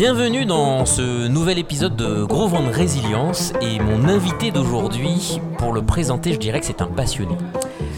Bienvenue 0.00 0.46
dans 0.46 0.86
ce 0.86 1.28
nouvel 1.28 1.58
épisode 1.58 1.94
de 1.94 2.24
Gros 2.24 2.48
Vent 2.48 2.62
de 2.62 2.72
Résilience 2.72 3.52
et 3.60 3.78
mon 3.78 4.08
invité 4.08 4.50
d'aujourd'hui, 4.50 5.38
pour 5.58 5.74
le 5.74 5.82
présenter, 5.82 6.32
je 6.32 6.38
dirais 6.38 6.58
que 6.58 6.64
c'est 6.64 6.80
un 6.80 6.86
passionné. 6.86 7.36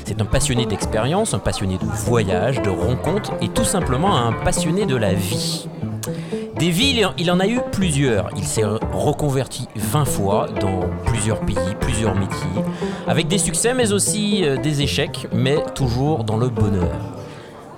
C'est 0.04 0.20
un 0.20 0.24
passionné 0.24 0.66
d'expérience, 0.66 1.32
un 1.32 1.38
passionné 1.38 1.78
de 1.78 1.84
voyage, 1.84 2.60
de 2.60 2.70
rencontres 2.70 3.30
et 3.40 3.48
tout 3.48 3.62
simplement 3.62 4.16
un 4.16 4.32
passionné 4.32 4.84
de 4.84 4.96
la 4.96 5.14
vie. 5.14 5.68
Des 6.58 6.70
villes, 6.70 7.08
il 7.18 7.30
en 7.30 7.38
a 7.38 7.46
eu 7.46 7.60
plusieurs. 7.70 8.30
Il 8.36 8.48
s'est 8.48 8.64
reconverti 8.64 9.68
20 9.76 10.04
fois 10.04 10.48
dans 10.60 10.80
plusieurs 11.04 11.38
pays, 11.42 11.76
plusieurs 11.78 12.16
métiers, 12.16 12.64
avec 13.06 13.28
des 13.28 13.38
succès 13.38 13.74
mais 13.74 13.92
aussi 13.92 14.44
euh, 14.44 14.56
des 14.56 14.82
échecs, 14.82 15.28
mais 15.32 15.62
toujours 15.76 16.24
dans 16.24 16.36
le 16.36 16.48
bonheur. 16.48 17.21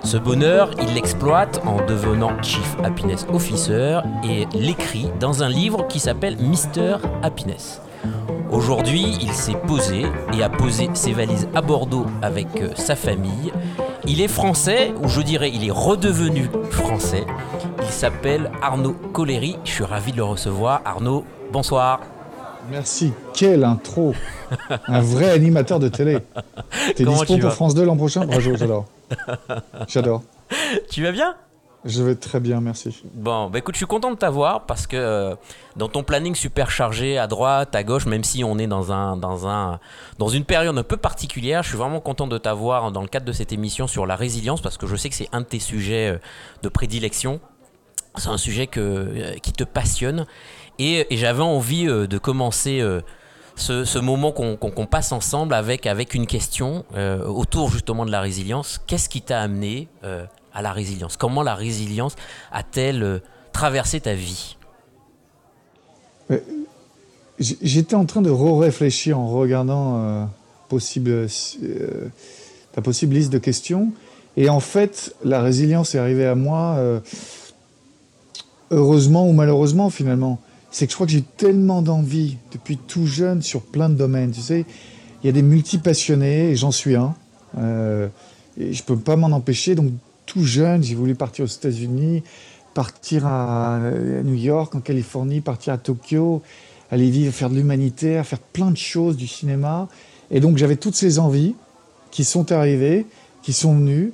Ce 0.04 0.18
bonheur, 0.18 0.70
il 0.82 0.92
l'exploite 0.92 1.62
en 1.64 1.84
devenant 1.86 2.30
Chief 2.42 2.76
Happiness 2.84 3.26
Officer 3.32 4.00
et 4.22 4.46
l'écrit 4.52 5.08
dans 5.18 5.42
un 5.42 5.48
livre 5.48 5.86
qui 5.88 5.98
s'appelle 5.98 6.36
Mister 6.36 6.96
Happiness. 7.22 7.80
Aujourd'hui, 8.50 9.16
il 9.22 9.32
s'est 9.32 9.56
posé 9.66 10.04
et 10.34 10.42
a 10.42 10.50
posé 10.50 10.90
ses 10.92 11.14
valises 11.14 11.48
à 11.54 11.62
Bordeaux 11.62 12.04
avec 12.20 12.48
euh, 12.60 12.68
sa 12.76 12.96
famille. 12.96 13.50
Il 14.06 14.20
est 14.20 14.28
français, 14.28 14.92
ou 15.02 15.08
je 15.08 15.22
dirais 15.22 15.50
il 15.52 15.66
est 15.66 15.72
redevenu 15.72 16.50
français. 16.70 17.24
Il 17.80 17.88
s'appelle 17.88 18.50
Arnaud 18.60 18.96
Collery. 19.14 19.56
Je 19.64 19.70
suis 19.70 19.84
ravi 19.84 20.12
de 20.12 20.18
le 20.18 20.24
recevoir. 20.24 20.82
Arnaud, 20.84 21.24
bonsoir. 21.50 22.00
Merci. 22.70 23.12
Quelle 23.34 23.64
intro 23.64 24.14
Un 24.86 25.00
vrai 25.00 25.30
animateur 25.30 25.78
de 25.78 25.88
télé. 25.88 26.18
T'es 26.96 27.04
dispo 27.04 27.38
pour 27.38 27.52
France 27.52 27.74
2 27.74 27.84
l'an 27.84 27.96
prochain? 27.96 28.24
Bravo, 28.24 28.56
j'adore. 28.56 28.86
J'adore. 29.88 30.22
Tu 30.90 31.02
vas 31.02 31.12
bien? 31.12 31.34
Je 31.84 32.02
vais 32.02 32.14
très 32.14 32.40
bien, 32.40 32.62
merci. 32.62 33.02
Bon, 33.12 33.50
bah 33.50 33.58
écoute, 33.58 33.74
je 33.74 33.78
suis 33.78 33.86
content 33.86 34.10
de 34.10 34.16
t'avoir 34.16 34.64
parce 34.64 34.86
que 34.86 34.96
euh, 34.96 35.34
dans 35.76 35.88
ton 35.88 36.02
planning 36.02 36.34
super 36.34 36.70
chargé 36.70 37.18
à 37.18 37.26
droite, 37.26 37.74
à 37.74 37.82
gauche, 37.82 38.06
même 38.06 38.24
si 38.24 38.42
on 38.42 38.56
est 38.58 38.66
dans, 38.66 38.90
un, 38.90 39.18
dans, 39.18 39.46
un, 39.46 39.78
dans 40.18 40.28
une 40.28 40.46
période 40.46 40.78
un 40.78 40.82
peu 40.82 40.96
particulière, 40.96 41.62
je 41.62 41.68
suis 41.68 41.76
vraiment 41.76 42.00
content 42.00 42.26
de 42.26 42.38
t'avoir 42.38 42.90
dans 42.90 43.02
le 43.02 43.08
cadre 43.08 43.26
de 43.26 43.32
cette 43.32 43.52
émission 43.52 43.86
sur 43.86 44.06
la 44.06 44.16
résilience 44.16 44.62
parce 44.62 44.78
que 44.78 44.86
je 44.86 44.96
sais 44.96 45.10
que 45.10 45.14
c'est 45.14 45.28
un 45.32 45.42
de 45.42 45.46
tes 45.46 45.58
sujets 45.58 46.14
euh, 46.14 46.18
de 46.62 46.70
prédilection. 46.70 47.38
C'est 48.16 48.28
un 48.28 48.38
sujet 48.38 48.66
que, 48.66 48.80
euh, 48.80 49.34
qui 49.42 49.52
te 49.52 49.64
passionne 49.64 50.24
et, 50.78 51.06
j'avais 51.10 51.42
envie 51.42 51.86
de 51.86 52.18
commencer. 52.18 52.82
Ce, 53.56 53.84
ce, 53.84 53.98
moment 54.00 54.32
qu'on 54.32 54.86
passe 54.86 55.12
ensemble 55.12 55.54
avec, 55.54 55.86
avec 55.86 56.14
une 56.14 56.26
question 56.26 56.84
autour 56.92 57.70
justement 57.70 58.04
de 58.04 58.10
la 58.10 58.20
résilience. 58.20 58.80
Qu'est-ce 58.84 59.08
qui 59.08 59.22
t'a 59.22 59.40
amené 59.40 59.86
à 60.54 60.62
la 60.62 60.72
résilience? 60.72 61.16
Comment 61.16 61.42
la 61.42 61.54
résilience 61.54 62.14
a-t-elle 62.52 63.02
euh, 63.02 63.18
traversé 63.52 64.00
ta 64.00 64.14
vie? 64.14 64.56
J'étais 67.38 67.96
en 67.96 68.06
train 68.06 68.22
de 68.22 68.30
réfléchir 68.30 69.18
en 69.18 69.28
regardant 69.28 69.98
euh, 69.98 70.24
euh, 70.72 72.08
ta 72.72 72.80
possible 72.80 73.14
liste 73.14 73.32
de 73.32 73.38
questions. 73.38 73.92
Et 74.36 74.48
en 74.48 74.60
fait, 74.60 75.14
la 75.24 75.42
résilience 75.42 75.94
est 75.94 75.98
arrivée 75.98 76.26
à 76.26 76.34
moi, 76.34 76.78
heureusement 78.70 79.28
ou 79.28 79.32
malheureusement 79.32 79.90
finalement. 79.90 80.40
C'est 80.74 80.86
que 80.86 80.90
je 80.90 80.96
crois 80.96 81.06
que 81.06 81.12
j'ai 81.12 81.22
tellement 81.22 81.82
d'envie 81.82 82.36
depuis 82.50 82.76
tout 82.76 83.06
jeune 83.06 83.42
sur 83.42 83.62
plein 83.62 83.88
de 83.88 83.94
domaines. 83.94 84.32
Tu 84.32 84.40
sais, 84.40 84.64
il 85.22 85.26
y 85.26 85.28
a 85.28 85.32
des 85.32 85.40
multipassionnés, 85.40 86.50
et 86.50 86.56
j'en 86.56 86.72
suis 86.72 86.96
un. 86.96 87.14
et 87.56 88.72
je 88.72 88.82
peux 88.82 88.96
pas 88.96 89.14
m'en 89.14 89.28
empêcher. 89.28 89.76
Donc 89.76 89.92
tout 90.26 90.42
jeune, 90.42 90.82
j'ai 90.82 90.96
voulu 90.96 91.14
partir 91.14 91.44
aux 91.44 91.48
États-Unis, 91.48 92.24
partir 92.74 93.24
à 93.24 93.78
New 94.24 94.34
York, 94.34 94.74
en 94.74 94.80
Californie, 94.80 95.40
partir 95.40 95.74
à 95.74 95.78
Tokyo, 95.78 96.42
aller 96.90 97.08
vivre, 97.08 97.32
faire 97.32 97.50
de 97.50 97.54
l'humanitaire, 97.54 98.26
faire 98.26 98.40
plein 98.40 98.72
de 98.72 98.76
choses, 98.76 99.16
du 99.16 99.28
cinéma. 99.28 99.86
Et 100.32 100.40
donc 100.40 100.56
j'avais 100.56 100.74
toutes 100.74 100.96
ces 100.96 101.20
envies 101.20 101.54
qui 102.10 102.24
sont 102.24 102.50
arrivées, 102.50 103.06
qui 103.44 103.52
sont 103.52 103.76
venues, 103.76 104.12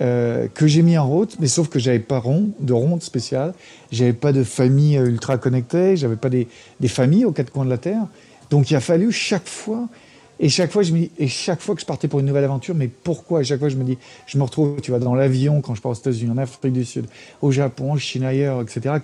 euh, 0.00 0.48
que 0.52 0.66
j'ai 0.66 0.82
mis 0.82 0.98
en 0.98 1.06
route, 1.06 1.36
mais 1.40 1.46
sauf 1.46 1.68
que 1.68 1.78
j'avais 1.78 1.98
pas 1.98 2.18
rond, 2.18 2.50
de 2.60 2.72
ronde 2.72 3.02
spéciale, 3.02 3.54
j'avais 3.90 4.12
pas 4.12 4.32
de 4.32 4.44
famille 4.44 4.98
euh, 4.98 5.06
ultra 5.06 5.38
connectée, 5.38 5.96
j'avais 5.96 6.16
pas 6.16 6.28
des, 6.28 6.48
des 6.80 6.88
familles 6.88 7.24
aux 7.24 7.32
quatre 7.32 7.50
coins 7.50 7.64
de 7.64 7.70
la 7.70 7.78
Terre. 7.78 8.06
Donc 8.50 8.70
il 8.70 8.76
a 8.76 8.80
fallu 8.80 9.10
chaque 9.10 9.48
fois 9.48 9.88
et 10.38 10.50
chaque 10.50 10.70
fois, 10.70 10.82
je 10.82 10.92
me 10.92 10.98
dis, 10.98 11.10
et 11.18 11.28
chaque 11.28 11.62
fois 11.62 11.74
que 11.74 11.80
je 11.80 11.86
partais 11.86 12.08
pour 12.08 12.20
une 12.20 12.26
nouvelle 12.26 12.44
aventure, 12.44 12.74
mais 12.74 12.88
pourquoi? 12.88 13.40
Et 13.40 13.44
chaque 13.44 13.58
fois, 13.58 13.70
je 13.70 13.76
me 13.76 13.84
dis, 13.84 13.96
je 14.26 14.36
me 14.36 14.42
retrouve, 14.42 14.80
tu 14.82 14.90
vois, 14.90 15.00
dans 15.00 15.14
l'avion 15.14 15.62
quand 15.62 15.74
je 15.74 15.80
pars 15.80 15.92
aux 15.92 15.94
États-Unis, 15.94 16.30
en 16.30 16.36
Afrique 16.36 16.74
du 16.74 16.84
Sud, 16.84 17.06
au 17.40 17.52
Japon, 17.52 17.92
en 17.92 17.96
Chine, 17.96 18.22
ailleurs, 18.22 18.60
etc. 18.60 18.96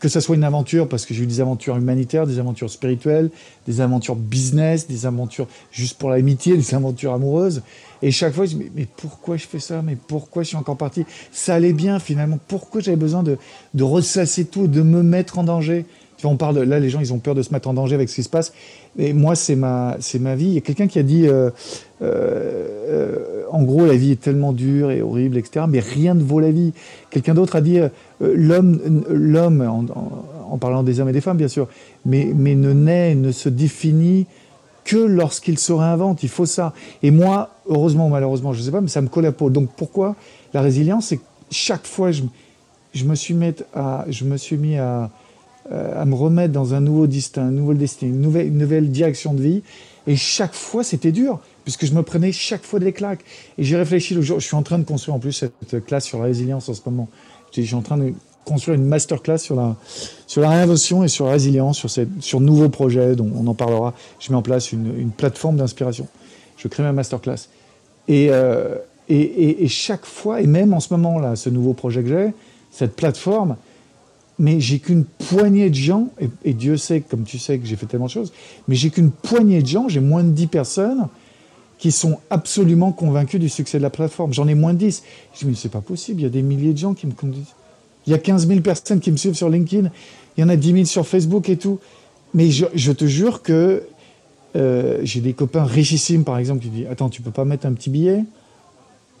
Que 0.00 0.08
ça 0.08 0.20
soit 0.20 0.34
une 0.34 0.42
aventure, 0.42 0.88
parce 0.88 1.06
que 1.06 1.14
j'ai 1.14 1.22
eu 1.22 1.26
des 1.26 1.40
aventures 1.40 1.76
humanitaires, 1.76 2.26
des 2.26 2.40
aventures 2.40 2.70
spirituelles, 2.70 3.30
des 3.68 3.80
aventures 3.80 4.16
business, 4.16 4.88
des 4.88 5.06
aventures 5.06 5.46
juste 5.70 5.96
pour 5.96 6.10
l'amitié, 6.10 6.56
des 6.56 6.74
aventures 6.74 7.12
amoureuses. 7.12 7.62
Et 8.02 8.10
chaque 8.10 8.34
fois, 8.34 8.46
je 8.46 8.56
me 8.56 8.64
dis, 8.64 8.70
mais 8.74 8.86
pourquoi 8.96 9.36
je 9.36 9.46
fais 9.46 9.60
ça? 9.60 9.82
Mais 9.82 9.96
pourquoi 9.96 10.42
je 10.42 10.48
suis 10.48 10.56
encore 10.56 10.76
parti? 10.76 11.04
Ça 11.30 11.54
allait 11.54 11.72
bien 11.72 12.00
finalement. 12.00 12.38
Pourquoi 12.48 12.80
j'avais 12.80 12.96
besoin 12.96 13.22
de, 13.22 13.38
ressasser 13.82 14.46
tout, 14.46 14.66
de 14.66 14.82
me 14.82 15.02
mettre 15.02 15.38
en 15.38 15.44
danger? 15.44 15.84
On 16.24 16.36
parle 16.36 16.58
là, 16.60 16.78
les 16.78 16.90
gens, 16.90 17.00
ils 17.00 17.12
ont 17.12 17.18
peur 17.18 17.34
de 17.34 17.42
se 17.42 17.52
mettre 17.52 17.68
en 17.68 17.74
danger 17.74 17.94
avec 17.94 18.08
ce 18.08 18.16
qui 18.16 18.22
se 18.22 18.28
passe. 18.28 18.52
Et 18.98 19.12
moi, 19.12 19.34
c'est 19.34 19.56
ma, 19.56 19.96
c'est 20.00 20.18
ma 20.18 20.34
vie. 20.34 20.46
Il 20.46 20.54
y 20.54 20.58
a 20.58 20.62
quelqu'un 20.62 20.88
qui 20.88 20.98
a 20.98 21.02
dit, 21.02 21.26
euh, 21.26 21.50
euh, 22.02 23.44
en 23.50 23.62
gros, 23.62 23.86
la 23.86 23.94
vie 23.94 24.12
est 24.12 24.20
tellement 24.20 24.52
dure 24.52 24.90
et 24.90 25.00
horrible, 25.00 25.36
etc. 25.36 25.66
Mais 25.68 25.80
rien 25.80 26.14
ne 26.14 26.22
vaut 26.22 26.40
la 26.40 26.50
vie. 26.50 26.72
Quelqu'un 27.10 27.34
d'autre 27.34 27.56
a 27.56 27.60
dit, 27.60 27.78
euh, 27.78 27.88
l'homme, 28.20 29.04
l'homme, 29.08 29.62
en, 30.50 30.58
parlant 30.58 30.82
des 30.82 31.00
hommes 31.00 31.08
et 31.08 31.12
des 31.12 31.20
femmes, 31.20 31.36
bien 31.36 31.48
sûr, 31.48 31.68
mais, 32.04 32.32
mais 32.34 32.54
ne 32.56 32.72
naît, 32.72 33.14
ne 33.14 33.30
se 33.30 33.48
définit 33.48 34.26
que 34.84 34.96
lorsqu'il 34.96 35.58
se 35.58 35.72
réinvente. 35.72 36.22
Il 36.24 36.28
faut 36.28 36.46
ça. 36.46 36.72
Et 37.02 37.12
moi, 37.12 37.50
heureusement 37.68 38.06
ou 38.06 38.10
malheureusement, 38.10 38.52
je 38.52 38.58
ne 38.58 38.64
sais 38.64 38.72
pas, 38.72 38.80
mais 38.80 38.88
ça 38.88 39.00
me 39.00 39.08
colle 39.08 39.26
à 39.26 39.32
peau. 39.32 39.50
Donc 39.50 39.70
pourquoi 39.76 40.16
la 40.52 40.62
résilience 40.62 41.06
C'est 41.06 41.20
chaque 41.50 41.86
fois, 41.86 42.10
je, 42.10 42.22
je 42.92 43.04
me 43.04 43.14
suis 43.14 43.34
mis 43.34 43.54
à, 43.72 44.04
je 44.08 44.24
me 44.24 44.36
suis 44.36 44.56
mis 44.56 44.76
à 44.76 45.10
à 45.70 46.04
me 46.04 46.14
remettre 46.14 46.52
dans 46.52 46.74
un 46.74 46.80
nouveau 46.80 47.06
destin, 47.06 47.48
une 47.50 48.20
nouvelle, 48.20 48.48
une 48.48 48.58
nouvelle 48.58 48.90
direction 48.90 49.34
de 49.34 49.42
vie. 49.42 49.62
Et 50.06 50.16
chaque 50.16 50.54
fois, 50.54 50.82
c'était 50.82 51.12
dur, 51.12 51.40
puisque 51.64 51.86
je 51.86 51.92
me 51.92 52.02
prenais 52.02 52.32
chaque 52.32 52.64
fois 52.64 52.78
des 52.78 52.92
claques. 52.92 53.20
Et 53.58 53.64
j'ai 53.64 53.76
réfléchi 53.76 54.14
le 54.14 54.22
jour, 54.22 54.40
je 54.40 54.46
suis 54.46 54.56
en 54.56 54.62
train 54.62 54.78
de 54.78 54.84
construire 54.84 55.14
en 55.14 55.18
plus 55.18 55.32
cette 55.32 55.84
classe 55.84 56.04
sur 56.04 56.18
la 56.18 56.24
résilience 56.24 56.68
en 56.68 56.74
ce 56.74 56.80
moment. 56.86 57.08
Je 57.52 57.62
suis 57.62 57.74
en 57.74 57.82
train 57.82 57.98
de 57.98 58.12
construire 58.44 58.76
une 58.76 58.86
masterclass 58.86 59.38
sur 59.38 59.54
la, 59.54 59.76
sur 60.26 60.40
la 60.40 60.50
réinvention 60.50 61.04
et 61.04 61.08
sur 61.08 61.26
la 61.26 61.32
résilience, 61.32 61.78
sur, 61.78 61.90
ces, 61.90 62.08
sur 62.20 62.40
nouveaux 62.40 62.68
projets 62.68 63.14
dont 63.14 63.30
on 63.36 63.46
en 63.46 63.54
parlera. 63.54 63.94
Je 64.18 64.30
mets 64.30 64.36
en 64.36 64.42
place 64.42 64.72
une, 64.72 64.98
une 64.98 65.10
plateforme 65.10 65.56
d'inspiration. 65.56 66.08
Je 66.56 66.68
crée 66.68 66.82
ma 66.82 66.92
masterclass. 66.92 67.48
Et, 68.08 68.28
euh, 68.30 68.76
et, 69.08 69.20
et, 69.20 69.64
et, 69.64 69.68
chaque 69.68 70.04
fois, 70.04 70.40
et 70.40 70.46
même 70.46 70.72
en 70.72 70.80
ce 70.80 70.92
moment-là, 70.94 71.36
ce 71.36 71.50
nouveau 71.50 71.74
projet 71.74 72.02
que 72.02 72.08
j'ai, 72.08 72.32
cette 72.70 72.96
plateforme, 72.96 73.56
mais 74.40 74.58
j'ai 74.58 74.78
qu'une 74.78 75.04
poignée 75.04 75.68
de 75.68 75.74
gens, 75.74 76.08
et, 76.44 76.54
Dieu 76.54 76.78
sait, 76.78 77.02
comme 77.02 77.24
tu 77.24 77.38
sais, 77.38 77.58
que 77.58 77.66
j'ai 77.66 77.76
fait 77.76 77.84
tellement 77.84 78.06
de 78.06 78.10
choses, 78.10 78.32
mais 78.68 78.74
j'ai 78.74 78.88
qu'une 78.88 79.10
poignée 79.10 79.60
de 79.60 79.66
gens, 79.66 79.86
j'ai 79.86 80.00
moins 80.00 80.24
de 80.24 80.30
10 80.30 80.46
personnes 80.46 81.08
qui 81.78 81.92
sont 81.92 82.18
absolument 82.30 82.90
convaincus 82.90 83.38
du 83.38 83.50
succès 83.50 83.76
de 83.76 83.82
la 83.82 83.90
plateforme. 83.90 84.32
J'en 84.32 84.48
ai 84.48 84.54
moins 84.54 84.72
de 84.72 84.78
10. 84.78 85.02
Je 85.38 85.46
me 85.46 85.52
dis, 85.52 85.60
c'est 85.60 85.68
pas 85.68 85.82
possible, 85.82 86.20
il 86.20 86.24
y 86.24 86.26
a 86.26 86.30
des 86.30 86.40
milliers 86.40 86.72
de 86.72 86.78
gens 86.78 86.94
qui 86.94 87.06
me 87.06 87.12
connaissent. 87.12 87.54
Il 88.06 88.12
y 88.12 88.14
a 88.14 88.18
15 88.18 88.48
000 88.48 88.60
personnes 88.60 89.00
qui 89.00 89.12
me 89.12 89.18
suivent 89.18 89.34
sur 89.34 89.50
LinkedIn, 89.50 89.90
il 90.38 90.40
y 90.40 90.44
en 90.44 90.48
a 90.48 90.56
10 90.56 90.72
000 90.72 90.84
sur 90.86 91.06
Facebook 91.06 91.50
et 91.50 91.58
tout. 91.58 91.78
Mais 92.32 92.50
je, 92.50 92.92
te 92.92 93.04
jure 93.04 93.42
que 93.42 93.82
euh, 94.56 95.00
j'ai 95.02 95.20
des 95.20 95.34
copains 95.34 95.64
richissimes, 95.64 96.24
par 96.24 96.38
exemple, 96.38 96.62
qui 96.62 96.70
disent, 96.70 96.86
attends, 96.90 97.10
tu 97.10 97.20
peux 97.20 97.30
pas 97.30 97.44
mettre 97.44 97.66
un 97.66 97.74
petit 97.74 97.90
billet? 97.90 98.24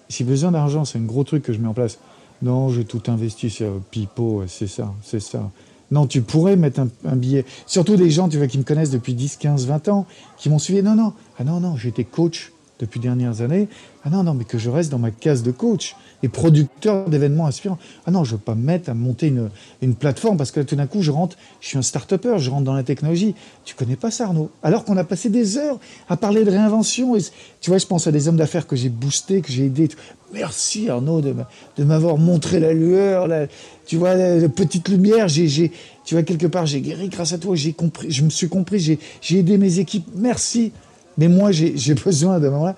Si 0.08 0.24
besoin 0.24 0.50
d'argent, 0.50 0.86
c'est 0.86 0.98
un 0.98 1.02
gros 1.02 1.24
truc 1.24 1.42
que 1.42 1.52
je 1.52 1.58
mets 1.58 1.68
en 1.68 1.74
place. 1.74 1.98
Non, 2.42 2.70
j'ai 2.70 2.84
tout 2.84 3.02
investi 3.08 3.50
sur 3.50 3.80
Pipo, 3.90 4.44
c'est 4.46 4.66
ça, 4.66 4.92
c'est 5.02 5.20
ça. 5.20 5.50
Non, 5.90 6.06
tu 6.06 6.22
pourrais 6.22 6.56
mettre 6.56 6.80
un, 7.04 7.16
billet. 7.16 7.44
Surtout 7.66 7.96
des 7.96 8.10
gens, 8.10 8.28
tu 8.28 8.38
vois, 8.38 8.46
qui 8.46 8.58
me 8.58 8.62
connaissent 8.62 8.90
depuis 8.90 9.14
10, 9.14 9.36
15, 9.36 9.66
20 9.66 9.88
ans, 9.88 10.06
qui 10.36 10.48
m'ont 10.48 10.58
suivi. 10.58 10.82
Non, 10.82 10.94
non, 10.94 11.12
ah 11.38 11.44
non, 11.44 11.60
non, 11.60 11.76
j'étais 11.76 12.04
coach 12.04 12.52
depuis 12.78 13.00
dernières 13.00 13.40
années. 13.42 13.68
Ah 14.04 14.10
non, 14.10 14.22
non, 14.22 14.34
mais 14.34 14.44
que 14.44 14.56
je 14.56 14.70
reste 14.70 14.90
dans 14.90 14.98
ma 14.98 15.10
case 15.10 15.42
de 15.42 15.50
coach 15.50 15.96
et 16.22 16.28
producteur 16.28 17.08
d'événements 17.08 17.46
inspirants. 17.46 17.78
Ah 18.06 18.10
non, 18.10 18.24
je 18.24 18.32
ne 18.32 18.36
veux 18.36 18.42
pas 18.42 18.54
me 18.54 18.62
mettre 18.62 18.90
à 18.90 18.94
monter 18.94 19.28
une, 19.28 19.50
une 19.82 19.94
plateforme 19.94 20.36
parce 20.36 20.50
que 20.50 20.60
tout 20.60 20.76
d'un 20.76 20.86
coup, 20.86 21.02
je 21.02 21.10
rentre, 21.10 21.36
je 21.60 21.68
suis 21.68 21.78
un 21.78 21.82
start-upper, 21.82 22.38
je 22.38 22.50
rentre 22.50 22.64
dans 22.64 22.74
la 22.74 22.82
technologie. 22.82 23.34
Tu 23.64 23.74
connais 23.74 23.96
pas 23.96 24.10
ça, 24.10 24.24
Arnaud? 24.24 24.50
Alors 24.62 24.84
qu'on 24.84 24.96
a 24.96 25.04
passé 25.04 25.30
des 25.30 25.56
heures 25.56 25.78
à 26.08 26.16
parler 26.16 26.44
de 26.44 26.50
réinvention. 26.50 27.16
Tu 27.60 27.70
vois, 27.70 27.78
je 27.78 27.86
pense 27.86 28.06
à 28.06 28.12
des 28.12 28.28
hommes 28.28 28.36
d'affaires 28.36 28.66
que 28.66 28.76
j'ai 28.76 28.88
boostés, 28.88 29.40
que 29.40 29.50
j'ai 29.50 29.66
aidés. 29.66 29.88
Merci, 30.32 30.88
Arnaud, 30.88 31.20
de 31.20 31.84
m'avoir 31.84 32.16
montré 32.16 32.60
la 32.60 32.72
lueur, 32.72 33.26
la, 33.26 33.46
tu 33.86 33.96
vois, 33.96 34.14
la, 34.14 34.48
petite 34.48 34.88
lumière. 34.88 35.28
J'ai, 35.28 35.72
tu 36.04 36.14
vois, 36.14 36.22
quelque 36.22 36.46
part, 36.46 36.66
j'ai 36.66 36.80
guéri 36.80 37.08
grâce 37.08 37.32
à 37.32 37.38
toi. 37.38 37.56
J'ai 37.56 37.72
compris, 37.72 38.10
je 38.10 38.22
me 38.22 38.30
suis 38.30 38.48
compris, 38.48 38.98
j'ai 39.20 39.38
aidé 39.38 39.58
mes 39.58 39.78
équipes. 39.78 40.06
Merci. 40.14 40.72
Mais 41.18 41.28
moi, 41.28 41.50
j'ai 41.50 41.94
besoin 41.94 42.38
de 42.38 42.48
moment-là 42.48 42.76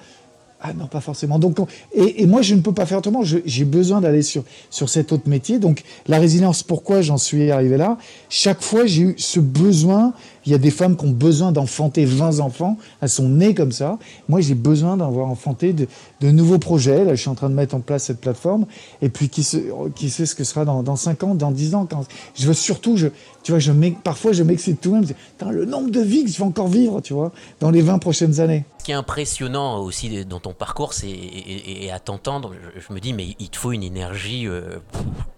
Ah 0.65 0.73
non, 0.75 0.87
pas 0.87 1.01
forcément. 1.01 1.41
Donc, 1.41 1.59
et, 1.93 2.23
et, 2.23 2.27
moi, 2.27 2.41
je 2.41 2.55
ne 2.55 2.61
peux 2.61 2.73
pas 2.73 2.87
faire 2.87 2.99
autrement. 2.99 3.23
J'ai 3.25 3.65
besoin 3.65 4.01
d'aller 4.01 4.23
sur, 4.23 4.45
sur 4.71 4.89
cet 4.89 5.11
autre 5.11 5.29
métier. 5.29 5.59
Donc, 5.59 5.83
la 6.07 6.21
résilience, 6.21 6.63
pourquoi 6.63 7.03
j'en 7.03 7.19
suis 7.19 7.51
arrivé 7.51 7.77
là? 7.77 7.99
Chaque 8.29 8.63
fois, 8.63 8.87
j'ai 8.87 9.03
eu 9.03 9.15
ce 9.19 9.41
besoin. 9.41 10.13
Il 10.47 10.53
y 10.53 10.55
a 10.55 10.59
des 10.59 10.71
femmes 10.71 10.97
qui 10.97 11.05
ont 11.05 11.11
besoin 11.11 11.53
d'enfanter 11.53 12.05
20 12.05 12.41
enfants. 12.41 12.77
Elles 13.01 13.09
sont 13.09 13.29
nées 13.29 13.55
comme 13.55 13.73
ça. 13.73 13.99
Moi, 14.29 14.41
j'ai 14.41 14.55
besoin 14.55 14.97
d'avoir 14.97 15.29
enfanté 15.29 15.73
de, 15.73 15.87
de, 16.21 16.31
nouveaux 16.31 16.59
projets. 16.59 17.05
Là, 17.05 17.15
je 17.15 17.21
suis 17.21 17.31
en 17.31 17.35
train 17.35 17.49
de 17.49 17.55
mettre 17.55 17.75
en 17.75 17.81
place 17.81 18.05
cette 18.05 18.21
plateforme. 18.21 18.67
Et 19.01 19.09
puis, 19.09 19.29
qui, 19.29 19.43
sait 19.43 20.27
ce 20.27 20.35
que 20.35 20.45
sera 20.45 20.65
dans, 20.65 20.83
dans 20.83 20.97
5 20.97 21.23
ans, 21.25 21.35
dans 21.35 21.51
10 21.51 21.75
ans 21.75 21.89
Je 22.35 22.47
veux 22.47 22.55
surtout, 22.55 22.97
tu 23.43 23.53
vois, 23.53 23.75
parfois, 24.03 24.33
je 24.33 24.43
m'excite 24.43 24.81
tout 24.81 24.93
même. 24.93 25.05
Le 25.51 25.65
nombre 25.65 25.91
de 25.91 26.01
vies 26.01 26.25
que 26.25 26.31
je 26.31 26.39
vais 26.39 26.45
encore 26.45 26.69
vivre, 26.69 27.01
tu 27.01 27.13
vois, 27.13 27.33
dans 27.61 27.71
les 27.71 27.83
20 27.83 27.99
prochaines 27.99 28.41
années. 28.41 28.65
Ce 28.79 28.85
qui 28.85 28.91
est 28.91 28.95
impressionnant 28.95 29.79
aussi 29.81 30.25
dans 30.25 30.41
ton 30.41 30.53
parcours, 30.53 30.93
c'est 30.93 31.09
et, 31.09 31.91
à 31.93 32.01
t'entendre, 32.01 32.53
je, 32.77 32.93
me 32.93 32.99
dis, 32.99 33.13
mais 33.13 33.37
il 33.39 33.49
te 33.49 33.57
faut 33.57 33.71
une 33.71 33.85
énergie 33.85 34.47
euh, 34.49 34.79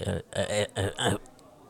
euh, 0.06 0.20
euh, 0.78 1.18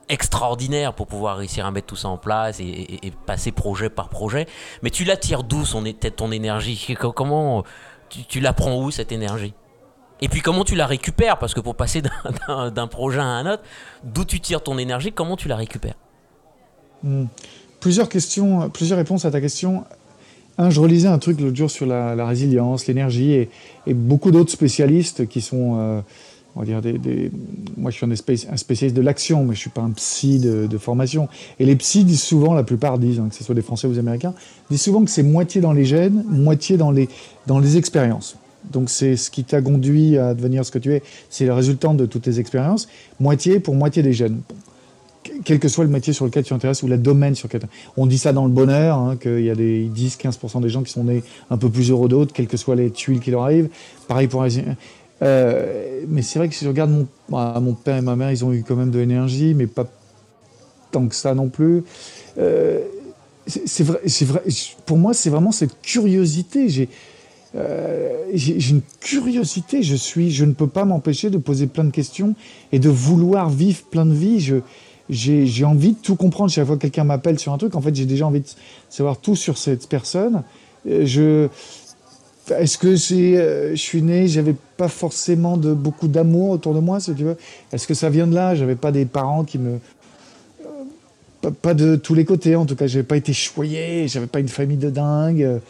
extraordinaire 0.09 0.95
pour 0.95 1.07
pouvoir 1.07 1.39
réussir 1.39 1.67
à 1.67 1.71
mettre 1.71 1.87
tout 1.87 1.97
ça 1.97 2.09
en 2.09 2.19
place 2.19 2.61
et, 2.61 3.13
passer 3.27 3.53
projet 3.53 3.91
par 3.91 4.09
projet. 4.09 4.47
Mais 4.83 4.91
tu 4.91 5.05
l'attires 5.05 5.43
d'où 5.43 5.65
son, 5.65 5.85
ton 6.17 6.31
énergie? 6.33 6.97
Comment 7.15 7.65
tu, 8.09 8.25
tu 8.25 8.41
la 8.41 8.53
prends 8.53 8.81
où 8.81 8.91
cette 8.91 9.13
énergie? 9.13 9.55
Et 10.21 10.29
puis 10.29 10.41
comment 10.41 10.65
tu 10.65 10.75
la 10.75 10.87
récupères? 10.87 11.39
Parce 11.39 11.55
que 11.55 11.61
pour 11.61 11.75
passer 11.75 12.03
d'un 12.49 12.87
projet 12.87 13.21
à 13.21 13.25
un 13.25 13.53
autre, 13.53 13.63
d'où 14.05 14.25
tu 14.25 14.41
tires 14.41 14.63
ton 14.63 14.79
énergie, 14.79 15.13
comment 15.13 15.37
tu 15.37 15.49
la 15.49 15.57
récupères? 15.57 15.97
Hmm. 17.03 17.27
Plusieurs 17.81 18.09
questions, 18.09 18.71
plusieurs 18.71 18.99
réponses 18.99 19.25
à 19.25 19.31
ta 19.31 19.41
question. 19.41 19.85
Un, 20.57 20.71
je 20.71 20.81
relisais 20.81 21.09
un 21.09 21.19
truc 21.19 21.41
l'autre 21.41 21.57
jour 21.57 21.71
sur 21.71 21.85
la, 21.85 22.27
résilience, 22.27 22.87
l'énergie, 22.87 23.33
et, 23.33 23.51
beaucoup 23.93 24.31
d'autres 24.31 24.53
spécialistes 24.53 25.29
qui 25.29 25.41
sont, 25.41 25.79
euh, 25.79 26.01
on 26.57 26.61
va 26.61 26.67
dire, 26.67 26.81
des, 26.81 27.31
moi 27.77 27.91
je 27.91 27.97
suis 27.97 28.07
un, 28.07 28.57
spécialiste 28.57 28.97
de 28.97 29.03
l'action, 29.03 29.45
mais 29.45 29.55
je 29.55 29.61
suis 29.61 29.71
pas 29.71 29.83
un 29.83 29.91
psy 29.91 30.39
de, 30.39 30.79
formation. 30.79 31.29
Et 31.59 31.65
les 31.65 31.77
psys 31.77 32.05
disent 32.05 32.23
souvent, 32.23 32.55
la 32.55 32.63
plupart 32.63 32.99
disent, 32.99 33.21
hein, 33.21 33.29
que 33.29 33.35
ce 33.35 33.45
soit 33.45 33.55
des 33.55 33.63
Français 33.63 33.87
ou 33.87 33.93
des 33.93 33.99
Américains, 33.99 34.35
disent 34.71 34.83
souvent 34.83 35.05
que 35.05 35.11
c'est 35.11 35.23
moitié 35.23 35.61
dans 35.61 35.73
les 35.73 35.85
gènes, 35.85 36.25
moitié 36.29 36.77
dans 36.77 36.91
les, 36.91 37.09
dans 37.47 37.59
les 37.59 37.77
expériences. 37.77 38.37
Donc 38.73 38.89
c'est 38.89 39.17
ce 39.17 39.31
qui 39.31 39.45
t'a 39.45 39.61
conduit 39.61 40.17
à 40.17 40.35
devenir 40.35 40.65
ce 40.65 40.71
que 40.71 40.79
tu 40.79 40.93
es, 40.95 41.03
c'est 41.29 41.45
le 41.45 41.53
résultat 41.53 41.89
de 41.89 42.07
toutes 42.07 42.23
tes 42.23 42.39
expériences, 42.39 42.89
moitié 43.21 43.61
pour 43.61 43.75
moitié 43.75 44.03
des 44.03 44.13
gènes 44.13 44.41
quel 45.45 45.59
que 45.59 45.69
soit 45.69 45.85
le 45.85 45.91
métier 45.91 46.13
sur 46.13 46.25
lequel 46.25 46.45
tu 46.45 46.51
t'intéresses 46.51 46.83
ou 46.83 46.87
le 46.87 46.99
domaine 46.99 47.35
sur 47.35 47.49
lequel 47.49 47.63
On 47.97 48.07
dit 48.07 48.19
ça 48.19 48.33
dans 48.33 48.45
le 48.45 48.51
bonheur, 48.51 48.99
hein, 48.99 49.17
qu'il 49.17 49.41
y 49.41 49.51
a 49.51 49.55
des 49.55 49.89
10-15% 49.89 50.61
des 50.61 50.69
gens 50.69 50.83
qui 50.83 50.93
sont 50.93 51.05
nés 51.05 51.23
un 51.51 51.57
peu 51.57 51.69
plus 51.69 51.91
heureux 51.91 52.09
d'autres, 52.09 52.33
quelles 52.33 52.47
que 52.47 52.57
soient 52.57 52.77
les 52.77 52.91
tuiles 52.91 53.21
qui 53.21 53.31
leur 53.31 53.43
arrivent. 53.43 53.69
Pareil 54.09 54.29
pour... 54.29 54.45
Euh, 55.23 56.03
mais 56.09 56.23
c'est 56.23 56.39
vrai 56.39 56.49
que 56.49 56.55
si 56.55 56.65
je 56.65 56.69
regarde 56.69 56.91
mon, 56.91 57.07
bah, 57.29 57.59
mon 57.61 57.75
père 57.75 57.97
et 57.97 58.03
ma 58.03 58.17
mère, 58.17 58.31
ils 58.31 58.45
ont 58.45 58.53
eu 58.53 58.63
quand 58.67 58.77
même 58.77 58.91
de 58.91 58.99
l'énergie, 58.99 59.55
mais 59.55 59.67
pas 59.67 59.87
tant 60.91 61.07
que 61.07 61.15
ça 61.15 61.35
non 61.35 61.49
plus. 61.49 61.85
Euh, 62.39 62.81
c'est 63.47 63.85
vrai, 63.85 64.01
vrai, 64.23 64.43
pour 64.87 64.97
moi, 64.97 65.13
c'est 65.15 65.31
vraiment 65.31 65.53
cette 65.53 65.81
curiosité. 65.83 66.69
J'ai 66.69 66.89
euh, 67.57 68.25
j'ai 68.33 68.71
une 68.71 68.83
curiosité. 69.01 69.83
Je 69.83 69.95
suis, 69.95 70.31
je 70.31 70.45
ne 70.45 70.53
peux 70.53 70.67
pas 70.67 70.85
m'empêcher 70.85 71.31
de 71.31 71.39
poser 71.39 71.67
plein 71.67 71.85
de 71.85 71.91
questions 71.91 72.35
et 72.73 72.79
de 72.79 72.89
vouloir 72.89 73.51
vivre 73.51 73.83
plein 73.91 74.07
de 74.07 74.15
vies. 74.15 74.41
Je, 74.41 74.57
j'ai 75.11 75.65
envie 75.65 75.93
de 75.93 75.99
tout 75.99 76.17
comprendre. 76.17 76.51
Chaque 76.51 76.67
fois 76.67 76.77
que 76.77 76.83
quelqu'un 76.83 77.05
m'appelle 77.05 77.39
sur 77.39 77.53
un 77.53 77.59
truc, 77.59 77.75
en 77.75 77.81
fait, 77.81 77.95
j'ai 77.95 78.07
déjà 78.07 78.27
envie 78.27 78.41
de 78.41 78.49
savoir 78.89 79.19
tout 79.19 79.37
sur 79.37 79.59
cette 79.59 79.89
personne. 79.89 80.43
Je, 80.87 81.49
est-ce 82.51 82.79
que 82.79 82.97
c'est, 82.97 83.37
euh, 83.37 83.71
je 83.71 83.81
suis 83.81 84.03
né, 84.03 84.29
j'avais 84.29 84.55
pas 84.77 84.89
forcément 84.89 85.57
de 85.57 85.73
beaucoup 85.73 86.09
d'amour 86.09 86.51
autour 86.51 86.75
de 86.75 86.81
moi, 86.81 87.01
si 87.01 87.15
tu 87.15 87.25
veux. 87.25 87.37
Est-ce 87.73 87.87
que 87.87 87.95
ça 87.95 88.11
vient 88.11 88.27
de 88.27 88.35
là? 88.35 88.55
J'avais 88.55 88.77
pas 88.77 88.93
des 88.93 89.07
parents 89.07 89.45
qui 89.45 89.59
me, 89.59 89.79
euh, 90.65 91.51
pas, 91.63 91.75
de 91.75 91.97
tous 91.97 92.15
les 92.15 92.25
côtés. 92.25 92.57
En 92.57 92.67
tout 92.67 92.77
cas, 92.77 92.87
j'avais 92.87 93.05
pas 93.05 93.17
été 93.17 93.33
choyé, 93.33 94.09
j'avais 94.09 94.27
pas 94.27 94.41
une 94.41 94.49
famille 94.49 94.77
de 94.77 94.91
dingue. 94.91 95.61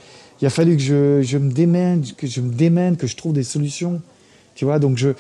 Il 0.41 0.47
a 0.47 0.51
fallu 0.51 0.77
que 0.77 0.83
je, 0.83 1.23
je 1.23 1.39
me 1.39 1.53
démène, 1.53 2.03
que 2.17 2.27
je 2.27 2.41
me 2.41 2.53
démène, 2.53 2.97
que 2.97 3.07
je 3.07 3.17
trouve 3.17 3.33
des 3.33 3.45
solutions. 3.45 4.03
Tu 4.57 4.65
vois, 4.65 4.79
donc 4.79 4.97
je, 4.97 5.11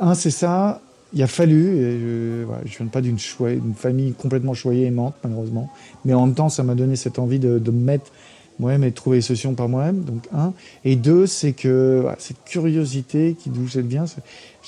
un 0.00 0.14
c'est 0.14 0.30
ça 0.30 0.80
il 1.12 1.22
a 1.22 1.26
fallu, 1.26 1.76
et 1.76 1.98
je, 1.98 2.44
ne 2.44 2.64
viens 2.64 2.86
pas 2.86 3.00
d'une 3.00 3.18
famille 3.18 4.12
complètement 4.12 4.54
choyée 4.54 4.86
aimante, 4.86 5.14
malheureusement, 5.24 5.70
mais 6.04 6.14
en 6.14 6.26
même 6.26 6.34
temps, 6.34 6.48
ça 6.48 6.62
m'a 6.62 6.74
donné 6.74 6.96
cette 6.96 7.18
envie 7.18 7.38
de, 7.38 7.58
me 7.58 7.70
mettre 7.70 8.10
moi-même 8.60 8.84
et 8.84 8.92
trouver 8.92 9.16
les 9.18 9.22
solutions 9.22 9.54
par 9.54 9.68
moi-même. 9.68 10.02
Donc, 10.04 10.22
un. 10.32 10.52
Et 10.84 10.96
deux, 10.96 11.26
c'est 11.26 11.52
que 11.52 12.06
cette 12.18 12.44
curiosité 12.44 13.36
qui 13.38 13.50
d'où 13.50 13.66
elle 13.74 13.86
vient, 13.86 14.04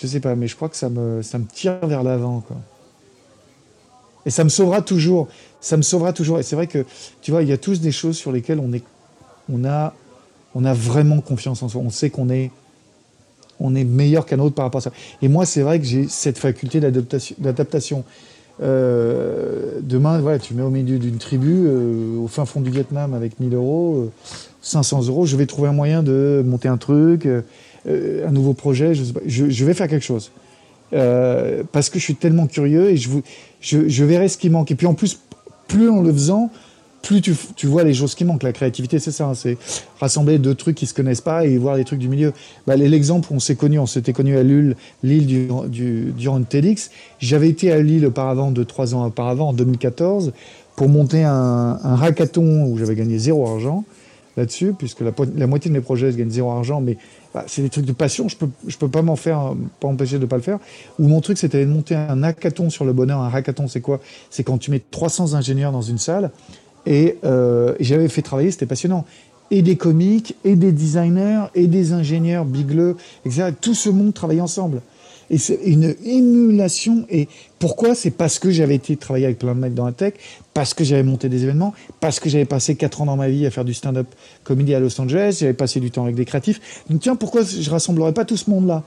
je 0.01 0.07
sais 0.07 0.21
pas, 0.21 0.35
mais 0.35 0.49
je 0.49 0.57
crois 0.57 0.69
que 0.69 0.77
ça 0.77 0.89
me, 0.89 1.23
ça 1.23 1.39
me 1.39 1.45
tire 1.45 1.87
vers 1.87 2.03
l'avant. 2.03 2.43
Et 4.27 4.31
ça 4.31 4.45
me 4.45 4.49
sauvera 4.49 4.83
toujours. 4.83 5.29
Ça 5.61 5.77
me 5.77 5.83
sauvera 5.83 6.13
toujours. 6.13 6.39
Et 6.39 6.43
c'est 6.43 6.57
vrai 6.57 6.67
que, 6.67 6.85
tu 7.21 7.31
vois, 7.31 7.43
il 7.43 7.49
y 7.49 7.53
a 7.53 7.59
tous 7.59 7.81
des 7.81 7.93
choses 7.93 8.17
sur 8.17 8.33
lesquelles 8.33 8.59
on, 8.59 8.73
est, 8.73 8.85
on, 9.53 9.65
a, 9.65 9.95
on 10.55 10.65
a 10.65 10.75
vraiment 10.75 11.21
confiance 11.21 11.63
en 11.63 11.69
soi. 11.69 11.81
On 11.85 11.91
sait 11.91 12.11
qu'on 12.11 12.31
est 12.31 12.51
on 13.61 13.75
est 13.77 13.85
meilleur 13.85 14.27
qu'un 14.27 14.41
autre 14.41 14.57
par 14.57 14.65
rapport 14.65 14.81
à 14.81 14.83
ça. 14.83 14.93
Et 15.23 15.29
moi, 15.29 15.47
c'est 15.47 15.63
vrai 15.63 15.79
que 15.79 15.87
j'ai 15.87 16.09
cette 16.09 16.39
faculté 16.39 16.81
d'adaptation. 16.81 18.05
Euh, 18.63 19.81
demain, 19.83 20.21
voilà, 20.21 20.39
tu 20.39 20.55
mets 20.55 20.63
au 20.63 20.71
milieu 20.71 20.99
d'une 20.99 21.19
tribu, 21.19 21.65
euh, 21.67 22.19
au 22.19 22.29
fin 22.29 22.45
fond 22.45 22.61
du 22.61 22.71
Vietnam, 22.71 23.13
avec 23.15 23.41
1000 23.41 23.55
euros, 23.55 24.11
500 24.61 25.03
euh, 25.03 25.09
euros, 25.09 25.27
je 25.27 25.37
vais 25.37 25.47
trouver 25.47 25.69
un 25.69 25.73
moyen 25.73 26.03
de 26.03 26.45
monter 26.47 26.69
un 26.69 26.77
truc, 26.77 27.27
un 27.87 28.31
nouveau 28.31 28.55
projet, 28.55 28.95
je, 28.95 29.65
vais 29.65 29.75
faire 29.75 29.89
quelque 29.89 30.05
chose. 30.05 30.31
parce 30.91 31.91
que 31.91 31.99
je 31.99 32.05
suis 32.05 32.15
tellement 32.15 32.47
curieux 32.47 32.91
et 32.91 32.97
je, 32.97 33.09
je 33.61 34.05
verrai 34.05 34.29
ce 34.29 34.39
qui 34.39 34.51
manque. 34.51 34.71
Et 34.71 34.77
puis 34.77 34.87
en 34.87 34.95
plus, 34.95 35.19
plus 35.67 35.91
en 35.91 36.03
le 36.03 36.13
faisant, 36.13 36.51
plus 37.03 37.21
tu, 37.21 37.35
tu, 37.57 37.67
vois 37.67 37.83
les 37.85 37.95
choses 37.95 38.15
qui 38.15 38.25
manquent. 38.25 38.45
La 38.45 38.53
créativité, 38.53 38.99
c'est 38.99 39.11
ça, 39.11 39.27
hein, 39.27 39.35
c'est 39.35 39.59
rassembler 40.01 40.39
deux 40.39 40.55
trucs 40.55 40.77
qui 40.77 40.87
se 40.87 40.95
connaissent 40.95 41.21
pas 41.21 41.45
et 41.45 41.59
voir 41.59 41.77
les 41.77 41.85
trucs 41.85 41.99
du 41.99 42.09
milieu. 42.09 42.33
Bah, 42.67 42.77
L'exemple 42.77 43.29
on 43.33 43.41
s'est 43.41 43.57
connu, 43.57 43.79
on 43.79 43.87
s'était 43.87 44.13
connu 44.13 44.37
à 44.37 44.43
Lille, 44.43 44.77
Lille 45.03 45.27
du, 45.27 45.49
du, 45.69 46.13
durant 46.17 46.41
TEDx. 46.43 46.91
J'avais 47.19 47.49
été 47.49 47.73
à 47.73 47.81
Lille 47.81 48.07
auparavant, 48.07 48.53
de 48.53 48.63
trois 48.63 48.95
ans 48.95 49.05
auparavant, 49.05 49.49
en 49.49 49.53
2014, 49.53 50.33
pour 50.77 50.89
monter 50.89 51.25
un, 51.25 51.79
un 51.83 52.01
hackathon 52.01 52.67
où 52.67 52.79
j'avais 52.79 52.95
gagné 52.95 53.19
zéro 53.19 53.47
argent 53.49 53.85
là-dessus, 54.37 54.73
puisque 54.73 55.01
la, 55.01 55.11
la, 55.37 55.47
moitié 55.47 55.71
de 55.71 55.75
mes 55.75 55.83
projets, 55.83 56.11
je 56.11 56.17
gagne 56.17 56.31
zéro 56.31 56.51
argent, 56.51 56.81
mais 56.81 56.97
bah, 57.35 57.45
c'est 57.47 57.63
des 57.63 57.69
trucs 57.69 57.85
de 57.85 57.93
passion, 57.93 58.29
je 58.29 58.37
peux, 58.37 58.49
je 58.67 58.77
peux 58.77 58.89
pas 58.89 59.03
m'en 59.03 59.17
faire, 59.17 59.55
pas 59.81 59.89
empêcher 59.89 60.19
de 60.19 60.27
pas 60.27 60.37
le 60.37 60.43
faire. 60.43 60.59
Ou 60.99 61.09
mon 61.09 61.21
truc, 61.21 61.39
c'était 61.39 61.65
de 61.65 61.71
monter 61.71 61.95
un 61.95 62.23
hackathon 62.23 62.71
sur 62.71 62.85
le 62.85 62.93
bonheur. 62.93 63.21
Un 63.21 63.33
hackathon, 63.33 63.69
c'est 63.69 63.81
quoi? 63.81 64.01
C'est 64.31 64.45
quand 64.45 64.59
tu 64.59 64.71
mets 64.71 64.83
300 64.91 65.35
ingénieurs 65.35 65.73
dans 65.73 65.83
une 65.83 65.99
salle 65.99 66.31
euh, 66.89 67.75
et 67.79 67.85
j'avais 67.85 68.09
fait 68.09 68.23
travailler, 68.23 68.51
c'était 68.51 68.67
passionnant. 68.67 69.05
Et 69.51 69.63
des 69.63 69.77
comiques, 69.77 70.35
et 70.45 70.57
des 70.57 70.73
designers, 70.73 71.45
et 71.55 71.67
des 71.67 71.93
ingénieurs, 71.93 72.45
bigleux, 72.45 72.97
etc. 73.27 73.51
Tout 73.61 73.75
ce 73.75 73.91
monde 73.91 74.15
travaillait 74.15 74.41
ensemble. 74.41 74.81
Et 75.31 75.39
c'est 75.39 75.59
une 75.65 75.95
émulation. 76.05 77.07
Et 77.11 77.29
pourquoi? 77.59 77.95
C'est 77.95 78.11
parce 78.11 78.39
que 78.39 78.51
j'avais 78.51 78.75
été 78.75 78.97
travailler 78.97 79.27
avec 79.27 79.39
plein 79.39 79.55
de 79.55 79.61
mecs 79.61 79.75
dans 79.75 79.87
la 79.87 79.93
tech, 79.93 80.15
parce 80.53 80.75
que 80.75 80.85
j'avais 80.85 81.03
monté 81.03 81.29
des 81.29 81.45
événements, 81.45 81.75
parce 82.01 82.21
que 82.21 82.29
j'avais 82.29 82.45
passé 82.45 82.77
4 82.77 83.03
ans 83.03 83.07
dans 83.07 83.17
ma 83.17 83.29
vie 83.29 83.47
à 83.47 83.51
faire 83.51 83.65
du 83.65 83.75
stand-up 83.75 84.07
comédie 84.45 84.75
à 84.75 84.81
Los 84.81 85.01
Angeles, 85.01 85.39
j'avais 85.41 85.55
passé 85.55 85.81
du 85.81 85.91
temps 85.91 86.05
avec 86.05 86.17
des 86.17 86.25
créatifs. 86.25 86.85
Donc 86.91 87.01
tiens, 87.01 87.17
pourquoi 87.17 87.43
je 87.43 87.71
rassemblerais 87.71 88.13
pas 88.13 88.25
tout 88.25 88.37
ce 88.37 88.51
monde-là? 88.51 88.83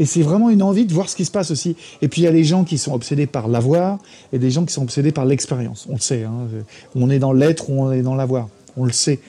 Et 0.00 0.06
c'est 0.06 0.22
vraiment 0.22 0.48
une 0.48 0.62
envie 0.62 0.86
de 0.86 0.94
voir 0.94 1.10
ce 1.10 1.14
qui 1.14 1.26
se 1.26 1.30
passe 1.30 1.50
aussi. 1.50 1.76
Et 2.00 2.08
puis 2.08 2.22
il 2.22 2.24
y 2.24 2.26
a 2.26 2.30
les 2.30 2.42
gens 2.42 2.64
qui 2.64 2.78
sont 2.78 2.94
obsédés 2.94 3.26
par 3.26 3.48
l'avoir 3.48 3.98
et 4.32 4.38
des 4.38 4.50
gens 4.50 4.64
qui 4.64 4.72
sont 4.72 4.82
obsédés 4.82 5.12
par 5.12 5.26
l'expérience. 5.26 5.86
On 5.90 5.92
le 5.92 6.00
sait. 6.00 6.24
Hein. 6.24 6.48
On 6.94 7.10
est 7.10 7.18
dans 7.18 7.34
l'être 7.34 7.68
ou 7.68 7.82
on 7.82 7.92
est 7.92 8.00
dans 8.00 8.14
l'avoir. 8.14 8.48
On 8.78 8.86
le 8.86 8.92
sait. 8.92 9.20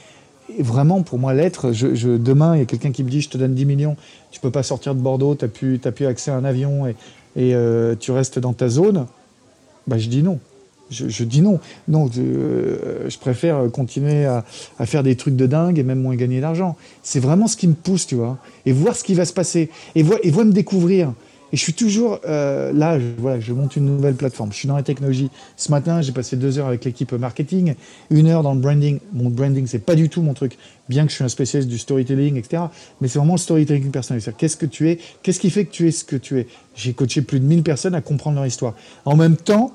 Et 0.58 0.64
vraiment, 0.64 1.02
pour 1.02 1.20
moi, 1.20 1.34
l'être, 1.34 1.74
je, 1.74 2.16
demain, 2.16 2.56
il 2.56 2.60
y 2.60 2.62
a 2.62 2.66
quelqu'un 2.66 2.92
qui 2.92 3.04
me 3.04 3.10
dit 3.10 3.20
Je 3.20 3.30
te 3.30 3.38
donne 3.38 3.54
10 3.54 3.66
millions, 3.66 3.98
tu 4.32 4.40
peux 4.40 4.50
pas 4.50 4.64
sortir 4.64 4.96
de 4.96 5.02
Bordeaux, 5.02 5.36
tu 5.36 5.46
n'as 5.84 5.92
plus, 5.92 6.06
accès 6.06 6.32
à 6.32 6.36
un 6.36 6.46
avion 6.46 6.88
et, 6.88 6.96
et 7.36 7.54
euh, 7.54 7.96
tu 8.00 8.12
restes 8.12 8.40
dans 8.40 8.54
ta 8.54 8.70
zone. 8.70 9.08
Bah, 9.88 9.98
je 9.98 10.08
dis 10.08 10.24
non 10.24 10.40
je, 10.92 11.24
dis 11.24 11.42
non. 11.42 11.60
Non, 11.88 12.10
je, 12.12 13.10
je 13.10 13.18
préfère 13.18 13.72
continuer 13.72 14.26
à, 14.26 14.44
faire 14.86 15.04
des 15.04 15.16
trucs 15.16 15.36
de 15.36 15.46
dingue 15.46 15.80
et 15.80 15.84
même 15.84 16.02
moins 16.02 16.16
gagner 16.16 16.42
d'argent. 16.42 16.76
C'est 17.04 17.20
vraiment 17.20 17.48
ce 17.48 17.58
qui 17.58 17.68
me 17.68 17.74
pousse, 17.74 18.06
tu 18.06 18.16
vois. 18.16 18.38
Et 18.66 18.72
voir 18.72 18.96
ce 18.96 19.04
qui 19.04 19.14
va 19.14 19.26
se 19.26 19.34
passer. 19.34 19.70
Et 19.96 20.04
voir, 20.04 20.20
et 20.24 20.32
voir 20.32 20.46
me 20.46 20.54
découvrir. 20.54 21.14
Et 21.54 21.58
je 21.58 21.62
suis 21.62 21.74
toujours 21.74 22.20
euh, 22.26 22.72
là, 22.72 22.98
je, 23.00 23.06
voilà, 23.18 23.40
je 23.40 23.52
monte 23.52 23.76
une 23.76 23.86
nouvelle 23.86 24.16
plateforme. 24.16 24.52
Je 24.52 24.58
suis 24.58 24.68
dans 24.68 24.76
la 24.76 24.84
technologie. 24.84 25.30
Ce 25.58 25.70
matin, 25.70 26.02
j'ai 26.02 26.14
passé 26.14 26.38
deux 26.38 26.58
heures 26.58 26.68
avec 26.68 26.86
l'équipe 26.86 27.12
marketing, 27.12 27.76
une 28.10 28.28
heure 28.28 28.42
dans 28.44 28.54
le 28.54 28.62
branding. 28.62 29.00
Mon 29.12 29.30
branding, 29.30 29.68
c'est 29.68 29.80
pas 29.80 29.96
du 29.96 30.08
tout 30.08 30.22
mon 30.22 30.34
truc, 30.34 30.58
bien 30.88 31.04
que 31.04 31.10
je 31.10 31.16
suis 31.16 31.24
un 31.24 31.30
spécialiste 31.30 31.70
du 31.70 31.78
storytelling, 31.78 32.38
etc. 32.38 32.64
Mais 33.02 33.08
c'est 33.08 33.20
vraiment 33.20 33.34
le 33.34 33.40
storytelling 33.40 33.92
personnel. 33.92 34.24
Qu'est-ce 34.38 34.58
que 34.58 34.66
tu 34.66 34.90
es? 34.90 35.00
Qu'est-ce 35.24 35.40
qui 35.40 35.50
fait 35.50 35.66
que 35.66 35.72
tu 35.72 35.88
es 35.88 35.92
ce 35.92 36.06
que 36.06 36.16
tu 36.16 36.40
es? 36.40 36.48
J'ai 36.76 36.94
coaché 36.94 37.22
plus 37.22 37.42
de 37.42 37.46
1000 37.46 37.64
personnes 37.64 37.96
à 37.96 38.02
comprendre 38.02 38.38
leur 38.38 38.46
histoire. 38.46 38.74
En 39.04 39.18
même 39.18 39.36
temps, 39.36 39.74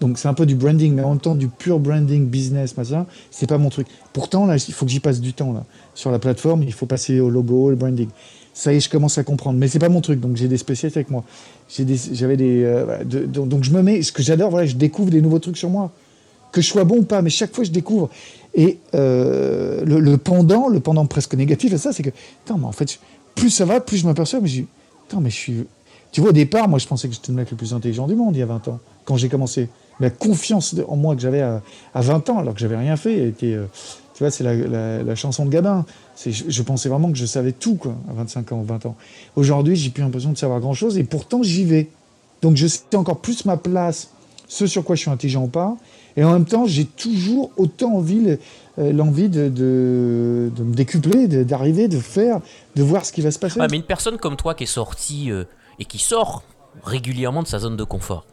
Donc 0.00 0.18
c'est 0.18 0.28
un 0.28 0.34
peu 0.34 0.46
du 0.46 0.54
branding, 0.54 0.94
mais 0.94 1.02
en 1.02 1.10
même 1.10 1.20
temps 1.20 1.34
du 1.34 1.48
pur 1.48 1.78
branding 1.78 2.26
business, 2.26 2.76
machin, 2.76 3.06
c'est 3.30 3.48
pas 3.48 3.58
mon 3.58 3.70
truc. 3.70 3.86
Pourtant, 4.12 4.46
là, 4.46 4.56
il 4.56 4.74
faut 4.74 4.84
que 4.84 4.90
j'y 4.90 5.00
passe 5.00 5.20
du 5.20 5.32
temps, 5.32 5.52
là. 5.52 5.64
Sur 5.94 6.10
la 6.10 6.18
plateforme, 6.18 6.62
il 6.62 6.72
faut 6.72 6.86
passer 6.86 7.20
au 7.20 7.30
logo, 7.30 7.72
au 7.72 7.76
branding. 7.76 8.08
Ça 8.52 8.72
y 8.72 8.76
est, 8.76 8.80
je 8.80 8.90
commence 8.90 9.18
à 9.18 9.24
comprendre. 9.24 9.58
Mais 9.58 9.68
c'est 9.68 9.78
pas 9.78 9.88
mon 9.88 10.00
truc, 10.00 10.20
donc 10.20 10.36
j'ai 10.36 10.48
des 10.48 10.56
spécialistes 10.56 10.96
avec 10.96 11.10
moi. 11.10 11.24
J'avais 11.68 12.36
des. 12.36 12.62
Euh, 12.64 13.02
donc 13.04 13.64
je 13.64 13.70
me 13.70 13.82
mets. 13.82 14.02
Ce 14.02 14.12
que 14.12 14.22
j'adore, 14.22 14.50
voilà, 14.50 14.66
je 14.66 14.76
découvre 14.76 15.10
des 15.10 15.20
nouveaux 15.20 15.38
trucs 15.40 15.56
sur 15.56 15.70
moi. 15.70 15.90
Que 16.52 16.60
je 16.60 16.68
sois 16.68 16.84
bon 16.84 16.98
ou 16.98 17.02
pas, 17.02 17.20
mais 17.20 17.30
chaque 17.30 17.52
fois 17.52 17.64
je 17.64 17.70
découvre. 17.70 18.10
Et 18.54 18.78
euh, 18.94 19.84
le, 19.84 20.16
pendant, 20.16 20.68
le 20.68 20.78
pendant 20.78 21.04
presque 21.06 21.34
négatif 21.34 21.72
à 21.72 21.78
ça, 21.78 21.92
c'est 21.92 22.04
que, 22.04 22.10
mais 22.48 22.64
en 22.64 22.72
fait, 22.72 23.00
plus 23.34 23.50
ça 23.50 23.64
va, 23.64 23.80
plus 23.80 23.96
je 23.96 24.06
m'aperçois, 24.06 24.40
mais 24.40 24.48
je 24.48 24.62
mais 25.20 25.30
je 25.30 25.36
suis. 25.36 25.66
Tu 26.12 26.20
vois, 26.20 26.30
au 26.30 26.32
départ, 26.32 26.68
moi, 26.68 26.78
je 26.78 26.86
pensais 26.86 27.08
que 27.08 27.14
j'étais 27.14 27.32
le 27.32 27.36
mec 27.36 27.50
le 27.50 27.56
plus 27.56 27.74
intelligent 27.74 28.06
du 28.06 28.14
monde 28.14 28.36
il 28.36 28.38
y 28.38 28.42
a 28.42 28.46
20 28.46 28.68
ans, 28.68 28.80
quand 29.04 29.16
j'ai 29.16 29.28
commencé. 29.28 29.68
La 30.00 30.10
confiance 30.10 30.74
en 30.88 30.96
moi 30.96 31.14
que 31.14 31.22
j'avais 31.22 31.40
à, 31.40 31.62
20 31.94 32.30
ans, 32.30 32.38
alors 32.38 32.54
que 32.54 32.60
j'avais 32.60 32.76
rien 32.76 32.96
fait, 32.96 33.28
était. 33.28 33.54
Euh, 33.54 33.66
tu 34.14 34.22
vois, 34.22 34.30
c'est 34.30 34.44
la, 34.44 35.14
chanson 35.16 35.44
de 35.44 35.50
Gabin. 35.50 35.84
Je, 36.24 36.62
pensais 36.62 36.88
vraiment 36.88 37.10
que 37.10 37.18
je 37.18 37.26
savais 37.26 37.50
tout, 37.50 37.74
quoi, 37.74 37.96
à 38.08 38.12
25 38.12 38.52
ans, 38.52 38.62
20 38.62 38.86
ans. 38.86 38.96
Aujourd'hui, 39.34 39.74
j'ai 39.74 39.90
plus 39.90 40.02
l'impression 40.02 40.30
de 40.30 40.38
savoir 40.38 40.60
grand-chose, 40.60 40.98
et 40.98 41.04
pourtant, 41.04 41.42
j'y 41.42 41.64
vais. 41.64 41.88
Donc, 42.40 42.56
je 42.56 42.66
sais 42.68 42.94
encore 42.94 43.18
plus 43.18 43.44
ma 43.44 43.56
place, 43.56 44.10
ce 44.46 44.66
sur 44.66 44.84
quoi 44.84 44.94
je 44.94 45.00
suis 45.00 45.10
intelligent 45.10 45.44
ou 45.44 45.48
pas. 45.48 45.76
Et 46.16 46.22
en 46.22 46.32
même 46.32 46.44
temps, 46.44 46.66
j'ai 46.66 46.84
toujours 46.84 47.50
autant 47.56 47.96
envie, 47.96 48.38
euh, 48.78 48.92
l'envie 48.92 49.28
de, 49.28 49.48
de, 49.48 50.62
me 50.62 50.74
décupler, 50.74 51.26
d'arriver, 51.26 51.88
de, 51.88 51.98
faire, 51.98 52.40
de 52.76 52.82
voir 52.82 53.04
ce 53.04 53.12
qui 53.12 53.20
va 53.20 53.30
se 53.30 53.38
passer. 53.38 53.58
mais 53.58 53.76
une 53.76 53.82
personne 53.82 54.18
comme 54.18 54.36
toi 54.36 54.54
qui 54.54 54.64
est 54.64 54.68
sortie 54.68 55.30
euh, 55.30 55.44
et 55.78 55.84
qui 55.84 55.98
sort 55.98 56.44
régulièrement 56.84 57.42
de 57.42 57.48
sa 57.48 57.58
zone 57.58 57.76
de 57.76 57.84
confort, 57.84 58.26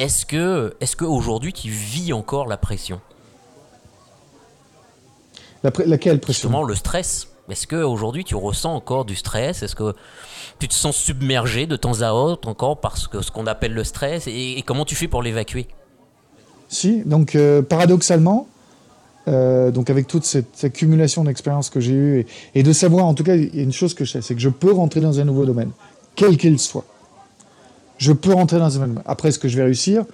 est-ce 0.00 0.24
que, 0.24 0.74
est-ce 0.80 0.96
qu'aujourd'hui 0.96 1.52
tu 1.52 1.68
vis 1.68 2.14
encore 2.14 2.46
la 2.46 2.56
pression? 2.56 3.00
Laquelle 5.62 6.20
pression? 6.20 6.48
Justement, 6.48 6.62
le 6.62 6.74
stress. 6.74 7.28
Est-ce 7.50 7.66
qu'aujourd'hui 7.66 8.24
tu 8.24 8.34
ressens 8.34 8.74
encore 8.74 9.04
du 9.04 9.14
stress? 9.14 9.62
Est-ce 9.62 9.76
que 9.76 9.94
tu 10.58 10.68
te 10.68 10.74
sens 10.74 10.96
submergé 10.96 11.66
de 11.66 11.76
temps 11.76 12.00
à 12.00 12.12
autre 12.12 12.48
encore 12.48 12.80
par 12.80 12.96
ce 12.96 13.30
qu'on 13.30 13.46
appelle 13.46 13.74
le 13.74 13.84
stress? 13.84 14.26
Et, 14.26 14.62
comment 14.64 14.86
tu 14.86 14.94
fais 14.94 15.06
pour 15.06 15.22
l'évacuer? 15.22 15.66
Si, 16.70 17.02
donc 17.04 17.34
euh, 17.34 17.60
paradoxalement, 17.60 18.46
euh, 19.28 19.70
donc 19.70 19.90
avec 19.90 20.06
toute 20.06 20.24
cette 20.24 20.64
accumulation 20.64 21.24
d'expériences 21.24 21.68
que 21.68 21.80
j'ai 21.80 21.92
eue 21.92 22.26
et, 22.54 22.62
de 22.62 22.72
savoir, 22.72 23.04
en 23.04 23.12
tout 23.12 23.24
cas, 23.24 23.34
il 23.34 23.54
y 23.54 23.60
a 23.60 23.62
une 23.64 23.72
chose 23.72 23.92
que 23.92 24.06
je 24.06 24.12
sais, 24.12 24.22
c'est 24.22 24.34
que 24.34 24.40
je 24.40 24.48
peux 24.48 24.72
rentrer 24.72 25.00
dans 25.00 25.20
un 25.20 25.24
nouveau 25.24 25.44
domaine, 25.44 25.72
quel 26.14 26.38
qu'il 26.38 26.58
soit. 26.58 26.86
Je 28.00 28.12
peux 28.12 28.32
rentrer 28.32 28.58
dans 28.58 28.74
un 28.74 28.86
domaine. 28.86 29.02
Après, 29.04 29.28
est-ce 29.28 29.38
que 29.38 29.46
je 29.46 29.56
vais 29.56 29.62
réussir? 29.62 30.04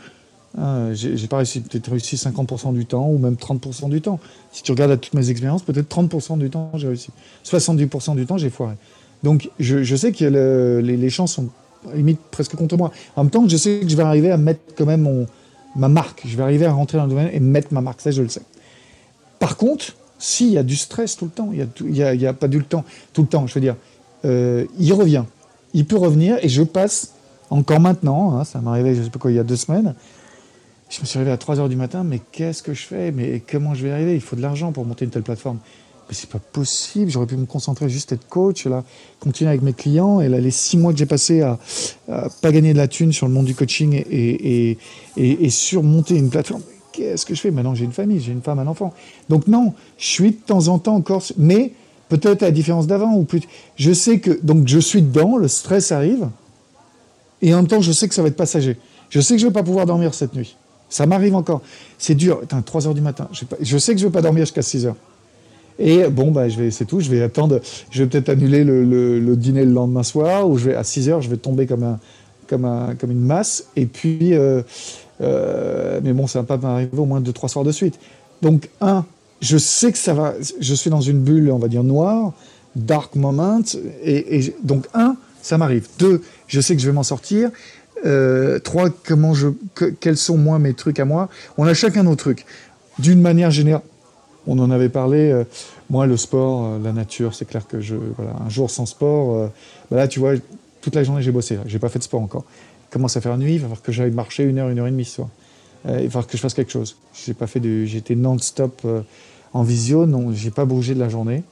Euh, 0.59 0.93
J'ai 0.93 1.29
pas 1.29 1.37
réussi, 1.37 1.61
peut-être 1.61 1.89
réussi 1.89 2.17
50% 2.17 2.75
du 2.75 2.85
temps 2.85 3.09
ou 3.09 3.17
même 3.17 3.35
30% 3.35 3.89
du 3.89 4.01
temps. 4.01 4.19
Si 4.53 4.65
tu 4.65 4.73
regardes 4.73 4.91
à 4.91 4.97
toutes 4.97 5.15
mes 5.15 5.31
expériences, 5.31 5.63
peut-être 5.63 5.89
30% 5.89 6.37
du 6.39 6.51
temps 6.51 6.73
j'ai 6.75 6.89
réussi. 6.89 7.11
70% 7.45 8.17
du 8.17 8.27
temps 8.27 8.39
j'ai 8.39 8.51
foiré. 8.51 8.75
Donc 9.23 9.51
je, 9.61 9.97
sais 9.97 10.13
que 10.13 10.25
les, 10.25 10.97
les, 10.97 11.11
chances 11.11 11.35
sont 11.35 11.49
limite 11.95 12.19
presque 12.33 12.57
contre 12.57 12.77
moi. 12.77 12.91
En 13.15 13.23
même 13.23 13.31
temps, 13.31 13.47
je 13.49 13.57
sais 13.57 13.81
que 13.81 13.89
je 13.89 13.97
vais 13.97 14.03
arriver 14.03 14.33
à 14.33 14.37
mettre 14.37 14.61
quand 14.77 14.87
même 14.87 15.03
mon, 15.03 15.27
ma 15.77 15.89
marque. 15.89 16.23
Je 16.27 16.37
vais 16.37 16.43
arriver 16.43 16.67
à 16.67 16.73
rentrer 16.73 16.99
dans 16.99 17.05
le 17.05 17.11
domaine 17.11 17.31
et 17.33 17.39
mettre 17.39 17.73
ma 17.73 17.81
marque. 17.81 18.01
Ça, 18.01 18.11
je 18.11 18.23
le 18.23 18.29
sais. 18.29 18.43
Par 19.39 19.57
contre, 19.57 19.95
s'il 20.19 20.51
y 20.51 20.59
a 20.59 20.65
du 20.65 20.75
stress 20.75 21.17
tout 21.17 21.27
le 21.27 21.31
temps, 21.31 21.51
il 21.53 21.69
n'y 21.93 22.03
a, 22.03 22.15
y 22.15 22.27
a, 22.27 22.33
pas 22.33 22.49
du 22.49 22.65
temps, 22.65 22.85
tout 23.13 23.23
le 23.23 23.29
temps, 23.29 23.47
je 23.47 23.55
veux 23.55 23.61
dire, 23.61 23.77
euh, 24.25 24.65
il 24.79 24.93
revient. 24.93 25.25
Il 25.75 25.85
peut 25.85 25.99
revenir 25.99 26.39
et 26.43 26.49
je 26.49 26.63
passe 26.63 27.13
encore 27.51 27.81
maintenant, 27.81 28.37
hein, 28.37 28.45
ça 28.45 28.61
m'est 28.61 28.71
arrivé, 28.71 28.95
je 28.95 29.03
sais 29.03 29.11
pas 29.11 29.19
quoi, 29.19 29.31
il 29.31 29.37
y 29.37 29.39
a 29.39 29.45
deux 29.45 29.57
semaines, 29.57 29.95
je 30.89 31.01
me 31.01 31.07
suis 31.07 31.19
réveillé 31.19 31.35
à 31.35 31.39
3 31.39 31.57
h 31.57 31.69
du 31.69 31.77
matin, 31.77 32.05
mais 32.05 32.21
qu'est-ce 32.33 32.63
que 32.63 32.73
je 32.73 32.83
fais? 32.83 33.11
Mais 33.11 33.43
comment 33.51 33.75
je 33.75 33.83
vais 33.83 33.89
y 33.89 33.93
arriver? 33.93 34.15
Il 34.15 34.21
faut 34.21 34.37
de 34.37 34.43
l'argent 34.43 34.73
pour 34.73 34.85
monter 34.85 35.05
une 35.05 35.11
telle 35.11 35.23
plateforme. 35.23 35.59
Mais 36.09 36.15
c'est 36.15 36.31
pas 36.31 36.39
possible, 36.39 37.11
j'aurais 37.11 37.27
pu 37.27 37.37
me 37.37 37.47
concentrer 37.47 37.89
juste 37.89 38.13
être 38.13 38.29
coach, 38.29 38.67
là, 38.67 38.85
continuer 39.19 39.51
avec 39.51 39.63
mes 39.63 39.73
clients, 39.73 40.21
et 40.21 40.29
là, 40.29 40.39
les 40.39 40.53
six 40.53 40.79
mois 40.79 40.93
que 40.93 40.99
j'ai 40.99 41.07
passé 41.07 41.41
à, 41.41 41.59
à, 42.09 42.29
pas 42.41 42.53
gagner 42.53 42.73
de 42.73 42.79
la 42.79 42.87
thune 42.87 43.13
sur 43.13 43.27
le 43.27 43.33
monde 43.33 43.47
du 43.47 43.57
coaching 43.57 44.05
et 44.09 44.79
surmonter 45.51 46.17
une 46.17 46.31
plateforme, 46.31 46.63
qu'est-ce 46.93 47.27
que 47.27 47.35
je 47.35 47.41
fais? 47.41 47.51
Maintenant, 47.51 47.75
j'ai 47.75 47.85
une 47.85 47.93
famille, 47.93 48.21
j'ai 48.21 48.33
une 48.33 48.43
femme, 48.43 48.59
un 48.59 48.67
enfant. 48.67 48.95
Donc 49.29 49.47
non, 49.49 49.75
je 49.99 50.07
suis 50.07 50.31
de 50.31 50.37
temps 50.37 50.69
en 50.69 50.79
temps 50.79 50.95
encore, 50.95 51.23
mais 51.37 51.73
peut-être 52.09 52.43
à 52.43 52.47
la 52.47 52.53
différence 52.53 52.87
d'avant 52.87 53.15
ou 53.15 53.25
plus. 53.25 53.43
Je 53.77 53.93
sais 53.93 54.21
que 54.21 54.31
donc 54.43 54.69
je 54.69 54.79
suis 54.79 55.03
dedans, 55.03 55.37
le 55.37 55.49
stress 55.49 55.93
arrive, 55.93 56.29
et 57.43 57.53
en 57.55 57.59
même 57.59 57.67
temps, 57.67 57.81
je 57.81 57.93
sais 57.93 58.09
que 58.09 58.15
ça 58.15 58.23
va 58.23 58.29
être 58.29 58.37
passager. 58.37 58.77
Je 59.11 59.21
sais 59.21 59.35
que 59.35 59.41
je 59.41 59.47
vais 59.47 59.53
pas 59.53 59.63
pouvoir 59.63 59.87
dormir 59.87 60.15
cette 60.15 60.35
nuit. 60.35 60.57
Ça 60.89 61.07
m'arrive 61.07 61.35
encore. 61.35 61.63
C'est 61.99 62.15
dur. 62.15 62.41
Putain, 62.41 62.63
3 62.63 62.87
heures 62.87 62.95
du 62.95 63.01
matin. 63.01 63.29
Je, 63.61 63.79
sais 63.79 63.95
que 63.95 64.01
je 64.01 64.07
vais 64.07 64.13
pas 64.13 64.23
dormir 64.23 64.45
jusqu'à 64.45 64.63
6 64.63 64.87
heures. 64.87 64.97
Et 65.79 66.05
bon, 66.09 66.31
bah, 66.31 66.49
je 66.49 66.59
vais, 66.59 66.71
c'est 66.71 66.85
tout. 66.85 67.01
Je 67.01 67.11
vais 67.11 67.23
attendre. 67.23 67.61
Je 67.91 68.03
vais 68.03 68.09
peut-être 68.09 68.29
annuler 68.29 68.65
le, 68.65 69.37
dîner 69.37 69.65
le 69.65 69.73
lendemain 69.73 70.03
soir, 70.03 70.49
ou 70.49 70.57
je 70.57 70.67
vais 70.67 70.75
à 70.75 70.85
6 70.85 71.09
heures, 71.09 71.21
je 71.21 71.29
vais 71.29 71.37
tomber 71.37 71.67
comme 71.67 71.83
un, 71.83 71.99
comme 72.49 72.65
un, 72.65 72.95
comme 72.95 73.11
une 73.11 73.21
masse. 73.21 73.67
Et 73.77 73.87
puis, 73.87 74.35
euh, 74.35 74.63
euh, 75.21 76.01
mais 76.03 76.13
bon, 76.13 76.27
ça 76.27 76.41
va 76.41 76.47
pas 76.47 76.57
m'arriver 76.57 76.99
au 76.99 77.05
moins 77.05 77.21
deux, 77.21 77.33
trois 77.33 77.49
soirs 77.49 77.65
de 77.65 77.73
suite. 77.73 77.99
Donc, 78.43 78.71
un, 78.81 79.05
je 79.41 79.59
sais 79.59 79.93
que 79.93 79.99
ça 79.99 80.15
va. 80.15 80.35
Je 80.61 80.75
suis 80.75 80.91
dans 80.91 81.01
une 81.01 81.21
bulle, 81.21 81.51
on 81.51 81.59
va 81.59 81.69
dire 81.69 81.85
noire, 81.85 82.33
dark 82.75 83.15
moment. 83.17 83.61
Et, 84.03 84.55
donc, 84.63 84.87
un, 84.95 85.17
ça 85.47 85.59
m'arrive. 85.59 85.89
Deux, 85.99 86.23
je 86.47 86.61
sais 86.61 86.75
que 86.75 86.83
je 86.83 86.87
vais 86.87 86.93
m'en 86.93 87.03
sortir. 87.03 87.51
Euh, 88.05 88.59
trois, 88.59 88.91
comment 88.91 89.35
je, 89.35 89.49
quels 90.01 90.17
sont 90.17 90.37
moi 90.37 90.59
mes 90.59 90.75
trucs 90.75 91.01
à 91.01 91.05
moi? 91.05 91.29
On 91.57 91.67
a 91.67 91.75
chacun 91.75 92.03
nos 92.03 92.17
trucs. 92.17 92.45
D'une 92.99 93.21
manière 93.21 93.51
générale, 93.51 93.83
on 94.47 94.59
en 94.59 94.71
avait 94.71 94.89
parlé. 94.89 95.31
Euh, 95.31 95.45
moi, 95.89 96.07
le 96.07 96.17
sport, 96.17 96.79
la 96.79 96.93
nature, 96.93 97.35
c'est 97.35 97.47
clair 97.47 97.67
que 97.67 97.81
je, 97.81 97.95
voilà, 98.17 98.33
un 98.45 98.49
jour 98.49 98.71
sans 98.71 98.87
sport, 98.87 99.51
bah 99.91 99.97
là, 99.97 100.09
tu 100.09 100.19
vois, 100.19 100.33
toute 100.81 100.95
la 100.95 101.05
journée 101.05 101.23
j'ai 101.23 101.31
bossé. 101.31 101.59
J'ai 101.67 101.79
pas 101.79 101.89
fait 101.89 102.01
de 102.01 102.05
sport 102.05 102.21
encore 102.21 102.45
commence 102.91 103.17
à 103.17 103.21
faire 103.21 103.37
nuit, 103.37 103.55
il 103.55 103.59
va 103.59 103.65
falloir 103.65 103.83
que 103.83 103.93
j'aille 103.93 104.11
marcher 104.11 104.45
une 104.45 104.59
heure, 104.59 104.69
une 104.69 104.79
heure 104.79 104.87
et 104.87 104.91
demie 104.91 105.05
soir. 105.05 105.29
Euh, 105.87 105.99
il 106.01 106.05
va 106.05 106.11
falloir 106.11 106.27
que 106.27 106.37
je 106.37 106.43
fasse 106.43 106.55
quelque 106.55 106.73
chose. 106.73 106.97
J'ai 107.13 107.35
pas 107.35 107.47
fait 107.47 107.61
de, 107.61 107.85
j'étais 107.85 108.15
non-stop 108.15 108.81
euh, 108.85 109.03
en 109.53 109.63
visio, 109.63 110.07
non, 110.07 110.33
j'ai 110.33 110.51
pas 110.51 110.65
bougé 110.65 110.95
de 110.95 111.01
la 111.01 111.09
journée. 111.09 111.43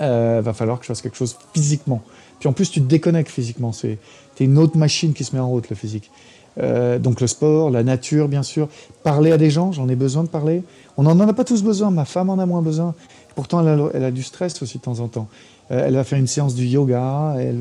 Il 0.00 0.04
euh, 0.04 0.40
va 0.42 0.52
falloir 0.52 0.78
que 0.78 0.84
je 0.84 0.88
fasse 0.88 1.02
quelque 1.02 1.16
chose 1.16 1.36
physiquement. 1.52 2.02
Puis 2.38 2.48
en 2.48 2.52
plus, 2.52 2.70
tu 2.70 2.80
te 2.80 2.86
déconnectes 2.86 3.30
physiquement. 3.30 3.72
C'est 3.72 3.98
une 4.40 4.58
autre 4.58 4.76
machine 4.76 5.12
qui 5.12 5.24
se 5.24 5.34
met 5.34 5.40
en 5.40 5.48
route, 5.48 5.68
le 5.70 5.76
physique. 5.76 6.10
donc 6.56 7.20
le 7.20 7.26
sport, 7.26 7.70
la 7.70 7.82
nature, 7.82 8.28
bien 8.28 8.42
sûr. 8.42 8.68
Parler 9.02 9.32
à 9.32 9.38
des 9.38 9.50
gens, 9.50 9.72
j'en 9.72 9.88
ai 9.88 9.96
besoin 9.96 10.22
de 10.24 10.28
parler. 10.28 10.62
On 10.96 11.02
n'en 11.02 11.18
a 11.20 11.32
pas 11.32 11.44
tous 11.44 11.62
besoin, 11.62 11.90
ma 11.90 12.04
femme 12.04 12.30
en 12.30 12.38
a 12.38 12.46
moins 12.46 12.62
besoin. 12.62 12.94
Pourtant, 13.34 13.64
elle 13.92 14.04
a, 14.04 14.10
du 14.10 14.22
stress 14.22 14.60
aussi 14.62 14.78
de 14.78 14.82
temps 14.82 15.00
en 15.00 15.08
temps. 15.08 15.28
elle 15.68 15.94
va 15.94 16.04
faire 16.04 16.18
une 16.18 16.26
séance 16.26 16.54
du 16.54 16.66
yoga, 16.66 17.36
elle, 17.38 17.58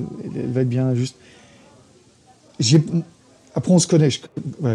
va 0.51 0.61
être 0.61 0.69
bien 0.69 0.93
juste 0.95 1.15
après, 3.55 3.71
on 3.71 3.79
se 3.79 3.87
connaît. 3.87 4.09
Je, 4.11 4.19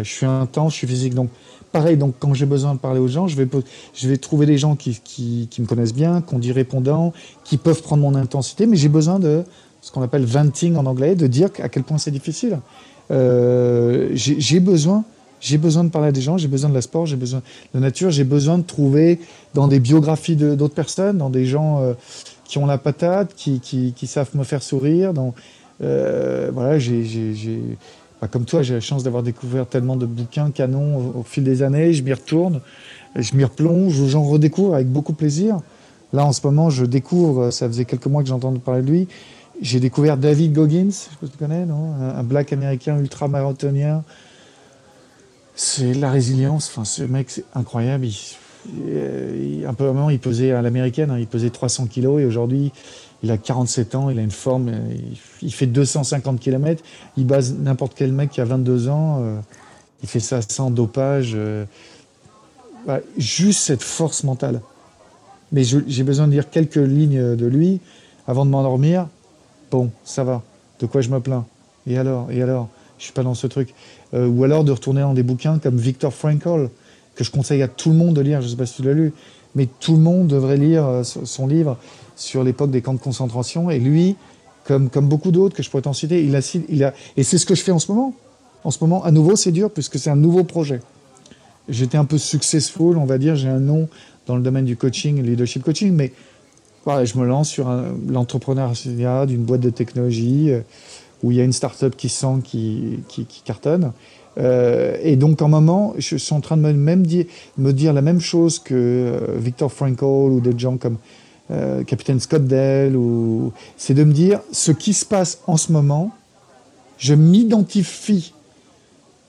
suis 0.03 0.25
intense, 0.25 0.73
je 0.73 0.77
suis 0.79 0.87
physique. 0.87 1.13
Donc, 1.13 1.29
pareil, 1.71 1.97
donc, 1.97 2.15
quand 2.19 2.33
j'ai 2.33 2.45
besoin 2.45 2.73
de 2.73 2.79
parler 2.79 2.99
aux 2.99 3.07
gens, 3.07 3.27
je 3.27 3.37
vais, 3.37 4.17
trouver 4.17 4.45
des 4.45 4.57
gens 4.57 4.75
qui, 4.75 5.49
me 5.59 5.65
connaissent 5.65 5.93
bien, 5.93 6.21
qui 6.21 6.33
ont 6.33 6.39
dit 6.39 6.51
répondant, 6.51 7.13
qui 7.43 7.57
peuvent 7.57 7.81
prendre 7.81 8.01
mon 8.01 8.15
intensité, 8.15 8.65
mais 8.65 8.75
j'ai 8.75 8.89
besoin 8.89 9.19
de 9.19 9.43
ce 9.83 9.91
qu'on 9.91 10.01
appelle 10.01 10.23
venting 10.23 10.77
en 10.77 10.85
anglais, 10.85 11.13
de 11.13 11.27
dire 11.27 11.49
à 11.59 11.67
quel 11.67 11.83
point 11.83 11.97
c'est 11.97 12.09
difficile. 12.09 12.59
Euh, 13.11 14.11
j'ai 14.13 14.59
besoin. 14.61 15.03
J'ai 15.41 15.57
besoin 15.57 15.83
de 15.83 15.89
parler 15.89 16.07
à 16.07 16.11
des 16.13 16.21
gens, 16.21 16.37
j'ai 16.37 16.47
besoin 16.47 16.69
de 16.69 16.73
la 16.73 16.81
sport, 16.81 17.05
j'ai 17.05 17.17
besoin 17.17 17.39
de 17.39 17.43
la 17.73 17.81
nature, 17.81 18.09
j'ai 18.11 18.23
besoin 18.23 18.57
de 18.57 18.63
trouver 18.63 19.19
dans 19.53 19.67
des 19.67 19.81
biographies 19.81 20.37
d'autres 20.37 20.73
personnes, 20.73 21.17
dans 21.17 21.29
des 21.29 21.45
gens 21.45 21.81
euh, 21.81 21.93
qui 22.45 22.59
ont 22.59 22.65
la 22.65 22.77
patate, 22.77 23.35
qui, 23.35 23.59
qui, 23.59 24.07
savent 24.07 24.29
me 24.35 24.45
faire 24.45 24.63
sourire, 24.63 25.13
dans, 25.13 25.33
euh, 25.83 26.49
voilà, 26.53 26.79
j'ai, 26.79 27.03
bah, 28.21 28.29
comme 28.29 28.45
toi, 28.45 28.61
j'ai 28.61 28.75
la 28.75 28.79
chance 28.79 29.03
d'avoir 29.03 29.21
découvert 29.21 29.67
tellement 29.67 29.97
de 29.97 30.05
bouquins 30.05 30.49
canons 30.49 31.11
au, 31.13 31.23
fil 31.23 31.43
des 31.43 31.61
années. 31.61 31.91
Je 31.91 32.03
m'y 32.03 32.13
retourne, 32.13 32.61
je 33.17 33.35
m'y 33.35 33.43
replonge, 33.43 33.95
j'en 34.07 34.23
redécouvre 34.23 34.75
avec 34.75 34.87
beaucoup 34.87 35.11
de 35.11 35.17
plaisir. 35.17 35.59
Là, 36.13 36.25
en 36.25 36.31
ce 36.31 36.39
moment, 36.47 36.69
je 36.69 36.85
découvre, 36.85 37.51
ça 37.51 37.67
faisait 37.67 37.83
quelques 37.83 38.05
mois 38.05 38.23
que 38.23 38.29
j'entendais 38.29 38.59
parler 38.59 38.81
de 38.81 38.89
lui, 38.89 39.07
j'ai 39.61 39.79
découvert 39.79 40.17
David 40.17 40.53
Goggins, 40.53 40.89
je 41.21 41.27
tu 41.27 41.37
connais, 41.37 41.65
non? 41.65 41.93
Un, 42.01 42.23
black 42.23 42.53
américain 42.53 42.97
ultra-marathonien. 42.99 44.03
C'est 45.55 45.93
la 45.93 46.09
résilience, 46.09 46.69
enfin, 46.69 46.85
ce 46.85 47.03
mec, 47.03 47.29
c'est 47.29 47.45
incroyable. 47.53 48.05
Il, 48.05 49.65
un 49.67 49.73
peu 49.73 49.85
moment, 49.85 50.09
il 50.09 50.19
pesait 50.19 50.51
à 50.51 50.61
l'américaine, 50.61 51.11
hein, 51.11 51.19
il 51.19 51.27
pesait 51.27 51.49
300 51.49 51.87
kilos 51.87 52.21
et 52.21 52.25
aujourd'hui, 52.25 52.71
il 53.21 53.31
a 53.31 53.37
47 53.37 53.95
ans, 53.95 54.09
il 54.09 54.19
a 54.19 54.21
une 54.21 54.31
forme, 54.31 54.71
il 55.41 55.53
fait 55.53 55.67
250 55.67 56.39
km, 56.39 56.83
il 57.17 57.25
base 57.25 57.53
n'importe 57.53 57.93
quel 57.95 58.11
mec 58.11 58.31
qui 58.31 58.41
a 58.41 58.45
22 58.45 58.89
ans, 58.89 59.19
euh, 59.21 59.39
il 60.01 60.09
fait 60.09 60.19
ça 60.19 60.41
sans 60.41 60.71
dopage. 60.71 61.33
Euh, 61.35 61.65
juste 63.17 63.61
cette 63.61 63.83
force 63.83 64.23
mentale. 64.23 64.61
Mais 65.51 65.63
j'ai 65.63 66.03
besoin 66.03 66.27
de 66.27 66.33
lire 66.33 66.49
quelques 66.49 66.75
lignes 66.75 67.35
de 67.35 67.45
lui 67.45 67.79
avant 68.27 68.45
de 68.45 68.49
m'endormir. 68.49 69.07
Bon, 69.73 69.89
ça 70.03 70.23
va. 70.23 70.43
De 70.79 70.85
quoi 70.85 71.01
je 71.01 71.09
me 71.09 71.19
plains? 71.19 71.47
Et 71.87 71.97
alors? 71.97 72.29
Et 72.29 72.43
alors? 72.43 72.69
Je 72.99 73.05
suis 73.05 73.11
pas 73.11 73.23
dans 73.23 73.33
ce 73.33 73.47
truc. 73.47 73.73
Euh, 74.13 74.27
ou 74.27 74.43
alors 74.43 74.63
de 74.63 74.71
retourner 74.71 75.01
dans 75.01 75.15
des 75.15 75.23
bouquins 75.23 75.57
comme 75.57 75.77
Viktor 75.77 76.13
Frankl, 76.13 76.69
que 77.15 77.23
je 77.23 77.31
conseille 77.31 77.63
à 77.63 77.67
tout 77.67 77.89
le 77.89 77.95
monde 77.95 78.13
de 78.15 78.21
lire. 78.21 78.39
Je 78.43 78.49
sais 78.49 78.55
pas 78.55 78.67
si 78.67 78.75
tu 78.75 78.83
l'as 78.83 78.93
lu, 78.93 79.13
mais 79.55 79.67
tout 79.79 79.93
le 79.93 79.97
monde 79.97 80.27
devrait 80.27 80.57
lire 80.57 80.85
euh, 80.85 81.01
son 81.03 81.47
livre 81.47 81.79
sur 82.15 82.43
l'époque 82.43 82.69
des 82.69 82.83
camps 82.83 82.93
de 82.93 82.99
concentration. 82.99 83.71
Et 83.71 83.79
lui, 83.79 84.15
comme, 84.63 84.91
comme 84.91 85.07
beaucoup 85.07 85.31
d'autres 85.31 85.55
que 85.55 85.63
je 85.63 85.71
pourrais 85.71 85.81
t'en 85.81 85.93
citer, 85.93 86.23
il 86.23 86.35
a, 86.35 86.55
il 86.69 86.83
a, 86.83 86.93
et 87.17 87.23
c'est 87.23 87.39
ce 87.39 87.47
que 87.47 87.55
je 87.55 87.63
fais 87.63 87.71
en 87.71 87.79
ce 87.79 87.91
moment. 87.91 88.13
En 88.63 88.69
ce 88.69 88.77
moment, 88.79 89.03
à 89.03 89.09
nouveau, 89.09 89.35
c'est 89.35 89.51
dur 89.51 89.71
puisque 89.71 89.97
c'est 89.97 90.11
un 90.11 90.15
nouveau 90.15 90.43
projet. 90.43 90.81
J'étais 91.67 91.97
un 91.97 92.05
peu 92.05 92.19
successful, 92.19 92.95
on 92.99 93.05
va 93.05 93.17
dire. 93.17 93.35
J'ai 93.35 93.49
un 93.49 93.59
nom 93.59 93.89
dans 94.27 94.35
le 94.35 94.43
domaine 94.43 94.65
du 94.65 94.77
coaching, 94.77 95.23
leadership 95.23 95.63
coaching, 95.63 95.93
mais 95.93 96.13
je 96.85 97.17
me 97.17 97.25
lance 97.25 97.49
sur 97.49 97.69
l'entrepreneuriat 98.07 99.25
d'une 99.25 99.43
boîte 99.43 99.61
de 99.61 99.69
technologie 99.69 100.51
euh, 100.51 100.61
où 101.21 101.31
il 101.31 101.37
y 101.37 101.41
a 101.41 101.43
une 101.43 101.53
start-up 101.53 101.95
qui 101.95 102.09
sent, 102.09 102.41
qui, 102.43 102.99
cartonne. 103.45 103.93
Euh, 104.37 104.97
et 105.01 105.15
donc, 105.15 105.41
en 105.41 105.47
moment, 105.47 105.93
je 105.97 106.17
suis 106.17 106.33
en 106.33 106.41
train 106.41 106.57
de 106.57 106.61
me, 106.61 107.71
dire, 107.71 107.93
la 107.93 108.01
même 108.01 108.19
chose 108.19 108.59
que 108.59 108.73
euh, 108.73 109.37
Victor 109.37 109.71
Frankl 109.71 110.03
ou 110.03 110.41
des 110.41 110.57
gens 110.57 110.77
comme 110.77 110.97
Capitaine 111.85 112.19
Scott 112.19 112.47
Dell. 112.47 112.97
C'est 113.77 113.93
de 113.93 114.03
me 114.03 114.11
dire 114.11 114.39
ce 114.51 114.71
qui 114.71 114.91
se 114.93 115.05
passe 115.05 115.39
en 115.45 115.55
ce 115.55 115.71
moment, 115.71 116.11
je 116.97 117.13
m'identifie 117.13 118.33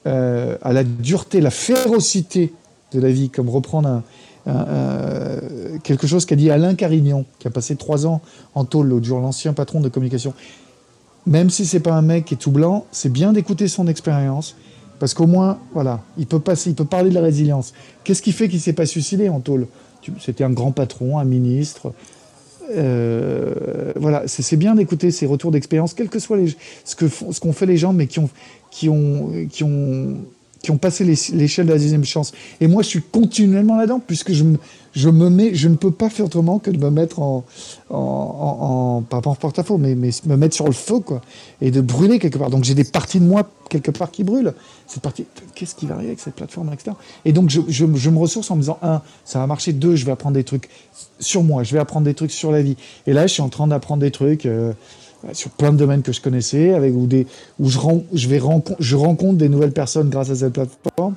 à 0.06 0.72
la 0.72 0.84
dureté, 0.84 1.42
la 1.42 1.50
férocité 1.50 2.52
de 2.92 3.00
la 3.00 3.10
vie, 3.10 3.28
comme 3.28 3.50
reprendre 3.50 3.88
un, 3.88 4.02
euh, 4.46 5.40
quelque 5.82 6.06
chose 6.06 6.26
qu'a 6.26 6.36
dit 6.36 6.50
Alain 6.50 6.74
Carignon, 6.74 7.24
qui 7.38 7.46
a 7.48 7.50
passé 7.50 7.76
trois 7.76 8.06
ans 8.06 8.20
en 8.54 8.64
tôle 8.64 8.88
l'autre 8.88 9.06
jour, 9.06 9.20
l'ancien 9.20 9.52
patron 9.52 9.80
de 9.80 9.88
communication. 9.88 10.34
Même 11.26 11.50
si 11.50 11.64
c'est 11.64 11.80
pas 11.80 11.94
un 11.94 12.02
mec 12.02 12.26
qui 12.26 12.34
est 12.34 12.38
tout 12.38 12.50
blanc, 12.50 12.86
c'est 12.92 13.10
bien 13.10 13.32
d'écouter 13.32 13.68
son 13.68 13.86
expérience, 13.88 14.56
parce 14.98 15.14
qu'au 15.14 15.26
moins, 15.26 15.58
voilà, 15.72 16.02
il 16.18 16.26
peut 16.26 16.40
passer, 16.40 16.70
il 16.70 16.76
peut 16.76 16.84
parler 16.84 17.08
de 17.10 17.14
la 17.14 17.22
résilience. 17.22 17.72
Qu'est-ce 18.04 18.22
qui 18.22 18.32
fait 18.32 18.48
qu'il 18.48 18.60
s'est 18.60 18.74
pas 18.74 18.86
suicidé 18.86 19.28
en 19.28 19.40
tôle? 19.40 19.66
C'était 20.20 20.44
un 20.44 20.50
grand 20.50 20.72
patron, 20.72 21.18
un 21.18 21.24
ministre. 21.24 21.92
Euh, 22.76 23.92
voilà, 23.96 24.24
c'est 24.26 24.56
bien 24.56 24.74
d'écouter 24.74 25.10
ces 25.10 25.26
retours 25.26 25.50
d'expérience, 25.50 25.94
quel 25.94 26.08
que 26.08 26.18
soit 26.18 26.38
ce 26.84 27.40
qu'ont 27.40 27.52
fait 27.52 27.66
les 27.66 27.76
gens, 27.76 27.92
mais 27.92 28.06
qui 28.06 28.88
ont 28.88 30.16
qui 30.64 30.70
ont 30.70 30.78
passé 30.78 31.04
l'échelle 31.04 31.66
de 31.66 31.72
la 31.72 31.78
deuxième 31.78 32.06
chance. 32.06 32.32
Et 32.58 32.68
moi, 32.68 32.82
je 32.82 32.88
suis 32.88 33.02
continuellement 33.02 33.76
là-dedans, 33.76 34.00
puisque 34.04 34.32
je 34.32 34.44
je 34.94 35.08
me 35.08 35.28
mets, 35.28 35.54
je 35.54 35.68
ne 35.68 35.74
peux 35.74 35.90
pas 35.90 36.08
faire 36.08 36.26
autrement 36.26 36.60
que 36.60 36.70
de 36.70 36.78
me 36.78 36.88
mettre 36.88 37.18
en, 37.18 37.42
pas 39.10 39.20
porte-à-faux, 39.20 39.76
mais, 39.76 39.96
mais 39.96 40.10
me 40.24 40.36
mettre 40.36 40.54
sur 40.54 40.66
le 40.66 40.72
feu, 40.72 41.00
quoi, 41.00 41.20
et 41.60 41.70
de 41.70 41.80
brûler 41.80 42.18
quelque 42.18 42.38
part. 42.38 42.48
Donc 42.48 42.64
j'ai 42.64 42.74
des 42.74 42.84
parties 42.84 43.18
de 43.18 43.24
moi 43.24 43.48
quelque 43.68 43.90
part 43.90 44.12
qui 44.12 44.22
brûlent. 44.22 44.54
Cette 44.86 45.02
partie, 45.02 45.26
qu'est-ce 45.56 45.74
qui 45.74 45.86
va 45.86 45.94
arriver 45.96 46.10
avec 46.10 46.20
cette 46.20 46.36
plateforme, 46.36 46.72
etc. 46.72 46.92
Et 47.24 47.32
donc 47.32 47.50
je, 47.50 47.60
je, 47.66 47.86
je, 47.92 48.10
me 48.10 48.18
ressource 48.18 48.50
en 48.52 48.54
me 48.54 48.60
disant, 48.60 48.78
un, 48.82 49.02
ça 49.24 49.40
va 49.40 49.48
marcher, 49.48 49.72
deux, 49.72 49.96
je 49.96 50.06
vais 50.06 50.12
apprendre 50.12 50.34
des 50.34 50.44
trucs 50.44 50.68
sur 51.18 51.42
moi, 51.42 51.64
je 51.64 51.74
vais 51.74 51.80
apprendre 51.80 52.04
des 52.04 52.14
trucs 52.14 52.30
sur 52.30 52.52
la 52.52 52.62
vie. 52.62 52.76
Et 53.08 53.12
là, 53.12 53.26
je 53.26 53.32
suis 53.32 53.42
en 53.42 53.48
train 53.48 53.66
d'apprendre 53.66 54.00
des 54.00 54.12
trucs. 54.12 54.46
Euh, 54.46 54.72
sur 55.32 55.50
plein 55.50 55.72
de 55.72 55.76
domaines 55.76 56.02
que 56.02 56.12
je 56.12 56.20
connaissais, 56.20 56.74
avec 56.74 56.92
où, 56.94 57.06
des, 57.06 57.26
où 57.58 57.68
je, 57.68 57.78
je, 58.12 58.28
vais 58.28 58.40
je 58.78 58.96
rencontre 58.96 59.38
des 59.38 59.48
nouvelles 59.48 59.72
personnes 59.72 60.10
grâce 60.10 60.30
à 60.30 60.34
cette 60.34 60.52
plateforme. 60.52 61.14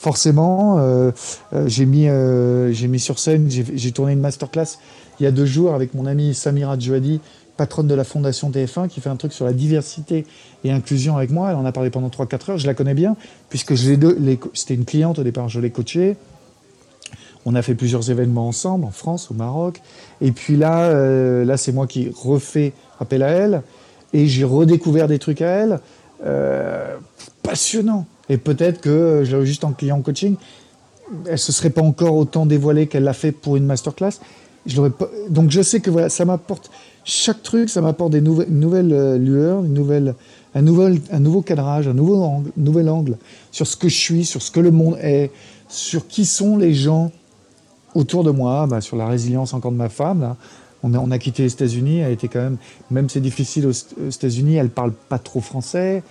Forcément, 0.00 0.78
euh, 0.78 1.10
euh, 1.52 1.68
j'ai 1.68 1.84
mis, 1.84 2.08
euh, 2.08 2.72
j'ai 2.72 2.88
mis 2.88 2.98
sur 2.98 3.18
scène, 3.18 3.50
j'ai 3.50 3.92
tourné 3.92 4.14
une 4.14 4.20
masterclass 4.20 4.78
il 5.18 5.24
y 5.24 5.26
a 5.26 5.30
deux 5.30 5.44
jours 5.44 5.74
avec 5.74 5.92
mon 5.92 6.06
amie 6.06 6.32
Samira 6.32 6.78
Djouadi, 6.78 7.20
patronne 7.58 7.86
de 7.86 7.94
la 7.94 8.04
fondation 8.04 8.50
TF1, 8.50 8.88
qui 8.88 9.02
fait 9.02 9.10
un 9.10 9.16
truc 9.16 9.34
sur 9.34 9.44
la 9.44 9.52
diversité 9.52 10.24
et 10.64 10.70
inclusion 10.70 11.18
avec 11.18 11.28
moi. 11.30 11.50
Elle 11.50 11.56
en 11.56 11.66
a 11.66 11.72
parlé 11.72 11.90
pendant 11.90 12.08
3-4 12.08 12.52
heures. 12.52 12.58
Je 12.58 12.66
la 12.66 12.72
connais 12.72 12.94
bien, 12.94 13.14
puisque 13.50 13.76
c'était 13.76 14.74
une 14.74 14.86
cliente 14.86 15.18
au 15.18 15.22
départ, 15.22 15.50
je 15.50 15.60
l'ai 15.60 15.68
coachée. 15.68 16.16
On 17.44 17.54
a 17.54 17.60
fait 17.60 17.74
plusieurs 17.74 18.10
événements 18.10 18.48
ensemble, 18.48 18.86
en 18.86 18.90
France, 18.90 19.30
au 19.30 19.34
Maroc. 19.34 19.82
Et 20.22 20.32
puis 20.32 20.56
là, 20.56 20.90
là 21.44 21.56
c'est 21.58 21.72
moi 21.72 21.86
qui 21.86 22.10
refais 22.16 22.72
appel 23.00 23.22
à 23.22 23.28
elle, 23.28 23.62
et 24.12 24.26
j'ai 24.26 24.44
redécouvert 24.44 25.08
des 25.08 25.18
trucs 25.18 25.42
à 25.42 25.48
elle, 25.48 25.80
euh, 26.24 26.96
passionnants. 27.42 28.06
Et 28.28 28.36
peut-être 28.36 28.80
que 28.80 29.22
je 29.24 29.44
juste 29.44 29.64
en 29.64 29.72
client 29.72 30.00
coaching, 30.02 30.36
elle 31.26 31.38
se 31.38 31.52
serait 31.52 31.70
pas 31.70 31.82
encore 31.82 32.14
autant 32.16 32.46
dévoilée 32.46 32.86
qu'elle 32.86 33.04
l'a 33.04 33.12
fait 33.12 33.32
pour 33.32 33.56
une 33.56 33.66
masterclass. 33.66 34.20
Je 34.66 34.80
pas... 34.88 35.08
Donc 35.30 35.50
je 35.50 35.62
sais 35.62 35.80
que 35.80 35.90
voilà, 35.90 36.08
ça 36.08 36.24
m'apporte 36.24 36.70
chaque 37.04 37.42
truc, 37.42 37.70
ça 37.70 37.80
m'apporte 37.80 38.12
des 38.12 38.20
nouvelles, 38.20 38.48
une 38.48 38.60
nouvelle 38.60 38.92
euh, 38.92 39.18
lueur, 39.18 39.64
une 39.64 39.72
nouvelle, 39.72 40.14
un, 40.54 40.62
nouvel, 40.62 41.00
un 41.10 41.18
nouveau 41.18 41.40
cadrage, 41.40 41.88
un 41.88 41.94
nouveau 41.94 42.44
nouvel 42.56 42.88
angle 42.88 43.16
sur 43.50 43.66
ce 43.66 43.76
que 43.76 43.88
je 43.88 43.96
suis, 43.96 44.24
sur 44.24 44.42
ce 44.42 44.50
que 44.50 44.60
le 44.60 44.70
monde 44.70 44.98
est, 45.00 45.30
sur 45.68 46.06
qui 46.06 46.26
sont 46.26 46.58
les 46.58 46.74
gens 46.74 47.10
autour 47.94 48.22
de 48.22 48.30
moi, 48.30 48.66
bah, 48.66 48.80
sur 48.80 48.96
la 48.96 49.06
résilience 49.06 49.54
encore 49.54 49.72
de 49.72 49.76
ma 49.76 49.88
femme. 49.88 50.20
Là 50.20 50.36
on 50.82 51.10
a, 51.10 51.18
quitté 51.18 51.42
les 51.42 51.52
États-Unis, 51.52 51.98
elle 51.98 52.12
était 52.12 52.28
quand 52.28 52.40
même, 52.40 52.56
même 52.90 53.08
c'est 53.08 53.20
difficile 53.20 53.66
aux, 53.66 54.08
États-Unis, 54.08 54.56
elle 54.56 54.70
parle 54.70 54.92
pas 54.92 55.18
trop 55.18 55.40
français. 55.40 56.02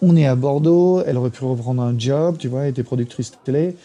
On 0.00 0.16
est 0.16 0.26
à 0.26 0.34
Bordeaux, 0.34 1.02
elle 1.06 1.16
aurait 1.16 1.30
pu 1.30 1.44
reprendre 1.44 1.82
un 1.82 1.98
job, 1.98 2.36
tu 2.38 2.48
vois, 2.48 2.62
elle 2.62 2.70
était 2.70 2.82
productrice 2.82 3.32
télé, 3.44 3.76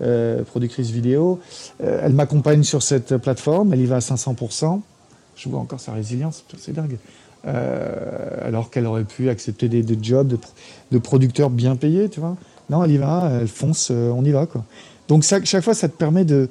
euh, 0.00 0.42
productrice 0.44 0.90
vidéo. 0.90 1.40
Euh, 1.82 2.00
elle 2.04 2.12
m'accompagne 2.12 2.62
sur 2.62 2.82
cette 2.82 3.16
plateforme, 3.16 3.72
elle 3.72 3.80
y 3.80 3.86
va 3.86 3.96
à 3.96 4.00
500%. 4.00 4.80
Je 5.36 5.48
vois 5.48 5.60
encore 5.60 5.80
sa 5.80 5.92
résilience, 5.92 6.44
c'est 6.58 6.72
dingue. 6.72 6.98
Euh, 7.46 8.46
alors 8.46 8.70
qu'elle 8.70 8.86
aurait 8.86 9.04
pu 9.04 9.30
accepter 9.30 9.68
des, 9.68 9.98
jobs 10.02 10.28
de, 10.28 10.38
de 10.92 10.98
producteurs 10.98 11.50
bien 11.50 11.76
payés, 11.76 12.08
tu 12.08 12.20
vois. 12.20 12.36
Non, 12.68 12.84
elle 12.84 12.92
y 12.92 12.98
va, 12.98 13.30
elle 13.40 13.48
fonce, 13.48 13.90
on 13.90 14.24
y 14.24 14.30
va, 14.30 14.46
quoi. 14.46 14.64
Donc 15.08 15.24
chaque 15.24 15.64
fois, 15.64 15.74
ça 15.74 15.88
te 15.88 15.96
permet 15.96 16.24
de, 16.24 16.48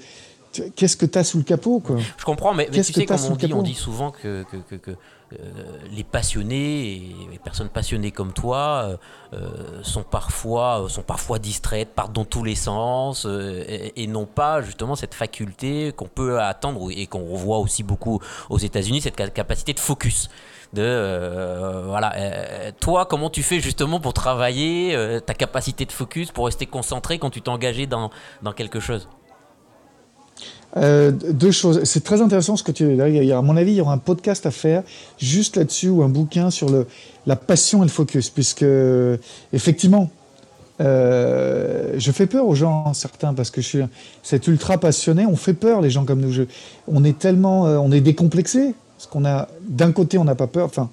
Qu'est-ce 0.75 0.97
que 0.97 1.05
tu 1.05 1.17
as 1.17 1.23
sous 1.23 1.37
le 1.37 1.43
capot 1.43 1.79
quoi 1.79 1.97
Je 2.17 2.25
comprends, 2.25 2.53
mais, 2.53 2.69
tu 2.69 2.83
sais, 2.83 3.05
comme 3.05 3.17
on 3.29 3.35
dit, 3.35 3.53
on 3.53 3.61
dit 3.61 3.75
souvent 3.75 4.11
que, 4.11 4.43
que, 4.43 4.75
que, 4.75 4.91
euh, 5.33 5.77
les 5.95 6.03
passionnés 6.03 6.87
et 6.87 7.15
les 7.31 7.37
personnes 7.37 7.69
passionnées 7.69 8.09
comme 8.09 8.33
toi 8.33 8.57
euh, 8.83 8.97
euh, 9.33 9.83
sont, 9.83 10.01
parfois, 10.01 10.87
sont 10.89 11.03
parfois 11.03 11.37
distraites, 11.37 11.89
partent 11.93 12.13
dans 12.13 12.25
tous 12.25 12.43
les 12.43 12.55
sens 12.55 13.27
et, 13.27 14.07
n'ont 14.07 14.25
pas 14.25 14.63
justement 14.63 14.95
cette 14.95 15.13
faculté 15.13 15.93
qu'on 15.95 16.07
peut 16.07 16.41
attendre 16.41 16.89
et 16.89 17.05
qu'on 17.05 17.29
revoit 17.31 17.59
aussi 17.59 17.83
beaucoup 17.83 18.19
aux 18.49 18.57
États-Unis, 18.57 19.01
cette 19.01 19.15
capacité 19.33 19.73
de 19.73 19.79
focus 19.79 20.29
de 20.73 21.83
voilà. 21.85 22.71
Toi 22.79 23.05
comment 23.05 23.29
tu 23.29 23.43
fais 23.43 23.59
justement 23.59 23.99
pour 23.99 24.13
travailler 24.13 25.19
ta 25.25 25.35
capacité 25.35 25.85
de 25.85 25.91
focus 25.91 26.31
pour 26.31 26.45
rester 26.45 26.65
concentré 26.65 27.19
quand 27.19 27.29
tu 27.29 27.41
t'es 27.41 27.49
engagé 27.49 27.85
dans, 27.85 28.09
dans 28.41 28.53
quelque 28.53 28.79
chose? 28.79 29.07
Euh, 30.77 31.11
deux 31.11 31.51
choses. 31.51 31.83
C'est 31.83 32.03
très 32.03 32.21
intéressant 32.21 32.55
ce 32.55 32.63
que 32.63 32.71
tu 32.71 32.95
dis. 32.95 33.31
À 33.31 33.41
mon 33.41 33.57
avis, 33.57 33.71
il 33.71 33.77
y 33.77 33.81
aura 33.81 33.93
un 33.93 33.97
podcast 33.97 34.45
à 34.45 34.51
faire 34.51 34.83
juste 35.17 35.57
là-dessus 35.57 35.89
ou 35.89 36.03
un 36.03 36.09
bouquin 36.09 36.51
sur 36.51 36.69
la 37.25 37.35
passion 37.35 37.81
et 37.81 37.85
le 37.85 37.91
focus, 37.91 38.29
puisque 38.29 38.65
effectivement, 39.53 40.09
euh, 40.81 41.95
je 41.97 42.11
fais 42.11 42.25
peur 42.25 42.47
aux 42.47 42.55
gens 42.55 42.93
certains 42.93 43.33
parce 43.33 43.51
que 43.51 43.61
je 43.61 43.67
suis 43.67 43.79
cet 44.23 44.47
ultra 44.47 44.77
passionné. 44.77 45.25
On 45.25 45.35
fait 45.35 45.53
peur 45.53 45.81
les 45.81 45.89
gens 45.89 46.05
comme 46.05 46.21
nous. 46.21 46.45
On 46.87 47.03
est 47.03 47.17
tellement, 47.17 47.67
euh, 47.67 47.77
on 47.77 47.91
est 47.91 48.01
décomplexé 48.01 48.73
parce 48.97 49.07
qu'on 49.07 49.25
a 49.25 49.47
d'un 49.67 49.91
côté 49.91 50.17
on 50.17 50.23
n'a 50.23 50.35
pas 50.35 50.47
peur. 50.47 50.65
Enfin, 50.65 50.89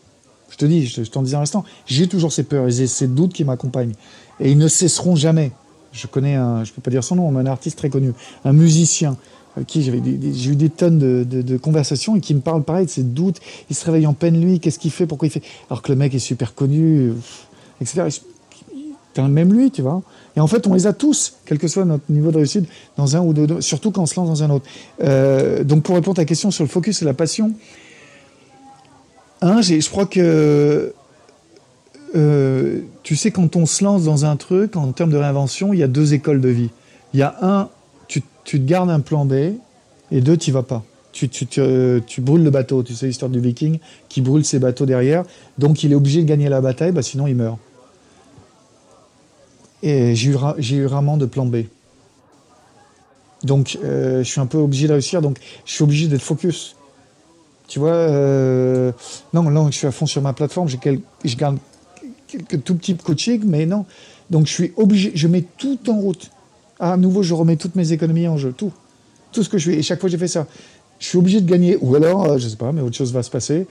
je 0.50 0.56
te 0.56 0.64
dis, 0.64 0.86
je, 0.86 1.02
t'en 1.02 1.22
disais 1.22 1.36
un 1.36 1.42
instant, 1.42 1.64
j'ai 1.86 2.08
toujours 2.08 2.32
ces 2.32 2.44
peurs 2.44 2.66
et 2.66 2.86
ces 2.86 3.06
doutes 3.06 3.32
qui 3.32 3.44
m'accompagnent 3.44 3.94
et 4.40 4.50
ils 4.50 4.58
ne 4.58 4.68
cesseront 4.68 5.16
jamais. 5.16 5.52
Je 5.92 6.06
connais 6.06 6.34
un, 6.34 6.62
je 6.64 6.72
peux 6.72 6.82
pas 6.82 6.90
dire 6.90 7.04
son 7.04 7.16
nom, 7.16 7.30
mais 7.30 7.40
un 7.40 7.46
artiste 7.46 7.78
très 7.78 7.88
connu, 7.88 8.12
un 8.44 8.52
musicien 8.52 9.16
qui 9.66 9.82
j'ai 9.82 10.50
eu 10.50 10.56
des 10.56 10.68
tonnes 10.68 10.98
de, 10.98 11.56
conversations 11.56 12.16
et 12.16 12.20
qui 12.20 12.34
me 12.34 12.40
parle 12.40 12.62
pareil 12.62 12.86
de 12.86 12.90
ses 12.90 13.02
doutes. 13.02 13.40
Il 13.70 13.76
se 13.76 13.84
réveille 13.84 14.06
en 14.06 14.14
peine 14.14 14.40
lui, 14.40 14.60
qu'est-ce 14.60 14.78
qu'il 14.78 14.90
fait, 14.90 15.06
pourquoi 15.06 15.28
il 15.28 15.30
fait. 15.30 15.42
Alors 15.70 15.82
que 15.82 15.90
le 15.90 15.96
mec 15.96 16.14
est 16.14 16.18
super 16.18 16.54
connu, 16.54 17.12
etc. 17.80 18.08
Même 19.18 19.52
lui, 19.52 19.70
tu 19.70 19.80
vois. 19.80 20.02
Et 20.36 20.40
en 20.40 20.46
fait, 20.46 20.66
on 20.66 20.74
les 20.74 20.86
a 20.86 20.92
tous, 20.92 21.36
quel 21.46 21.58
que 21.58 21.68
soit 21.68 21.86
notre 21.86 22.04
niveau 22.10 22.30
de 22.30 22.36
réussite, 22.36 22.68
dans 22.98 23.16
un 23.16 23.20
ou 23.20 23.32
deux, 23.32 23.62
surtout 23.62 23.90
quand 23.90 24.02
on 24.02 24.06
se 24.06 24.16
lance 24.16 24.28
dans 24.28 24.42
un 24.42 24.50
autre. 24.50 24.66
Euh, 25.02 25.64
donc, 25.64 25.84
pour 25.84 25.94
répondre 25.94 26.20
à 26.20 26.22
ta 26.22 26.26
question 26.26 26.50
sur 26.50 26.64
le 26.64 26.68
focus 26.68 27.00
et 27.00 27.06
la 27.06 27.14
passion, 27.14 27.52
un, 29.40 29.62
je 29.62 29.88
crois 29.88 30.04
que 30.04 30.92
euh, 32.14 32.80
tu 33.02 33.16
sais, 33.16 33.30
quand 33.30 33.56
on 33.56 33.66
se 33.66 33.84
lance 33.84 34.04
dans 34.04 34.24
un 34.24 34.36
truc, 34.36 34.76
en 34.76 34.92
termes 34.92 35.10
de 35.10 35.16
réinvention, 35.16 35.72
il 35.72 35.78
y 35.78 35.82
a 35.82 35.88
deux 35.88 36.14
écoles 36.14 36.40
de 36.40 36.48
vie. 36.48 36.70
Il 37.14 37.20
y 37.20 37.22
a 37.22 37.36
un, 37.42 37.68
tu 38.46 38.60
te 38.60 38.64
gardes 38.64 38.90
un 38.90 39.00
plan 39.00 39.26
B, 39.26 39.32
et 40.12 40.20
deux, 40.20 40.36
tu 40.36 40.52
vas 40.52 40.62
pas. 40.62 40.84
Euh, 41.58 42.00
tu, 42.06 42.20
brûles 42.20 42.44
le 42.44 42.50
bateau, 42.50 42.82
tu 42.82 42.94
sais 42.94 43.06
l'histoire 43.06 43.30
du 43.30 43.40
viking 43.40 43.78
qui 44.08 44.20
brûle 44.20 44.44
ses 44.44 44.58
bateaux 44.58 44.86
derrière, 44.86 45.24
donc 45.58 45.82
il 45.82 45.92
est 45.92 45.94
obligé 45.94 46.22
de 46.22 46.28
gagner 46.28 46.48
la 46.48 46.60
bataille, 46.60 46.92
bah 46.92 47.02
sinon 47.02 47.26
il 47.26 47.34
meurt. 47.34 47.58
Et 49.82 50.14
j'ai 50.14 50.30
eu, 50.30 50.36
j'ai 50.58 50.76
eu 50.76 50.86
rarement 50.86 51.16
de 51.16 51.26
plan 51.26 51.44
B. 51.44 51.64
Donc 53.42 53.78
euh, 53.82 54.22
je 54.22 54.30
suis 54.30 54.40
un 54.40 54.46
peu 54.46 54.58
obligé 54.58 54.86
de 54.86 54.92
réussir, 54.92 55.22
donc 55.22 55.38
je 55.64 55.72
suis 55.72 55.82
obligé 55.82 56.06
d'être 56.06 56.22
focus. 56.22 56.76
Tu 57.66 57.80
vois, 57.80 57.90
euh, 57.90 58.92
non, 59.34 59.48
là 59.48 59.66
je 59.70 59.76
suis 59.76 59.86
à 59.88 59.92
fond 59.92 60.06
sur 60.06 60.22
ma 60.22 60.32
plateforme, 60.32 60.68
je 60.68 61.36
garde 61.36 61.58
quelques 62.28 62.62
tout 62.62 62.76
petits 62.76 62.94
coachings, 62.94 63.42
mais 63.44 63.66
non. 63.66 63.86
Donc 64.30 64.46
je 64.46 64.52
suis 64.52 64.72
obligé, 64.76 65.10
je 65.14 65.26
mets 65.26 65.44
tout 65.58 65.78
en 65.88 65.96
route. 65.96 66.30
À 66.78 66.96
nouveau, 66.96 67.22
je 67.22 67.34
remets 67.34 67.56
toutes 67.56 67.74
mes 67.74 67.92
économies 67.92 68.28
en 68.28 68.36
jeu, 68.36 68.52
tout. 68.52 68.72
Tout 69.32 69.42
ce 69.42 69.48
que 69.48 69.58
je 69.58 69.70
fais. 69.70 69.78
Et 69.78 69.82
chaque 69.82 70.00
fois, 70.00 70.08
j'ai 70.08 70.18
fait 70.18 70.28
ça. 70.28 70.46
Je 70.98 71.06
suis 71.06 71.18
obligé 71.18 71.40
de 71.40 71.50
gagner. 71.50 71.78
Ou 71.80 71.94
alors, 71.94 72.24
euh, 72.24 72.38
je 72.38 72.48
sais 72.48 72.56
pas, 72.56 72.72
mais 72.72 72.80
autre 72.80 72.96
chose 72.96 73.12
va 73.12 73.22
se 73.22 73.30
passer. 73.30 73.66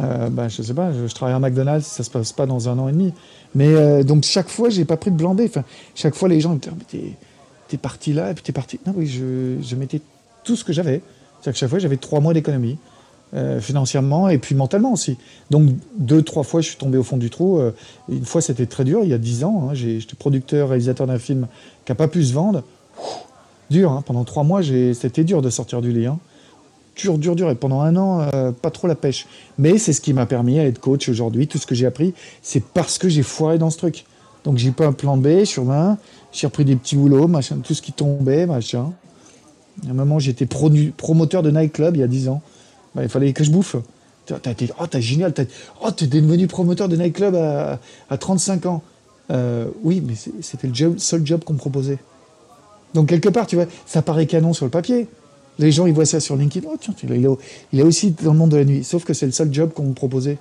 Euh, 0.00 0.28
bah, 0.28 0.48
je 0.48 0.62
sais 0.62 0.74
pas, 0.74 0.92
je, 0.92 1.12
travaille 1.12 1.34
à 1.34 1.38
McDonald's, 1.38 1.86
ça 1.86 2.04
se 2.04 2.10
passe 2.10 2.32
pas 2.32 2.46
dans 2.46 2.68
un 2.68 2.78
an 2.78 2.88
et 2.88 2.92
demi. 2.92 3.12
Mais 3.54 3.68
euh, 3.68 4.02
donc, 4.04 4.24
chaque 4.24 4.48
fois, 4.48 4.68
j'ai 4.68 4.84
pas 4.84 4.96
pris 4.96 5.10
de 5.10 5.16
blanc 5.16 5.36
chaque 5.94 6.14
fois, 6.14 6.28
les 6.28 6.40
gens 6.40 6.54
me 6.54 6.58
disent, 6.58 7.14
t'es 7.68 7.76
parti 7.76 8.12
là, 8.12 8.30
et 8.30 8.34
puis 8.34 8.42
t'es 8.42 8.52
parti. 8.52 8.78
Non, 8.86 8.94
oui, 8.96 9.06
je, 9.06 9.56
je 9.60 9.76
mettais 9.76 10.00
tout 10.44 10.56
ce 10.56 10.64
que 10.64 10.72
j'avais. 10.72 11.00
C'est-à-dire 11.40 11.52
que 11.52 11.58
chaque 11.58 11.70
fois, 11.70 11.78
j'avais 11.78 11.96
trois 11.96 12.20
mois 12.20 12.34
d'économie. 12.34 12.78
Euh, 13.34 13.60
financièrement 13.60 14.30
et 14.30 14.38
puis 14.38 14.54
mentalement 14.54 14.94
aussi. 14.94 15.18
Donc 15.50 15.68
deux, 15.98 16.22
trois 16.22 16.44
fois, 16.44 16.62
je 16.62 16.68
suis 16.68 16.78
tombé 16.78 16.96
au 16.96 17.02
fond 17.02 17.18
du 17.18 17.28
trou. 17.28 17.58
Euh, 17.58 17.72
une 18.08 18.24
fois, 18.24 18.40
c'était 18.40 18.64
très 18.64 18.84
dur, 18.84 19.00
il 19.02 19.10
y 19.10 19.12
a 19.12 19.18
dix 19.18 19.44
ans. 19.44 19.68
Hein, 19.68 19.74
J'étais 19.74 20.16
producteur, 20.18 20.70
réalisateur 20.70 21.06
d'un 21.06 21.18
film 21.18 21.46
qui 21.84 21.92
n'a 21.92 21.94
pas 21.94 22.08
pu 22.08 22.24
se 22.24 22.32
vendre. 22.32 22.62
dur, 23.68 23.92
hein, 23.92 24.02
pendant 24.06 24.24
trois 24.24 24.44
mois, 24.44 24.62
c'était 24.94 25.24
dur 25.24 25.42
de 25.42 25.50
sortir 25.50 25.82
du 25.82 25.92
lit. 25.92 26.06
Hein. 26.06 26.18
Dur, 26.96 27.18
dur, 27.18 27.36
dur. 27.36 27.50
Et 27.50 27.54
pendant 27.54 27.82
un 27.82 27.96
an, 27.96 28.26
euh, 28.32 28.50
pas 28.50 28.70
trop 28.70 28.88
la 28.88 28.94
pêche. 28.94 29.26
Mais 29.58 29.76
c'est 29.76 29.92
ce 29.92 30.00
qui 30.00 30.14
m'a 30.14 30.24
permis 30.24 30.58
à 30.58 30.64
être 30.64 30.80
coach 30.80 31.10
aujourd'hui. 31.10 31.46
Tout 31.48 31.58
ce 31.58 31.66
que 31.66 31.74
j'ai 31.74 31.84
appris, 31.84 32.14
c'est 32.40 32.64
parce 32.64 32.96
que 32.96 33.10
j'ai 33.10 33.22
foiré 33.22 33.58
dans 33.58 33.68
ce 33.68 33.76
truc. 33.76 34.06
Donc 34.44 34.56
j'ai 34.56 34.70
pas 34.70 34.86
un 34.86 34.94
plan 34.94 35.18
B 35.18 35.44
sur 35.44 35.64
20. 35.64 35.98
J'ai 36.32 36.46
repris 36.46 36.64
des 36.64 36.76
petits 36.76 36.96
boulots, 36.96 37.28
machin, 37.28 37.58
tout 37.62 37.74
ce 37.74 37.82
qui 37.82 37.92
tombait, 37.92 38.46
machin. 38.46 38.94
À 39.86 39.90
un 39.90 39.94
moment, 39.94 40.18
j'étais 40.18 40.46
promoteur 40.46 41.42
de 41.42 41.50
nightclub 41.50 41.94
il 41.94 42.00
y 42.00 42.02
a 42.02 42.08
dix 42.08 42.30
ans. 42.30 42.40
Bah, 42.94 43.02
il 43.02 43.08
fallait 43.08 43.32
que 43.32 43.44
je 43.44 43.50
bouffe. 43.50 43.76
Été, 44.44 44.70
oh, 44.78 44.86
t'es 44.86 45.00
génial, 45.00 45.32
oh, 45.82 45.90
t'es 45.90 46.06
devenu 46.06 46.46
promoteur 46.46 46.88
de 46.88 46.96
nightclub 46.96 47.34
à, 47.34 47.80
à 48.10 48.18
35 48.18 48.66
ans. 48.66 48.82
Euh, 49.30 49.68
oui, 49.82 50.02
mais 50.04 50.14
c'était 50.42 50.68
le 50.68 50.98
seul 50.98 51.26
job 51.26 51.44
qu'on 51.44 51.54
me 51.54 51.58
proposait. 51.58 51.98
Donc, 52.94 53.08
quelque 53.08 53.28
part, 53.28 53.46
tu 53.46 53.56
vois, 53.56 53.66
ça 53.86 54.02
paraît 54.02 54.26
canon 54.26 54.52
sur 54.52 54.64
le 54.66 54.70
papier. 54.70 55.08
Les 55.58 55.72
gens, 55.72 55.86
ils 55.86 55.92
voient 55.92 56.06
ça 56.06 56.20
sur 56.20 56.36
LinkedIn. 56.36 56.68
Oh, 56.70 56.76
tiens, 56.80 56.94
il 57.02 57.12
est, 57.12 57.28
il 57.72 57.80
est 57.80 57.82
aussi 57.82 58.12
dans 58.22 58.32
le 58.32 58.38
monde 58.38 58.50
de 58.50 58.56
la 58.56 58.64
nuit. 58.64 58.84
Sauf 58.84 59.04
que 59.04 59.12
c'est 59.12 59.26
le 59.26 59.32
seul 59.32 59.52
job 59.52 59.72
qu'on 59.72 59.84
me 59.84 59.94
proposait. 59.94 60.38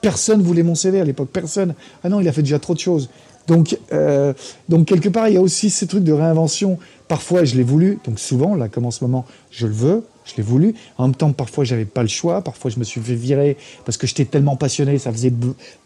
Personne 0.00 0.42
voulait 0.42 0.62
mon 0.62 0.74
CV 0.74 1.00
à 1.00 1.04
l'époque. 1.04 1.30
Personne. 1.32 1.74
Ah 2.04 2.08
non, 2.08 2.20
il 2.20 2.28
a 2.28 2.32
fait 2.32 2.42
déjà 2.42 2.58
trop 2.58 2.74
de 2.74 2.78
choses. 2.78 3.08
Donc, 3.48 3.76
euh, 3.92 4.34
donc 4.68 4.86
quelque 4.86 5.08
part, 5.08 5.28
il 5.28 5.34
y 5.34 5.36
a 5.38 5.40
aussi 5.40 5.70
ces 5.70 5.86
trucs 5.86 6.04
de 6.04 6.12
réinvention. 6.12 6.78
Parfois, 7.08 7.44
je 7.44 7.56
l'ai 7.56 7.62
voulu. 7.62 7.98
Donc, 8.04 8.20
souvent, 8.20 8.54
là, 8.54 8.68
comme 8.68 8.84
en 8.84 8.90
ce 8.90 9.02
moment, 9.02 9.24
je 9.50 9.66
le 9.66 9.72
veux. 9.72 10.04
Je 10.26 10.34
l'ai 10.36 10.42
voulu. 10.42 10.74
En 10.98 11.06
même 11.06 11.14
temps, 11.14 11.32
parfois, 11.32 11.64
j'avais 11.64 11.86
pas 11.86 12.02
le 12.02 12.08
choix. 12.08 12.42
Parfois, 12.42 12.70
je 12.70 12.78
me 12.78 12.84
suis 12.84 13.00
fait 13.00 13.14
virer 13.14 13.56
parce 13.86 13.96
que 13.96 14.06
j'étais 14.06 14.26
tellement 14.26 14.56
passionné. 14.56 14.98
Ça 14.98 15.10
faisait 15.10 15.32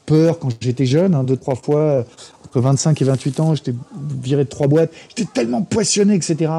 peur 0.04 0.40
quand 0.40 0.48
j'étais 0.60 0.84
jeune. 0.84 1.14
Hein, 1.14 1.22
deux, 1.22 1.36
trois 1.36 1.54
fois, 1.54 1.80
euh, 1.80 2.02
entre 2.44 2.60
25 2.60 3.00
et 3.00 3.04
28 3.04 3.40
ans, 3.40 3.54
j'étais 3.54 3.74
viré 4.20 4.42
de 4.42 4.48
trois 4.48 4.66
boîtes. 4.66 4.90
J'étais 5.16 5.30
tellement 5.32 5.62
passionné, 5.62 6.16
etc. 6.16 6.50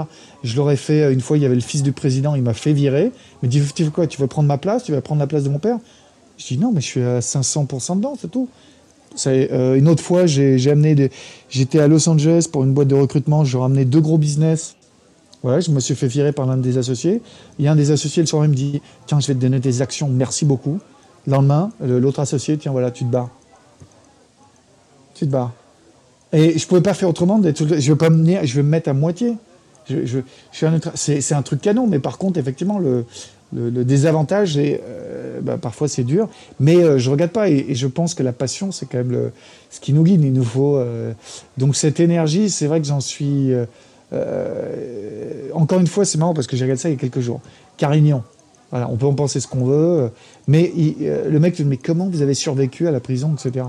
Je 0.44 0.56
l'aurais 0.56 0.78
fait 0.78 1.04
euh, 1.04 1.14
une 1.14 1.20
fois. 1.20 1.36
Il 1.36 1.44
y 1.44 1.46
avait 1.46 1.56
le 1.56 1.62
fils 1.62 1.84
du 1.84 1.92
président. 1.92 2.36
Il 2.36 2.44
m'a 2.44 2.54
fait 2.54 2.72
virer. 2.72 3.12
Il 3.42 3.48
m'a 3.48 3.50
dit 3.50 3.62
Tu 3.76 3.84
veux 3.84 3.92
quoi? 3.92 4.08
Tu 4.08 4.22
veux 4.22 4.28
prendre 4.28 4.48
ma 4.48 4.58
place? 4.58 4.86
Tu 4.86 4.94
vas 4.94 5.02
prendre 5.02 5.20
la 5.20 5.28
place 5.28 5.44
de 5.44 5.50
mon 5.50 5.60
père? 5.60 5.78
Je 6.38 6.48
dis 6.48 6.58
Non, 6.58 6.72
mais 6.72 6.80
je 6.80 6.86
suis 6.86 7.02
à 7.02 7.20
500% 7.20 7.98
dedans, 7.98 8.16
c'est 8.18 8.32
tout. 8.32 8.48
Euh, 9.28 9.76
une 9.76 9.88
autre 9.88 10.04
fois, 10.04 10.26
j'ai 10.26 10.70
amené. 10.70 11.10
J'étais 11.50 11.80
à 11.80 11.88
Los 11.88 12.08
Angeles 12.10 12.48
pour 12.52 12.64
une 12.64 12.74
boîte 12.74 12.88
de 12.88 12.96
recrutement. 12.96 13.44
Je 13.44 13.58
ramené 13.58 13.86
deux 13.86 14.02
gros 14.02 14.18
business 14.18 14.76
voilà, 15.44 15.60
je 15.60 15.72
me 15.72 15.82
suis 15.82 15.94
fait 15.94 16.08
virer 16.08 16.32
par 16.32 16.46
l'un 16.46 16.56
des 16.56 16.78
associés. 16.78 17.22
Il 17.60 17.66
y 17.66 17.68
a 17.68 17.74
un 17.74 17.76
des 17.76 17.92
associés 17.92 18.24
le 18.24 18.28
soir, 18.28 18.46
il 18.46 18.50
me 18.50 18.56
dit 18.56 18.82
Tiens, 19.06 19.20
je 19.20 19.28
vais 19.28 19.34
te 19.34 19.40
donner 19.40 19.60
des 19.60 19.82
actions, 19.82 20.08
merci 20.08 20.46
beaucoup. 20.46 20.80
Le 21.28 21.34
lendemain, 21.34 21.72
l'autre 21.82 22.22
associé 22.22 22.58
Tiens, 22.58 22.72
voilà, 22.72 22.92
tu 22.92 23.04
te 23.04 23.10
barres. 23.12 23.30
Tu 25.14 25.26
te 25.26 25.32
barres. 25.32 25.52
Et 26.32 26.58
je 26.58 26.64
ne 26.64 26.68
pouvais 26.68 26.82
pas 26.82 26.94
faire 26.94 27.10
autrement. 27.10 27.42
Je 27.44 27.92
vais 27.92 27.96
pas 27.98 28.10
me 28.10 28.46
je 28.46 28.56
vais 28.56 28.64
me 28.64 28.70
mettre 28.70 28.90
à 28.90 28.94
moitié. 28.94 29.36
Je, 29.90 30.20
c'est 30.96 31.34
un 31.34 31.42
truc 31.42 31.60
canon, 31.60 31.88
mais 31.88 32.00
par 32.00 32.18
contre, 32.18 32.40
effectivement, 32.40 32.80
le, 32.80 33.06
le, 33.54 33.84
désavantage, 33.84 34.58
est, 34.58 34.82
euh, 34.88 35.42
bah, 35.42 35.58
parfois 35.62 35.88
c'est 35.88 36.04
dur, 36.04 36.30
mais 36.60 36.78
euh, 36.78 36.98
je 36.98 37.10
ne 37.10 37.14
regarde 37.14 37.32
pas. 37.32 37.50
Et, 37.50 37.76
je 37.76 37.88
pense 37.88 38.14
que 38.14 38.24
la 38.24 38.34
passion, 38.34 38.72
c'est 38.72 38.86
quand 38.86 39.00
même 39.00 39.32
ce 39.70 39.80
qui 39.80 39.94
nous 39.94 40.04
guide. 40.04 40.24
Il 40.24 40.34
nous 40.34 40.44
faut. 40.44 40.78
Euh, 40.78 41.14
donc 41.58 41.76
cette 41.76 42.00
énergie, 42.00 42.50
c'est 42.50 42.68
vrai 42.68 42.82
que 42.82 42.88
j'en 42.88 43.00
suis. 43.00 43.52
Encore 45.54 45.80
une 45.80 45.88
fois, 45.88 46.06
c'est 46.06 46.18
marrant 46.18 46.34
parce 46.34 46.48
que 46.48 46.56
j'ai 46.56 46.66
regardé 46.66 46.82
ça 46.82 46.90
il 46.90 46.94
y 46.94 46.96
a 46.96 47.00
quelques 47.00 47.20
jours. 47.20 47.42
Carignan. 47.78 48.24
Voilà, 48.70 48.90
on 48.90 48.98
peut 48.98 49.06
en 49.06 49.14
penser 49.14 49.40
ce 49.40 49.48
qu'on 49.48 49.66
veut, 49.66 50.10
mais 50.48 50.72
le 51.00 51.40
mec 51.40 51.54
me 51.60 51.64
dit 51.64 51.70
mais 51.70 51.78
comment 51.78 52.10
vous 52.10 52.24
avez 52.24 52.34
survécu 52.34 52.88
à 52.88 52.92
la 52.92 53.00
prison, 53.00 53.36
etc. 53.36 53.68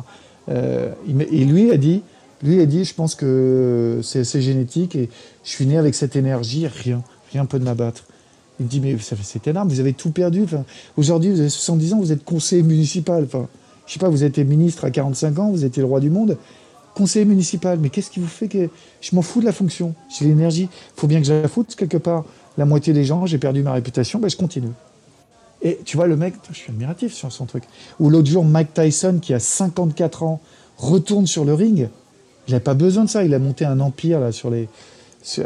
Et 0.48 1.44
lui 1.44 1.70
a 1.72 1.76
dit, 1.76 2.02
lui 2.42 2.60
a 2.60 2.66
dit, 2.66 2.84
je 2.84 2.94
pense 2.94 3.14
que 3.14 4.00
c'est 4.02 4.20
assez 4.20 4.40
génétique 4.40 4.96
et 4.96 5.10
je 5.44 5.50
suis 5.50 5.66
né 5.66 5.76
avec 5.76 5.94
cette 5.94 6.16
énergie, 6.16 6.66
rien, 6.66 7.02
rien 7.32 7.44
peut 7.44 7.58
m'abattre. 7.58 8.04
Il 8.60 8.66
me 8.66 8.70
dit 8.70 8.80
mais 8.80 8.96
c'est 8.98 9.46
énorme, 9.48 9.68
vous 9.68 9.80
avez 9.80 9.92
tout 9.92 10.10
perdu. 10.10 10.46
Aujourd'hui, 10.96 11.30
vous 11.30 11.40
avez 11.40 11.48
70 11.48 11.92
ans, 11.94 11.98
vous 11.98 12.12
êtes 12.12 12.24
conseiller 12.24 12.62
municipal. 12.62 13.24
Enfin, 13.24 13.48
je 13.86 13.94
sais 13.94 13.98
pas, 13.98 14.08
vous 14.08 14.24
êtes 14.24 14.38
ministre 14.38 14.84
à 14.84 14.90
45 14.90 15.38
ans, 15.38 15.50
vous 15.50 15.64
étiez 15.64 15.82
le 15.82 15.88
roi 15.88 16.00
du 16.00 16.10
monde 16.10 16.38
conseiller 16.94 17.24
municipal, 17.24 17.78
mais 17.80 17.90
qu'est-ce 17.90 18.10
qui 18.10 18.20
vous 18.20 18.28
fait 18.28 18.48
que 18.48 18.70
je 19.00 19.14
m'en 19.14 19.22
fous 19.22 19.40
de 19.40 19.44
la 19.44 19.52
fonction 19.52 19.94
J'ai 20.08 20.26
l'énergie, 20.26 20.68
il 20.72 21.00
faut 21.00 21.06
bien 21.06 21.20
que 21.20 21.26
je 21.26 21.32
la 21.32 21.48
foute 21.48 21.74
quelque 21.74 21.98
part. 21.98 22.24
La 22.56 22.64
moitié 22.64 22.92
des 22.92 23.04
gens, 23.04 23.26
j'ai 23.26 23.38
perdu 23.38 23.62
ma 23.62 23.72
réputation, 23.72 24.20
ben 24.20 24.30
je 24.30 24.36
continue. 24.36 24.70
Et 25.60 25.80
tu 25.84 25.96
vois, 25.96 26.06
le 26.06 26.16
mec, 26.16 26.34
je 26.50 26.56
suis 26.56 26.70
admiratif 26.70 27.12
sur 27.12 27.32
son 27.32 27.46
truc. 27.46 27.64
Ou 27.98 28.10
l'autre 28.10 28.28
jour, 28.28 28.44
Mike 28.44 28.74
Tyson, 28.74 29.18
qui 29.20 29.34
a 29.34 29.40
54 29.40 30.22
ans, 30.22 30.40
retourne 30.78 31.26
sur 31.26 31.44
le 31.44 31.54
ring. 31.54 31.88
Il 32.46 32.54
n'a 32.54 32.60
pas 32.60 32.74
besoin 32.74 33.04
de 33.04 33.08
ça. 33.08 33.24
Il 33.24 33.34
a 33.34 33.38
monté 33.38 33.64
un 33.64 33.80
empire 33.80 34.20
là 34.20 34.30
sur 34.30 34.50
les, 34.50 34.68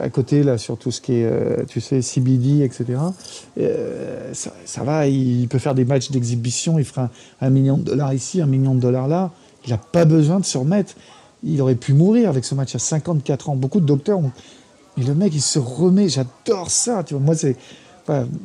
à 0.01 0.09
côté 0.09 0.43
là 0.43 0.59
sur 0.59 0.77
tout 0.77 0.91
ce 0.91 1.01
qui 1.01 1.15
est, 1.15 1.25
euh, 1.25 1.65
tu 1.69 1.81
sais, 1.81 2.03
CBD, 2.03 2.65
etc. 2.65 2.99
Euh, 3.59 4.33
ça, 4.33 4.83
va. 4.83 5.07
Il 5.07 5.49
peut 5.49 5.59
faire 5.59 5.75
des 5.75 5.85
matchs 5.85 6.11
d'exhibition. 6.11 6.79
Il 6.79 6.85
fera 6.85 7.11
un, 7.41 7.51
million 7.51 7.79
de 7.79 7.85
dollars 7.85 8.13
ici, 8.13 8.41
un 8.41 8.47
million 8.47 8.75
de 8.75 8.81
dollars 8.81 9.09
là. 9.09 9.31
Il 9.65 9.71
n'a 9.71 9.79
pas 9.79 10.05
besoin 10.05 10.41
de 10.41 10.45
se 10.45 10.59
remettre 10.59 10.95
il 11.45 11.61
aurait 11.63 11.77
pu 11.77 11.93
mourir 11.93 12.29
avec 12.29 12.45
ce 12.45 12.55
match 12.55 12.75
à 12.75 12.79
54 12.79 13.51
ans. 13.51 13.57
Beaucoup 13.57 13.81
de 13.81 13.87
docteurs 13.87 14.19
ont... 14.19 14.33
Mais 14.97 15.05
le 15.05 15.15
mec, 15.15 15.33
il 15.35 15.41
se 15.41 15.61
remet. 15.61 16.09
J'adore 16.09 16.71
ça. 16.71 17.05
Tu 17.05 17.15
vois, 17.15 17.23
moi, 17.23 17.35
c'est. 17.37 17.57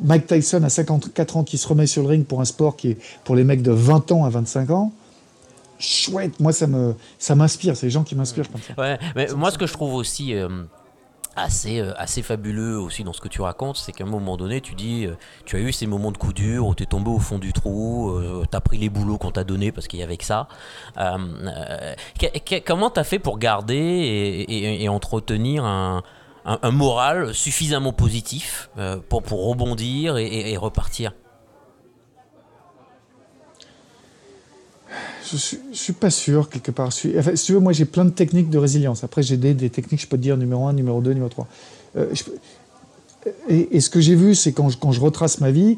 Mike 0.03 0.27
Tyson 0.27 0.61
à 0.63 0.69
54 0.69 1.37
ans 1.37 1.43
qui 1.43 1.57
se 1.57 1.65
remet 1.67 1.87
sur 1.87 2.03
le 2.03 2.09
ring 2.09 2.25
pour 2.25 2.41
un 2.41 2.45
sport 2.45 2.75
qui 2.75 2.89
est 2.89 2.97
pour 3.23 3.35
les 3.35 3.45
mecs 3.45 3.61
de 3.61 3.71
20 3.71 4.11
ans 4.11 4.25
à 4.25 4.29
25 4.29 4.69
ans. 4.71 4.91
Chouette, 5.79 6.37
moi 6.41 6.51
ça 6.51 6.67
me 6.67 6.95
ça 7.17 7.33
m'inspire, 7.35 7.77
c'est 7.77 7.85
les 7.85 7.89
gens 7.89 8.03
qui 8.03 8.15
m'inspirent 8.15 8.51
comme 8.51 8.61
ça. 8.61 8.73
Ouais, 8.77 8.99
mais 9.15 9.27
moi 9.37 9.51
ce 9.51 9.57
que 9.57 9.65
je 9.65 9.71
trouve 9.71 9.93
aussi 9.93 10.33
euh, 10.33 10.49
assez, 11.35 11.79
euh, 11.79 11.93
assez 11.97 12.21
fabuleux 12.21 12.79
aussi 12.79 13.03
dans 13.03 13.13
ce 13.13 13.21
que 13.21 13.27
tu 13.27 13.41
racontes, 13.41 13.77
c'est 13.77 13.91
qu'à 13.91 14.03
un 14.03 14.07
moment 14.07 14.37
donné, 14.37 14.61
tu 14.61 14.75
dis, 14.75 15.05
euh, 15.05 15.15
tu 15.45 15.55
as 15.55 15.59
eu 15.59 15.71
ces 15.71 15.87
moments 15.87 16.11
de 16.11 16.17
coup 16.17 16.33
dur 16.33 16.67
où 16.67 16.75
tu 16.75 16.83
es 16.83 16.85
tombé 16.85 17.09
au 17.09 17.19
fond 17.19 17.39
du 17.39 17.53
trou, 17.53 18.11
euh, 18.11 18.45
tu 18.49 18.55
as 18.55 18.61
pris 18.61 18.77
les 18.77 18.89
boulots 18.89 19.17
qu'on 19.17 19.31
t'a 19.31 19.43
donné 19.43 19.71
parce 19.71 19.87
qu'il 19.87 19.99
y 19.99 20.03
avait 20.03 20.17
que 20.17 20.25
ça. 20.25 20.47
comment 22.65 22.89
tu 22.89 22.99
as 22.99 23.03
fait 23.03 23.19
pour 23.19 23.39
garder 23.39 24.45
et, 24.47 24.89
entretenir 24.89 25.65
un, 25.65 26.03
un, 26.45 26.71
moral 26.71 27.33
suffisamment 27.33 27.93
positif 27.93 28.69
pour, 29.09 29.23
pour 29.23 29.47
rebondir 29.47 30.17
et 30.17 30.55
repartir? 30.57 31.13
Je 35.31 35.37
suis, 35.37 35.59
suis 35.71 35.93
pas 35.93 36.09
sûr, 36.09 36.49
quelque 36.49 36.71
part. 36.71 36.91
si 36.91 37.13
tu 37.45 37.53
veux, 37.53 37.59
moi, 37.59 37.73
j'ai 37.73 37.85
plein 37.85 38.05
de 38.05 38.11
techniques 38.11 38.49
de 38.49 38.57
résilience. 38.57 39.03
Après, 39.03 39.23
j'ai 39.23 39.37
des, 39.37 39.69
techniques, 39.69 40.01
je 40.01 40.07
peux 40.07 40.17
te 40.17 40.21
dire 40.21 40.37
numéro 40.37 40.67
1, 40.67 40.73
numéro 40.73 41.01
2, 41.01 41.13
numéro 41.13 41.29
3. 41.29 41.47
Euh, 41.97 42.05
et, 43.47 43.79
ce 43.79 43.89
que 43.89 44.01
j'ai 44.01 44.15
vu, 44.15 44.35
c'est 44.35 44.51
quand 44.51 44.69
je, 44.69 44.77
quand 44.77 44.91
je 44.91 44.99
retrace 44.99 45.39
ma 45.39 45.51
vie, 45.51 45.77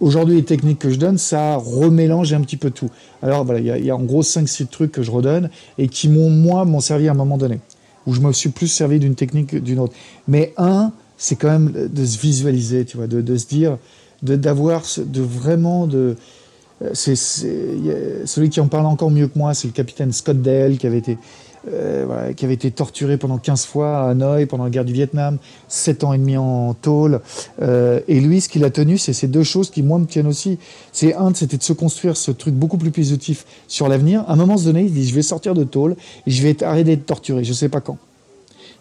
aujourd'hui, 0.00 0.36
les 0.36 0.44
techniques 0.44 0.78
que 0.78 0.90
je 0.90 0.96
donne, 0.98 1.18
ça 1.18 1.56
remélange 1.56 2.32
un 2.32 2.40
petit 2.40 2.56
peu 2.56 2.70
tout. 2.70 2.90
Alors, 3.22 3.44
voilà, 3.44 3.60
il 3.60 3.84
y, 3.84 3.90
a 3.90 3.96
en 3.96 4.02
gros 4.02 4.22
5-6 4.22 4.68
trucs 4.68 4.92
que 4.92 5.02
je 5.02 5.10
redonne 5.10 5.50
et 5.76 5.88
qui, 5.88 6.08
m'ont, 6.08 6.30
moi, 6.30 6.64
m'ont 6.64 6.80
servi 6.80 7.08
à 7.08 7.12
un 7.12 7.14
moment 7.14 7.38
donné, 7.38 7.60
où 8.06 8.14
je 8.14 8.20
me 8.20 8.32
suis 8.32 8.50
plus 8.50 8.68
servi 8.68 8.98
d'une 8.98 9.14
technique 9.14 9.48
que 9.48 9.56
d'une 9.56 9.78
autre. 9.78 9.94
Mais 10.26 10.54
un, 10.56 10.92
c'est 11.16 11.36
quand 11.36 11.50
même 11.50 11.88
de 11.92 12.04
se 12.04 12.18
visualiser, 12.18 12.84
tu 12.84 12.96
vois, 12.96 13.06
de, 13.06 13.20
de 13.20 13.36
se 13.36 13.46
dire, 13.46 13.76
de, 14.22 14.36
d'avoir, 14.36 14.82
de 14.96 15.20
vraiment 15.20 15.86
de 15.86 15.98
euh, 15.98 16.14
c'est, 16.92 17.16
celui 17.16 18.50
qui 18.50 18.60
en 18.60 18.68
parle 18.68 18.86
encore 18.86 19.10
mieux 19.10 19.28
que 19.28 19.38
moi, 19.38 19.54
c'est 19.54 19.68
le 19.68 19.72
capitaine 19.72 20.12
Scott 20.12 20.40
Dale 20.40 20.78
qui 20.78 20.86
avait 20.86 20.98
été 20.98 21.18
euh, 21.66 22.32
qui 22.34 22.44
avait 22.44 22.54
été 22.54 22.70
torturé 22.70 23.16
pendant 23.16 23.36
15 23.36 23.66
fois 23.66 23.98
à 23.98 24.10
Hanoï 24.10 24.46
pendant 24.46 24.64
la 24.64 24.70
guerre 24.70 24.84
du 24.84 24.92
Vietnam, 24.92 25.38
7 25.66 26.04
ans 26.04 26.12
et 26.12 26.18
demi 26.18 26.36
en 26.36 26.72
tôle. 26.74 27.20
Euh, 27.60 28.00
et 28.06 28.20
lui, 28.20 28.40
ce 28.40 28.48
qu'il 28.48 28.64
a 28.64 28.70
tenu, 28.70 28.96
c'est 28.96 29.12
ces 29.12 29.26
deux 29.26 29.42
choses 29.42 29.70
qui, 29.70 29.82
moi, 29.82 29.98
me 29.98 30.06
tiennent 30.06 30.28
aussi. 30.28 30.58
C'est 30.92 31.14
un, 31.14 31.34
c'était 31.34 31.56
de 31.56 31.62
se 31.62 31.72
construire 31.72 32.16
ce 32.16 32.30
truc 32.30 32.54
beaucoup 32.54 32.78
plus 32.78 32.92
positif 32.92 33.44
sur 33.66 33.88
l'avenir. 33.88 34.24
À 34.28 34.34
un 34.34 34.36
moment 34.36 34.54
donné, 34.54 34.82
il 34.82 34.92
dit, 34.92 35.06
je 35.06 35.14
vais 35.14 35.22
sortir 35.22 35.54
de 35.54 35.64
tôle 35.64 35.96
et 36.26 36.30
je 36.30 36.42
vais 36.42 36.62
arrêter 36.62 36.96
d'être 36.96 37.06
torturé. 37.06 37.42
Je 37.42 37.50
ne 37.50 37.56
sais 37.56 37.68
pas 37.68 37.80
quand. 37.80 37.98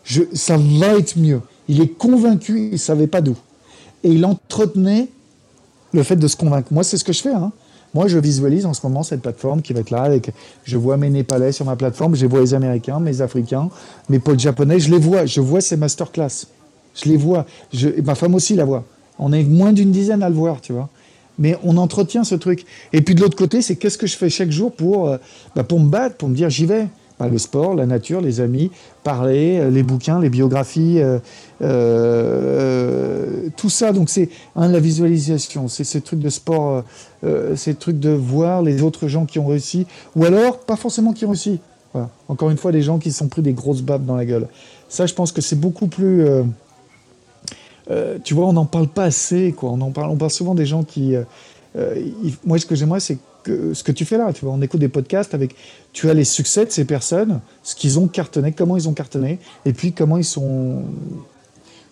Je, 0.03 0.23
ça 0.33 0.57
va 0.57 0.97
être 0.97 1.17
mieux. 1.17 1.41
Il 1.67 1.81
est 1.81 1.97
convaincu, 1.97 2.69
il 2.71 2.79
savait 2.79 3.07
pas 3.07 3.21
d'où. 3.21 3.35
Et 4.03 4.09
il 4.09 4.23
entretenait 4.23 5.07
le 5.93 6.03
fait 6.03 6.15
de 6.15 6.27
se 6.27 6.37
convaincre. 6.37 6.67
Moi, 6.71 6.83
c'est 6.83 6.97
ce 6.97 7.03
que 7.03 7.13
je 7.13 7.21
fais. 7.21 7.33
Hein. 7.33 7.51
Moi, 7.93 8.07
je 8.07 8.17
visualise 8.17 8.65
en 8.65 8.73
ce 8.73 8.85
moment 8.85 9.03
cette 9.03 9.21
plateforme 9.21 9.61
qui 9.61 9.73
va 9.73 9.79
être 9.79 9.91
là. 9.91 10.09
Je 10.65 10.77
vois 10.77 10.97
mes 10.97 11.09
Népalais 11.09 11.51
sur 11.51 11.65
ma 11.65 11.75
plateforme, 11.75 12.15
je 12.15 12.25
vois 12.25 12.41
les 12.41 12.53
Américains, 12.53 12.99
mes 12.99 13.21
Africains, 13.21 13.69
mes 14.09 14.19
potes 14.19 14.39
japonais. 14.39 14.79
Je 14.79 14.91
les 14.91 14.99
vois. 14.99 15.25
Je 15.25 15.41
vois 15.41 15.61
ces 15.61 15.77
masterclass. 15.77 16.47
Je 16.93 17.09
les 17.09 17.17
vois. 17.17 17.45
Ma 18.03 18.15
femme 18.15 18.35
aussi 18.35 18.55
la 18.55 18.65
voit. 18.65 18.83
On 19.19 19.33
est 19.33 19.43
moins 19.43 19.73
d'une 19.73 19.91
dizaine 19.91 20.21
à 20.21 20.29
le 20.29 20.35
voir, 20.35 20.61
tu 20.61 20.73
vois. 20.73 20.89
Mais 21.39 21.57
on 21.63 21.77
entretient 21.77 22.23
ce 22.23 22.35
truc. 22.35 22.65
Et 22.93 23.01
puis 23.01 23.15
de 23.15 23.21
l'autre 23.21 23.37
côté, 23.37 23.61
c'est 23.61 23.75
qu'est-ce 23.75 23.97
que 23.97 24.07
je 24.07 24.17
fais 24.17 24.29
chaque 24.29 24.51
jour 24.51 24.71
pour, 24.71 25.07
euh, 25.07 25.17
bah, 25.55 25.63
pour 25.63 25.79
me 25.79 25.89
battre, 25.89 26.17
pour 26.17 26.29
me 26.29 26.35
dire 26.35 26.49
j'y 26.49 26.65
vais. 26.65 26.87
Le 27.19 27.39
sport, 27.39 27.73
la 27.73 27.87
nature, 27.87 28.21
les 28.21 28.41
amis, 28.41 28.69
parler, 29.03 29.57
euh, 29.57 29.71
les 29.71 29.81
bouquins, 29.81 30.19
les 30.19 30.29
biographies, 30.29 30.99
euh, 30.99 31.17
euh, 31.63 33.49
tout 33.57 33.71
ça. 33.71 33.91
Donc 33.91 34.09
c'est 34.09 34.29
hein, 34.55 34.67
la 34.67 34.79
visualisation, 34.79 35.67
c'est 35.67 35.83
ces 35.83 36.01
trucs 36.01 36.19
de 36.19 36.29
sport, 36.29 36.83
ces 37.55 37.73
trucs 37.73 37.99
de 37.99 38.11
voir 38.11 38.61
les 38.61 38.83
autres 38.83 39.07
gens 39.07 39.25
qui 39.25 39.39
ont 39.39 39.47
réussi, 39.47 39.87
ou 40.15 40.25
alors 40.25 40.59
pas 40.59 40.75
forcément 40.75 41.13
qui 41.13 41.25
ont 41.25 41.29
réussi. 41.29 41.59
Encore 42.27 42.51
une 42.51 42.57
fois, 42.57 42.71
des 42.71 42.83
gens 42.83 42.99
qui 42.99 43.11
se 43.11 43.17
sont 43.17 43.27
pris 43.27 43.41
des 43.41 43.53
grosses 43.53 43.81
babes 43.81 44.05
dans 44.05 44.15
la 44.15 44.25
gueule. 44.25 44.47
Ça, 44.87 45.07
je 45.07 45.15
pense 45.15 45.31
que 45.31 45.41
c'est 45.41 45.59
beaucoup 45.59 45.87
plus. 45.87 46.23
tu 48.23 48.35
vois, 48.35 48.45
on 48.45 48.53
n'en 48.53 48.65
parle 48.65 48.87
pas 48.87 49.05
assez. 49.05 49.55
On, 49.63 49.81
en 49.81 49.89
parle, 49.89 50.11
on 50.11 50.15
parle 50.15 50.29
souvent 50.29 50.53
des 50.53 50.67
gens 50.67 50.83
qui. 50.83 51.15
moi, 52.45 52.59
ce 52.59 52.67
que 52.67 52.75
j'aimerais, 52.75 52.99
c'est 52.99 53.17
ce 53.73 53.83
que 53.83 53.91
tu 53.91 54.05
fais 54.05 54.17
là. 54.17 54.31
Tu 54.33 54.45
vois, 54.45 54.53
on 54.53 54.61
écoute 54.61 54.79
des 54.79 54.89
podcasts 54.89 55.33
avec, 55.33 55.55
tu 55.93 56.09
as 56.09 56.13
les 56.13 56.23
succès 56.23 56.65
de 56.65 56.71
ces 56.71 56.85
personnes, 56.85 57.41
ce 57.63 57.75
qu'ils 57.75 57.99
ont 57.99 58.07
cartonné, 58.07 58.51
comment 58.51 58.77
ils 58.77 58.87
ont 58.87 58.93
cartonné, 58.93 59.39
et 59.65 59.73
puis 59.73 59.93
comment 59.93 60.17
ils 60.17 60.25
sont, 60.25 60.83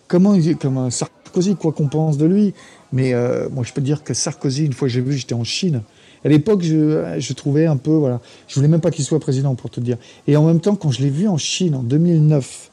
comment, 0.08 0.38
comme 0.60 0.92
Sarkozy, 0.92 1.56
quoi 1.56 1.72
qu'on 1.72 1.88
pense 1.88 2.18
de 2.18 2.26
lui. 2.26 2.54
Mais 2.92 3.14
euh, 3.14 3.50
moi, 3.50 3.64
je 3.64 3.74
peux 3.74 3.82
te 3.82 3.86
dire 3.86 4.04
que 4.04 4.14
Sarkozy, 4.14 4.66
une 4.66 4.74
fois 4.74 4.88
j'ai 4.88 5.02
vu, 5.02 5.14
j'étais 5.14 5.34
en 5.34 5.44
Chine. 5.44 5.82
À 6.24 6.30
l'époque, 6.30 6.64
je, 6.64 7.18
je, 7.20 7.34
trouvais 7.34 7.68
un 7.68 7.78
peu, 7.78 7.92
voilà, 7.92 8.20
je 8.48 8.56
voulais 8.56 8.68
même 8.68 8.82
pas 8.82 8.90
qu'il 8.90 9.06
soit 9.06 9.20
président 9.20 9.54
pour 9.54 9.70
te 9.70 9.80
dire. 9.80 9.98
Et 10.28 10.36
en 10.38 10.46
même 10.46 10.60
temps, 10.60 10.76
quand 10.76 10.90
je 10.92 11.02
l'ai 11.02 11.10
vu 11.10 11.28
en 11.28 11.38
Chine 11.38 11.76
en 11.76 11.84
2009, 11.84 12.72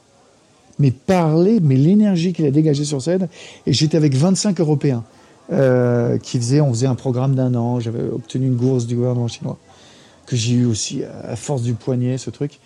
mais 0.79 0.91
parler, 0.91 1.61
mais 1.61 1.77
l'énergie 1.77 2.33
qu'il 2.33 2.47
a 2.47 2.51
dégagée 2.51 2.85
sur 2.85 3.03
scène, 3.03 3.29
et 3.67 3.73
j'étais 3.73 3.97
avec 3.97 4.15
25 4.15 4.59
Européens. 4.61 5.05
Euh, 5.53 6.17
qui 6.19 6.39
faisait, 6.39 6.61
on 6.63 6.71
faisait 6.71 6.87
un 6.87 6.95
programme 6.95 7.35
d'un 7.35 7.55
an. 7.55 7.79
J'avais 7.79 8.03
obtenu 8.03 8.47
une 8.47 8.55
bourse 8.55 8.87
du 8.87 8.97
gouvernement 8.97 9.29
chinois 9.29 9.59
que 10.27 10.37
j'ai 10.37 10.55
eu 10.55 10.65
aussi 10.65 11.03
à 11.05 11.37
force 11.37 11.63
du 11.63 11.75
poignet, 11.75 12.17
ce 12.17 12.31
truc, 12.31 12.59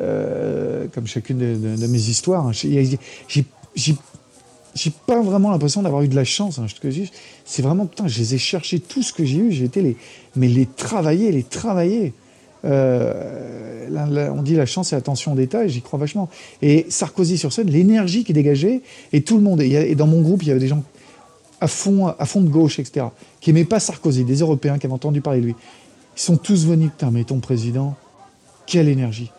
euh, 0.00 0.86
comme 0.92 1.06
chacune 1.06 1.38
de, 1.38 1.86
mes 1.86 1.98
histoires. 2.08 2.48
Hein. 2.48 2.52
J'ai 3.74 4.90
pas 5.06 5.20
vraiment 5.20 5.50
l'impression 5.50 5.82
d'avoir 5.82 6.02
eu 6.02 6.08
de 6.08 6.16
la 6.16 6.24
chance. 6.24 6.58
Hein, 6.58 6.66
c'est 7.44 7.62
vraiment, 7.62 7.86
putain, 7.86 8.08
je 8.08 8.18
les 8.18 8.34
ai 8.34 8.38
cherchés, 8.38 8.80
tout 8.80 9.02
ce 9.02 9.12
que 9.12 9.24
j'ai 9.24 9.38
eu, 9.38 9.52
j'ai 9.52 9.64
été 9.64 9.82
les, 9.82 9.96
mais 10.34 10.48
les 10.48 10.66
travailler, 10.66 11.30
les 11.30 11.44
travailler. 11.44 12.14
Euh, 12.64 13.88
on 14.34 14.42
dit 14.42 14.54
la 14.54 14.66
chance 14.66 14.92
et 14.92 14.96
l'attention 14.96 15.34
d'État, 15.34 15.64
et 15.64 15.68
j'y 15.68 15.82
crois 15.82 15.98
vachement. 15.98 16.30
Et 16.62 16.86
Sarkozy 16.88 17.36
sur 17.36 17.52
scène, 17.52 17.68
l'énergie 17.68 18.24
qui 18.24 18.32
dégageait, 18.32 18.80
et 19.12 19.22
tout 19.22 19.36
le 19.36 19.42
monde. 19.42 19.60
et 19.60 19.94
dans 19.94 20.06
mon 20.06 20.22
groupe, 20.22 20.42
il 20.42 20.48
y 20.48 20.50
avait 20.50 20.60
des 20.60 20.68
gens 20.68 20.82
à 21.62 21.68
fond, 21.68 22.08
à 22.08 22.26
fond 22.26 22.40
de 22.40 22.48
gauche, 22.48 22.80
etc., 22.80 23.06
qui 23.40 23.52
n'aimaient 23.52 23.64
pas 23.64 23.78
Sarkozy, 23.78 24.24
des 24.24 24.40
Européens 24.40 24.78
qui 24.78 24.86
avaient 24.86 24.94
entendu 24.94 25.20
parler 25.20 25.40
de 25.40 25.46
lui, 25.46 25.54
ils 26.16 26.20
sont 26.20 26.36
tous 26.36 26.66
venus, 26.66 26.90
putain, 26.90 27.12
mais 27.12 27.22
ton 27.22 27.38
président, 27.38 27.94
quelle 28.66 28.88
énergie. 28.88 29.30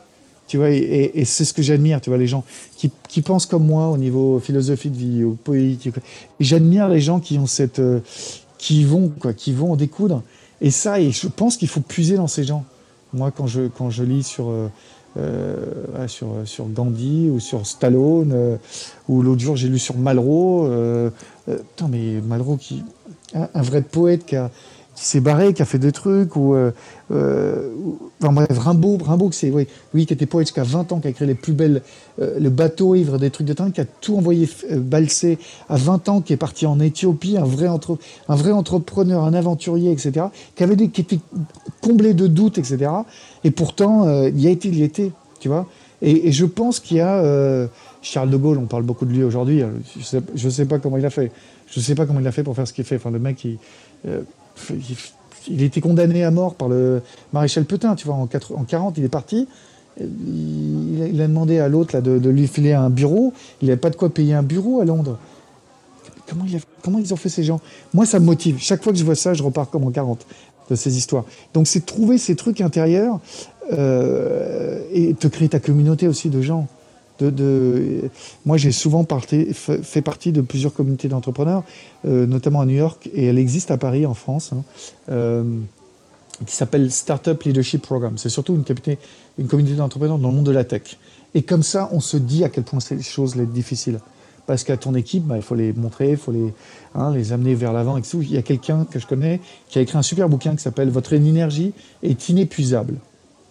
Tu 0.47 0.55
vois, 0.55 0.69
et, 0.69 1.25
c'est 1.25 1.43
ce 1.43 1.53
que 1.53 1.61
j'admire, 1.61 1.99
tu 1.99 2.09
vois, 2.09 2.17
les 2.17 2.27
gens 2.27 2.45
qui, 2.77 3.21
pensent 3.21 3.45
comme 3.45 3.65
moi 3.65 3.89
au 3.89 3.97
niveau 3.97 4.39
philosophie 4.39 4.89
de 4.89 4.95
vie, 4.95 5.23
au 5.25 5.31
politique. 5.31 5.95
J'admire 6.39 6.87
les 6.87 7.01
gens 7.01 7.19
qui 7.19 7.37
ont 7.37 7.45
cette, 7.45 7.79
euh, 7.79 7.99
qui 8.57 8.85
vont, 8.85 9.09
quoi, 9.09 9.33
qui 9.33 9.51
vont 9.51 9.73
en 9.73 9.75
découdre. 9.75 10.23
Et 10.61 10.71
ça, 10.71 11.01
et 11.01 11.11
je 11.11 11.27
pense 11.27 11.57
qu'il 11.57 11.67
faut 11.67 11.81
puiser 11.81 12.15
dans 12.15 12.27
ces 12.27 12.45
gens. 12.45 12.63
Moi, 13.13 13.31
quand 13.31 13.47
je, 13.47 13.67
quand 13.67 13.89
je 13.89 14.03
lis 14.03 14.23
sur, 14.23 14.49
euh, 14.49 14.69
euh, 15.15 16.07
sur, 16.07 16.27
sur 16.45 16.67
Gandhi 16.69 17.29
ou 17.29 17.39
sur 17.39 17.67
Stallone, 17.67 18.31
euh, 18.33 18.57
ou 19.07 19.21
l'autre 19.21 19.41
jour 19.41 19.55
j'ai 19.55 19.67
lu 19.67 19.77
sur 19.77 19.97
Malraux. 19.97 20.65
Euh, 20.65 21.11
putain, 21.47 21.87
mais 21.87 22.19
Malraux, 22.21 22.57
qui, 22.57 22.83
un, 23.35 23.61
vrai 23.61 23.81
poète 23.81 24.25
qui, 24.25 24.35
qui 24.95 25.05
s'est 25.05 25.19
barré, 25.19 25.53
qui 25.53 25.61
a 25.61 25.65
fait 25.65 25.79
des 25.79 25.91
trucs, 25.91 26.35
ou, 26.35 26.55
enfin 27.09 28.31
bref, 28.31 28.57
Rimbaud, 28.57 28.97
Rimbaud 29.03 29.31
oui, 29.43 29.67
oui, 29.93 30.05
qui 30.05 30.13
était 30.13 30.25
poète 30.25 30.47
jusqu'à 30.47 30.63
20 30.63 30.91
ans, 30.91 30.99
qui 30.99 31.07
a 31.07 31.11
créé 31.11 31.27
les 31.27 31.35
plus 31.35 31.53
belles, 31.53 31.81
le 32.19 32.49
bateau 32.49 32.95
ivre, 32.95 33.17
des 33.17 33.29
trucs 33.29 33.47
de 33.47 33.53
temps, 33.53 33.71
qui 33.71 33.81
a 33.81 33.85
tout 33.85 34.15
envoyé 34.15 34.47
balser 34.71 35.39
à 35.67 35.77
20 35.77 36.09
ans, 36.09 36.21
qui 36.21 36.33
est 36.33 36.37
parti 36.37 36.65
en 36.65 36.79
Éthiopie, 36.79 37.37
un 37.37 37.43
vrai, 37.43 37.67
entre, 37.67 37.97
un 38.29 38.35
vrai 38.35 38.51
entrepreneur, 38.51 39.23
un 39.23 39.33
aventurier, 39.33 39.91
etc., 39.91 40.27
qui, 40.55 40.63
avait 40.63 40.75
des, 40.75 40.89
qui 40.89 41.01
était 41.01 41.19
comblé 41.81 42.13
de 42.13 42.27
doutes, 42.27 42.57
etc., 42.57 42.91
et 43.43 43.51
pourtant, 43.51 44.07
euh, 44.07 44.29
il 44.29 44.41
y 44.41 44.47
a 44.47 44.49
été, 44.49 44.69
il 44.69 44.75
y 44.75 44.83
était, 44.83 45.11
tu 45.39 45.49
vois. 45.49 45.67
Et, 46.01 46.31
je 46.31 46.45
pense 46.45 46.79
qu'il 46.79 46.97
y 46.97 47.01
a 47.01 47.17
euh, 47.17 47.67
Charles 48.01 48.29
de 48.29 48.37
Gaulle, 48.37 48.57
on 48.57 48.65
parle 48.65 48.83
beaucoup 48.83 49.05
de 49.05 49.11
lui 49.11 49.23
aujourd'hui. 49.23 49.61
Euh, 49.61 49.69
je 50.35 50.45
ne 50.45 50.49
sais, 50.51 50.65
pas 50.65 50.79
comment 50.79 50.97
il 50.97 51.05
a 51.05 51.09
fait. 51.09 51.31
Je 51.67 51.79
ne 51.79 51.83
sais 51.83 51.95
pas 51.95 52.05
comment 52.05 52.19
il 52.19 52.27
a 52.27 52.31
fait 52.31 52.43
pour 52.43 52.55
faire 52.55 52.67
ce 52.67 52.73
qu'il 52.73 52.83
fait. 52.83 52.97
Enfin, 52.97 53.11
le 53.11 53.19
mec, 53.19 53.43
il, 53.45 53.57
il, 55.47 55.61
été 55.61 55.81
condamné 55.81 56.23
à 56.23 56.31
mort 56.31 56.55
par 56.55 56.69
le 56.69 57.01
maréchal 57.33 57.65
Petain, 57.65 57.95
tu 57.95 58.05
vois. 58.05 58.15
En, 58.15 58.27
40, 58.27 58.97
il 58.97 59.03
est 59.03 59.09
parti. 59.09 59.47
Il, 59.99 61.19
a 61.21 61.27
demandé 61.27 61.59
à 61.59 61.67
l'autre 61.67 61.99
de, 61.99 62.17
de, 62.17 62.29
lui 62.29 62.47
filer 62.47 62.73
un 62.73 62.89
bureau. 62.89 63.33
Il 63.61 63.67
n'avait 63.67 63.79
pas 63.79 63.89
de 63.89 63.95
quoi 63.95 64.09
payer 64.09 64.33
un 64.33 64.43
bureau 64.43 64.81
à 64.81 64.85
Londres. 64.85 65.19
Comment, 66.27 66.45
comment, 66.81 66.99
ils 66.99 67.13
ont 67.13 67.17
fait 67.17 67.29
ces 67.29 67.43
gens? 67.43 67.59
Moi, 67.93 68.05
ça 68.05 68.19
me 68.19 68.25
motive. 68.25 68.57
Chaque 68.59 68.83
fois 68.83 68.93
que 68.93 68.97
je 68.97 69.03
vois 69.03 69.15
ça, 69.15 69.33
je 69.33 69.43
repars 69.43 69.69
comme 69.69 69.83
en 69.83 69.91
40 69.91 70.25
de 70.69 70.75
ces 70.75 70.97
histoires. 70.97 71.25
Donc 71.53 71.67
c'est 71.67 71.85
trouver 71.85 72.17
ces 72.17 72.35
trucs 72.35 72.61
intérieurs 72.61 73.19
euh, 73.71 74.79
et 74.91 75.13
te 75.13 75.27
créer 75.27 75.49
ta 75.49 75.59
communauté 75.59 76.07
aussi 76.07 76.29
de 76.29 76.41
gens. 76.41 76.67
Moi, 77.21 78.57
j'ai 78.57 78.71
souvent 78.71 79.05
fait 79.53 80.01
partie 80.01 80.31
de 80.31 80.41
plusieurs 80.41 80.73
communautés 80.73 81.07
d'entrepreneurs, 81.07 81.63
euh, 82.05 82.25
notamment 82.25 82.61
à 82.61 82.65
New 82.65 82.75
York, 82.75 83.09
et 83.13 83.25
elle 83.25 83.37
existe 83.37 83.71
à 83.71 83.77
Paris, 83.77 84.05
en 84.05 84.13
France, 84.13 84.51
hein, 84.53 84.63
euh, 85.09 85.43
qui 86.45 86.55
s'appelle 86.55 86.91
Startup 86.91 87.41
Leadership 87.43 87.81
Program. 87.81 88.17
C'est 88.17 88.29
surtout 88.29 88.53
une 88.55 88.63
communauté, 88.63 89.75
d'entrepreneurs 89.75 90.17
dans 90.17 90.29
le 90.29 90.35
monde 90.35 90.45
de 90.45 90.51
la 90.51 90.63
tech. 90.63 90.97
Et 91.35 91.43
comme 91.43 91.63
ça, 91.63 91.89
on 91.91 91.99
se 91.99 92.17
dit 92.17 92.43
à 92.43 92.49
quel 92.49 92.63
point 92.63 92.79
ces 92.79 93.01
choses 93.01 93.33
sont 93.33 93.43
difficiles 93.43 93.99
parce 94.45 94.63
qu'à 94.63 94.77
ton 94.77 94.93
équipe, 94.95 95.23
bah, 95.23 95.37
il 95.37 95.41
faut 95.41 95.55
les 95.55 95.73
montrer, 95.73 96.11
il 96.11 96.17
faut 96.17 96.31
les, 96.31 96.53
hein, 96.95 97.13
amener 97.31 97.55
vers 97.55 97.73
l'avant. 97.73 97.97
Il 97.97 98.31
y 98.31 98.37
a 98.37 98.41
quelqu'un 98.41 98.85
que 98.85 98.99
je 98.99 99.07
connais 99.07 99.39
qui 99.69 99.79
a 99.79 99.81
écrit 99.81 99.97
un 99.97 100.01
super 100.01 100.27
bouquin 100.27 100.55
qui 100.55 100.61
s'appelle 100.61 100.89
Votre 100.89 101.13
énergie 101.13 101.73
est 102.01 102.29
inépuisable, 102.29 102.95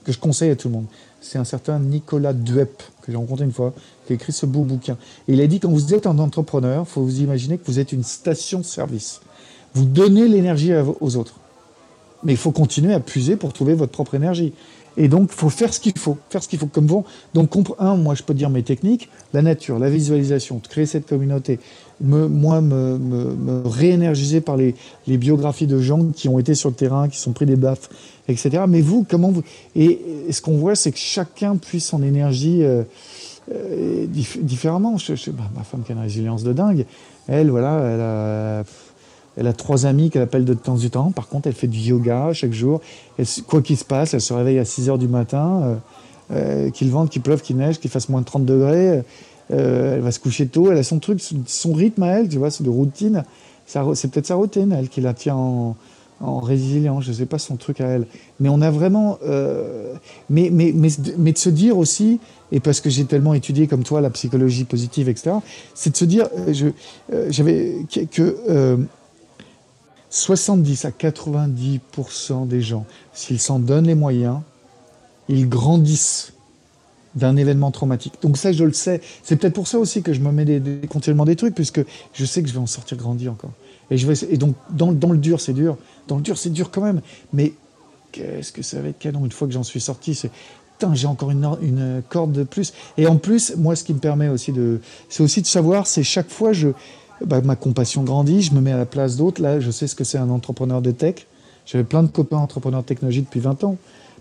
que 0.04 0.12
je 0.12 0.18
conseille 0.18 0.50
à 0.50 0.56
tout 0.56 0.68
le 0.68 0.74
monde. 0.74 0.86
C'est 1.22 1.38
un 1.38 1.44
certain 1.44 1.78
Nicolas 1.78 2.32
Duep, 2.32 2.82
que 3.00 3.12
j'ai 3.12 3.16
rencontré 3.16 3.44
une 3.44 3.52
fois, 3.52 3.72
qui 4.06 4.12
a 4.12 4.16
écrit 4.16 4.32
ce 4.32 4.44
beau 4.44 4.62
bouquin. 4.62 4.98
Et 5.28 5.34
il 5.34 5.40
a 5.40 5.46
dit 5.46 5.60
quand 5.60 5.70
vous 5.70 5.94
êtes 5.94 6.06
un 6.06 6.18
entrepreneur, 6.18 6.84
il 6.86 6.90
faut 6.90 7.02
vous 7.02 7.20
imaginer 7.20 7.56
que 7.56 7.64
vous 7.66 7.78
êtes 7.78 7.92
une 7.92 8.02
station-service. 8.02 9.20
Vous 9.74 9.84
donnez 9.84 10.28
l'énergie 10.28 10.72
aux 11.00 11.16
autres. 11.16 11.36
Mais 12.24 12.32
il 12.32 12.38
faut 12.38 12.50
continuer 12.50 12.92
à 12.92 13.00
puiser 13.00 13.36
pour 13.36 13.52
trouver 13.52 13.74
votre 13.74 13.92
propre 13.92 14.14
énergie. 14.14 14.52
Et 14.96 15.08
donc, 15.08 15.30
il 15.32 15.36
faut 15.36 15.48
faire 15.48 15.72
ce 15.72 15.80
qu'il 15.80 15.96
faut, 15.96 16.18
faire 16.28 16.42
ce 16.42 16.48
qu'il 16.48 16.58
faut 16.58 16.66
comme 16.66 16.86
vont. 16.86 17.04
Donc, 17.34 17.50
un, 17.78 17.96
moi, 17.96 18.14
je 18.14 18.22
peux 18.22 18.34
dire 18.34 18.50
mes 18.50 18.62
techniques, 18.62 19.08
la 19.32 19.42
nature, 19.42 19.78
la 19.78 19.88
visualisation, 19.88 20.60
de 20.62 20.66
créer 20.66 20.86
cette 20.86 21.06
communauté, 21.06 21.60
me, 22.02 22.28
moi, 22.28 22.60
me, 22.60 22.98
me, 22.98 23.66
réénergiser 23.66 24.40
par 24.40 24.56
les, 24.56 24.74
les, 25.06 25.16
biographies 25.16 25.66
de 25.66 25.80
gens 25.80 26.06
qui 26.06 26.28
ont 26.28 26.38
été 26.38 26.54
sur 26.54 26.68
le 26.68 26.74
terrain, 26.74 27.08
qui 27.08 27.18
sont 27.18 27.32
pris 27.32 27.46
des 27.46 27.56
baffes, 27.56 27.88
etc. 28.28 28.64
Mais 28.68 28.80
vous, 28.80 29.06
comment 29.08 29.30
vous... 29.30 29.42
Et, 29.76 30.00
ce 30.30 30.40
qu'on 30.42 30.56
voit, 30.56 30.74
c'est 30.74 30.92
que 30.92 30.98
chacun 30.98 31.56
puisse 31.56 31.86
son 31.86 32.02
énergie 32.02 32.62
euh, 32.62 32.82
euh, 33.52 34.06
différemment. 34.06 34.98
Je, 34.98 35.30
bah, 35.30 35.44
ma 35.54 35.62
femme 35.62 35.82
qui 35.84 35.92
a 35.92 35.94
une 35.94 36.00
résilience 36.02 36.42
de 36.42 36.52
dingue, 36.52 36.86
elle, 37.28 37.50
voilà, 37.50 37.80
elle 37.94 38.00
a 38.00 38.64
elle 39.36 39.46
a 39.46 39.52
trois 39.52 39.86
amis 39.86 40.10
qu'elle 40.10 40.22
appelle 40.22 40.44
de 40.44 40.54
temps 40.54 40.76
en 40.76 40.88
temps. 40.88 41.10
Par 41.10 41.28
contre, 41.28 41.48
elle 41.48 41.54
fait 41.54 41.66
du 41.66 41.78
yoga 41.78 42.32
chaque 42.32 42.52
jour. 42.52 42.80
quoi 43.46 43.62
qu'il 43.62 43.76
se 43.76 43.84
passe, 43.84 44.14
elle 44.14 44.20
se 44.20 44.32
réveille 44.32 44.58
à 44.58 44.64
6 44.64 44.90
heures 44.90 44.98
du 44.98 45.08
matin, 45.08 45.62
euh, 45.62 45.74
euh, 46.32 46.70
qu'il 46.70 46.90
vente, 46.90 47.10
qu'il 47.10 47.22
pleuve, 47.22 47.40
qu'il 47.40 47.56
neige, 47.56 47.78
qu'il 47.78 47.90
fasse 47.90 48.08
moins 48.08 48.20
de 48.20 48.26
30 48.26 48.44
degrés. 48.44 49.02
Euh, 49.52 49.96
elle 49.96 50.00
va 50.00 50.10
se 50.10 50.20
coucher 50.20 50.46
tôt. 50.46 50.70
Elle 50.70 50.78
a 50.78 50.82
son 50.82 50.98
truc, 50.98 51.20
son 51.46 51.72
rythme 51.72 52.02
à 52.02 52.08
elle, 52.08 52.28
tu 52.28 52.38
vois, 52.38 52.50
c'est 52.50 52.64
de 52.64 52.70
routine. 52.70 53.24
C'est 53.66 54.10
peut-être 54.10 54.26
sa 54.26 54.34
routine, 54.34 54.72
elle, 54.72 54.88
qui 54.88 55.00
la 55.00 55.14
tient 55.14 55.36
en, 55.36 55.76
en 56.20 56.40
résilience. 56.40 57.04
Je 57.04 57.10
ne 57.10 57.16
sais 57.16 57.26
pas 57.26 57.38
son 57.38 57.56
truc 57.56 57.80
à 57.80 57.86
elle. 57.86 58.06
Mais 58.40 58.48
on 58.48 58.60
a 58.60 58.70
vraiment. 58.70 59.18
mais, 60.30 60.50
mais, 60.50 60.72
mais, 60.74 60.88
mais, 61.18 61.32
de 61.32 61.38
se 61.38 61.48
dire 61.48 61.78
aussi, 61.78 62.20
et 62.50 62.60
parce 62.60 62.80
que 62.80 62.90
j'ai 62.90 63.04
tellement 63.04 63.34
étudié 63.34 63.66
comme 63.66 63.82
toi 63.82 64.00
la 64.00 64.10
psychologie 64.10 64.64
positive, 64.64 65.08
etc., 65.08 65.36
c'est 65.74 65.90
de 65.90 65.96
se 65.96 66.04
dire 66.04 66.28
j'avais 67.28 67.86
que 68.10 68.78
70 70.12 70.84
à 70.84 70.90
90% 70.90 72.46
des 72.46 72.60
gens, 72.60 72.84
s'ils 73.14 73.40
s'en 73.40 73.58
donnent 73.58 73.86
les 73.86 73.94
moyens, 73.94 74.40
ils 75.28 75.48
grandissent 75.48 76.34
d'un 77.14 77.36
événement 77.36 77.70
traumatique. 77.70 78.14
Donc 78.22 78.36
ça, 78.36 78.52
je 78.52 78.64
le 78.64 78.72
sais. 78.72 79.00
C'est 79.22 79.36
peut-être 79.36 79.54
pour 79.54 79.68
ça 79.68 79.78
aussi 79.78 80.02
que 80.02 80.12
je 80.12 80.20
me 80.20 80.32
mets 80.32 80.44
des, 80.44 80.86
continuellement 80.88 81.24
des 81.24 81.36
trucs, 81.36 81.54
puisque 81.54 81.80
je 82.12 82.24
sais 82.24 82.42
que 82.42 82.48
je 82.48 82.54
vais 82.54 82.60
en 82.60 82.66
sortir 82.66 82.96
grandi 82.96 83.28
encore. 83.28 83.52
Et, 83.90 83.98
je 83.98 84.10
et 84.30 84.36
donc, 84.38 84.54
dans, 84.70 84.90
le 84.90 85.18
dur, 85.18 85.40
c'est 85.40 85.52
dur. 85.52 85.76
Dans 86.08 86.16
le 86.16 86.22
dur, 86.22 86.38
c'est 86.38 86.50
dur 86.50 86.70
quand 86.70 86.82
même. 86.82 87.02
Mais 87.32 87.52
qu'est-ce 88.12 88.52
que 88.52 88.62
ça 88.62 88.80
va 88.80 88.88
être 88.88 88.98
canon 88.98 89.24
une 89.24 89.32
fois 89.32 89.46
que 89.46 89.54
j'en 89.54 89.62
suis 89.62 89.80
sorti 89.80 90.14
c'est 90.14 90.30
j'ai 90.94 91.06
encore 91.06 91.30
une, 91.30 92.02
corde 92.08 92.32
de 92.32 92.42
plus. 92.42 92.72
Et 92.96 93.06
en 93.06 93.16
plus, 93.16 93.54
moi, 93.56 93.76
ce 93.76 93.84
qui 93.84 93.94
me 93.94 93.98
permet 93.98 94.28
aussi 94.28 94.52
de, 94.52 94.80
c'est 95.08 95.22
aussi 95.22 95.42
de 95.42 95.46
savoir, 95.46 95.86
c'est 95.86 96.02
chaque 96.02 96.30
fois, 96.30 96.52
je, 96.52 96.68
bah, 97.24 97.40
ma 97.42 97.56
compassion 97.56 98.02
grandit, 98.02 98.42
je 98.42 98.52
me 98.52 98.60
mets 98.60 98.72
à 98.72 98.76
la 98.76 98.86
place 98.86 99.16
d'autres. 99.16 99.40
Là, 99.40 99.60
je 99.60 99.70
sais 99.70 99.86
ce 99.86 99.94
que 99.94 100.04
c'est 100.04 100.18
un 100.18 100.30
entrepreneur 100.30 100.82
de 100.82 100.90
tech. 100.90 101.26
J'avais 101.66 101.84
plein 101.84 102.02
de 102.02 102.08
copains 102.08 102.38
entrepreneurs 102.38 102.84
technologiques 102.84 103.26
depuis 103.26 103.40
20 103.40 103.64
ans. 103.64 103.76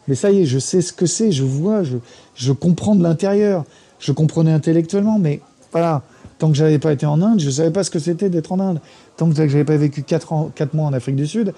Mais 0.08 0.16
ça 0.16 0.32
y 0.32 0.42
est, 0.42 0.46
je 0.46 0.60
sais 0.60 0.82
ce 0.82 0.94
que 0.94 1.06
c'est, 1.06 1.32
je 1.32 1.44
vois, 1.44 1.84
je, 1.84 1.98
je 2.36 2.52
comprends 2.52 2.96
de 2.96 3.04
l'intérieur. 3.04 3.64
Je 4.00 4.12
comprenais 4.12 4.52
intellectuellement, 4.52 5.20
mais 5.20 5.42
voilà, 5.72 6.02
tant 6.42 6.50
que 6.50 6.58
j'avais 6.58 6.80
pas 6.80 6.92
été 6.92 7.06
en 7.06 7.22
Inde, 7.22 7.40
je 7.40 7.50
savais 7.52 7.70
pas 7.70 7.84
ce 7.84 7.92
que 7.92 8.00
c'était 8.00 8.30
d'être 8.30 8.52
en 8.52 8.60
Inde. 8.60 8.82
Tant 9.16 9.30
que 9.30 9.36
j'avais 9.36 9.64
pas 9.64 9.78
vécu 9.78 10.02
4, 10.02 10.34
ans, 10.34 10.52
4 10.56 10.74
mois 10.74 10.88
en 10.88 10.94
Afrique 10.94 11.16
du 11.16 11.28
Sud, 11.28 11.54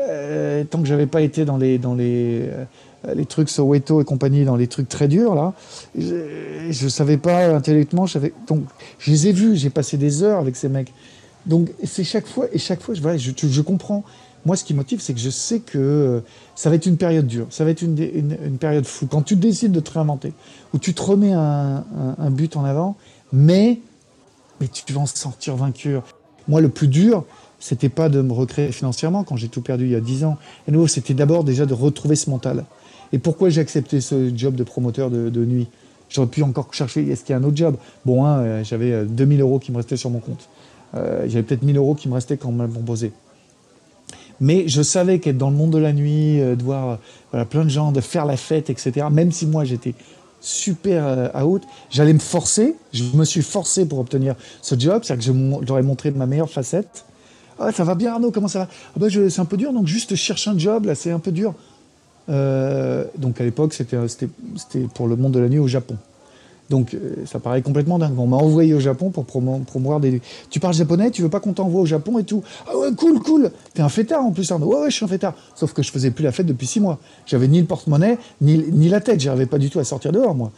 euh, 0.00 0.64
tant 0.64 0.80
que 0.80 0.88
j'avais 0.88 1.06
pas 1.06 1.20
été 1.20 1.44
dans 1.44 1.56
les, 1.56 1.78
dans 1.78 1.94
les, 1.94 2.40
euh, 2.42 3.14
les 3.14 3.26
trucs 3.26 3.48
Soweto 3.48 4.00
et 4.00 4.04
compagnie, 4.04 4.44
dans 4.44 4.56
les 4.56 4.66
trucs 4.66 4.88
très 4.88 5.06
durs, 5.06 5.36
là, 5.36 5.52
je, 5.96 6.84
ne 6.84 6.88
savais 6.88 7.16
pas 7.16 7.54
intellectuellement. 7.54 8.06
Donc, 8.48 8.64
je 8.98 9.12
les 9.12 9.28
ai 9.28 9.32
vus, 9.32 9.54
j'ai 9.54 9.70
passé 9.70 9.96
des 9.96 10.24
heures 10.24 10.40
avec 10.40 10.56
ces 10.56 10.68
mecs. 10.68 10.92
Donc, 11.46 11.70
c'est 11.84 12.04
chaque 12.04 12.26
fois, 12.26 12.46
et 12.52 12.58
chaque 12.58 12.80
fois, 12.80 12.94
je, 12.94 13.02
voilà, 13.02 13.16
je, 13.18 13.30
je 13.36 13.60
comprends 13.60 14.02
moi, 14.46 14.56
ce 14.56 14.64
qui 14.64 14.74
motive, 14.74 15.00
c'est 15.00 15.14
que 15.14 15.20
je 15.20 15.30
sais 15.30 15.60
que 15.60 15.78
euh, 15.78 16.20
ça 16.54 16.68
va 16.68 16.76
être 16.76 16.86
une 16.86 16.98
période 16.98 17.26
dure, 17.26 17.46
ça 17.50 17.64
va 17.64 17.70
être 17.70 17.82
une, 17.82 18.36
période 18.58 18.84
floue. 18.84 19.06
Quand 19.06 19.22
tu 19.22 19.36
décides 19.36 19.72
de 19.72 19.80
te 19.80 19.90
réinventer, 19.92 20.32
où 20.74 20.78
tu 20.78 20.92
te 20.92 21.02
remets 21.02 21.32
un, 21.32 21.84
but 22.30 22.56
en 22.56 22.64
avant, 22.64 22.96
mais, 23.32 23.80
mais 24.60 24.68
tu 24.68 24.92
vas 24.92 25.00
en 25.00 25.06
sortir 25.06 25.56
vaincu. 25.56 25.96
Moi, 26.46 26.60
le 26.60 26.68
plus 26.68 26.88
dur, 26.88 27.24
c'était 27.58 27.88
pas 27.88 28.10
de 28.10 28.20
me 28.20 28.32
recréer 28.32 28.70
financièrement 28.70 29.24
quand 29.24 29.36
j'ai 29.36 29.48
tout 29.48 29.62
perdu 29.62 29.84
il 29.84 29.92
y 29.92 29.96
a 29.96 30.00
10 30.00 30.24
ans. 30.24 30.36
Et 30.68 30.72
nouveau, 30.72 30.86
c'était 30.86 31.14
d'abord 31.14 31.44
déjà 31.44 31.64
de 31.64 31.72
retrouver 31.72 32.16
ce 32.16 32.28
mental. 32.28 32.64
Et 33.12 33.18
pourquoi 33.18 33.48
j'ai 33.48 33.62
accepté 33.62 34.02
ce 34.02 34.30
job 34.36 34.54
de 34.54 34.64
promoteur 34.64 35.10
de, 35.10 35.44
nuit? 35.44 35.68
J'aurais 36.10 36.28
pu 36.28 36.42
encore 36.42 36.68
chercher, 36.72 37.08
est-ce 37.08 37.24
qu'il 37.24 37.32
y 37.32 37.36
a 37.36 37.40
un 37.40 37.44
autre 37.44 37.56
job? 37.56 37.76
Bon, 38.04 38.26
hein, 38.26 38.62
j'avais 38.62 39.06
2000 39.06 39.40
euros 39.40 39.58
qui 39.58 39.72
me 39.72 39.78
restaient 39.78 39.96
sur 39.96 40.10
mon 40.10 40.18
compte. 40.18 40.48
Euh, 40.94 41.24
j'avais 41.26 41.42
peut-être 41.42 41.62
1000 41.62 41.76
euros 41.76 41.94
qui 41.94 42.08
me 42.08 42.14
restaient 42.14 42.36
quand 42.36 42.50
on 42.50 42.52
m'a 42.52 42.68
proposé. 42.68 43.12
Mais 44.40 44.68
je 44.68 44.82
savais 44.82 45.18
qu'être 45.18 45.38
dans 45.38 45.50
le 45.50 45.56
monde 45.56 45.72
de 45.72 45.78
la 45.78 45.92
nuit, 45.92 46.40
euh, 46.40 46.56
de 46.56 46.62
voir 46.62 46.98
voilà, 47.30 47.44
plein 47.44 47.64
de 47.64 47.70
gens, 47.70 47.92
de 47.92 48.00
faire 48.00 48.26
la 48.26 48.36
fête, 48.36 48.70
etc., 48.70 49.06
même 49.10 49.32
si 49.32 49.46
moi 49.46 49.64
j'étais 49.64 49.94
super 50.40 51.04
euh, 51.06 51.42
out, 51.42 51.62
j'allais 51.90 52.12
me 52.12 52.18
forcer, 52.18 52.74
je 52.92 53.04
me 53.14 53.24
suis 53.24 53.42
forcé 53.42 53.86
pour 53.86 53.98
obtenir 53.98 54.34
ce 54.60 54.78
job, 54.78 55.02
c'est-à-dire 55.02 55.32
que 55.32 55.66
j'aurais 55.66 55.82
montré 55.82 56.10
ma 56.10 56.26
meilleure 56.26 56.50
facette. 56.50 57.04
Ah, 57.58 57.72
ça 57.72 57.84
va 57.84 57.94
bien 57.94 58.12
Arnaud, 58.12 58.30
comment 58.30 58.48
ça 58.48 58.60
va? 58.60 58.68
Ah, 58.70 58.98
bah, 58.98 59.06
C'est 59.10 59.40
un 59.40 59.44
peu 59.44 59.56
dur, 59.56 59.72
donc 59.72 59.86
juste 59.86 60.14
cherche 60.16 60.46
un 60.48 60.58
job, 60.58 60.86
là 60.86 60.94
c'est 60.94 61.10
un 61.10 61.18
peu 61.18 61.32
dur. 61.32 61.54
Euh, 62.28 63.04
donc 63.18 63.40
à 63.40 63.44
l'époque, 63.44 63.74
c'était 63.74 63.96
pour 64.94 65.08
le 65.08 65.16
monde 65.16 65.32
de 65.32 65.40
la 65.40 65.48
nuit 65.48 65.58
au 65.58 65.68
Japon. 65.68 65.96
Donc 66.70 66.94
euh, 66.94 67.16
ça 67.26 67.38
paraît 67.40 67.62
complètement 67.62 67.98
dingue. 67.98 68.18
On 68.18 68.26
m'a 68.26 68.36
envoyé 68.36 68.72
au 68.74 68.80
Japon 68.80 69.10
pour 69.10 69.24
promouvoir 69.24 70.00
des. 70.00 70.22
Tu 70.50 70.60
parles 70.60 70.74
japonais, 70.74 71.10
tu 71.10 71.22
veux 71.22 71.28
pas 71.28 71.40
qu'on 71.40 71.52
t'envoie 71.52 71.82
au 71.82 71.86
Japon 71.86 72.18
et 72.18 72.24
tout? 72.24 72.42
Ah 72.66 72.76
ouais, 72.76 72.88
cool, 72.96 73.20
cool. 73.20 73.50
T'es 73.74 73.82
un 73.82 73.88
fêtard 73.88 74.24
en 74.24 74.32
plus, 74.32 74.50
Arnaud. 74.50 74.66
Ouais, 74.66 74.80
ouais, 74.80 74.90
je 74.90 74.96
suis 74.96 75.04
un 75.04 75.08
fêtard. 75.08 75.34
Sauf 75.54 75.72
que 75.74 75.82
je 75.82 75.90
faisais 75.90 76.10
plus 76.10 76.24
la 76.24 76.32
fête 76.32 76.46
depuis 76.46 76.66
six 76.66 76.80
mois. 76.80 76.98
J'avais 77.26 77.48
ni 77.48 77.60
le 77.60 77.66
porte-monnaie, 77.66 78.18
ni, 78.40 78.64
ni 78.72 78.88
la 78.88 79.00
tête. 79.00 79.20
J'arrivais 79.20 79.46
pas 79.46 79.58
du 79.58 79.68
tout 79.68 79.78
à 79.78 79.84
sortir 79.84 80.10
dehors, 80.12 80.34
moi. 80.34 80.52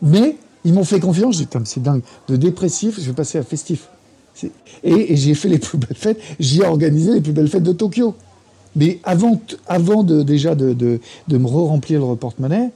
Mais 0.00 0.36
ils 0.64 0.72
m'ont 0.72 0.84
fait 0.84 1.00
confiance. 1.00 1.38
J'ai 1.38 1.44
dit, 1.44 1.50
c'est 1.64 1.82
dingue. 1.82 2.02
De 2.28 2.36
dépressif, 2.36 3.00
je 3.00 3.06
vais 3.06 3.14
passer 3.14 3.38
à 3.38 3.42
festif. 3.42 3.88
Et, 4.84 5.16
j'ai 5.16 5.34
fait 5.34 5.48
les 5.48 5.58
plus 5.58 5.78
belles 5.78 5.96
fêtes. 5.96 6.20
J'ai 6.38 6.64
organisé 6.64 7.14
les 7.14 7.20
plus 7.20 7.32
belles 7.32 7.48
fêtes 7.48 7.64
de 7.64 7.72
Tokyo. 7.72 8.14
Mais 8.76 9.00
avant, 9.02 9.40
avant 9.66 10.04
de, 10.04 10.22
déjà 10.22 10.54
de, 10.54 10.72
de, 10.72 11.00
de 11.26 11.38
me 11.38 11.46
re-remplir 11.46 12.06
le 12.06 12.14
porte-monnaie, 12.14 12.70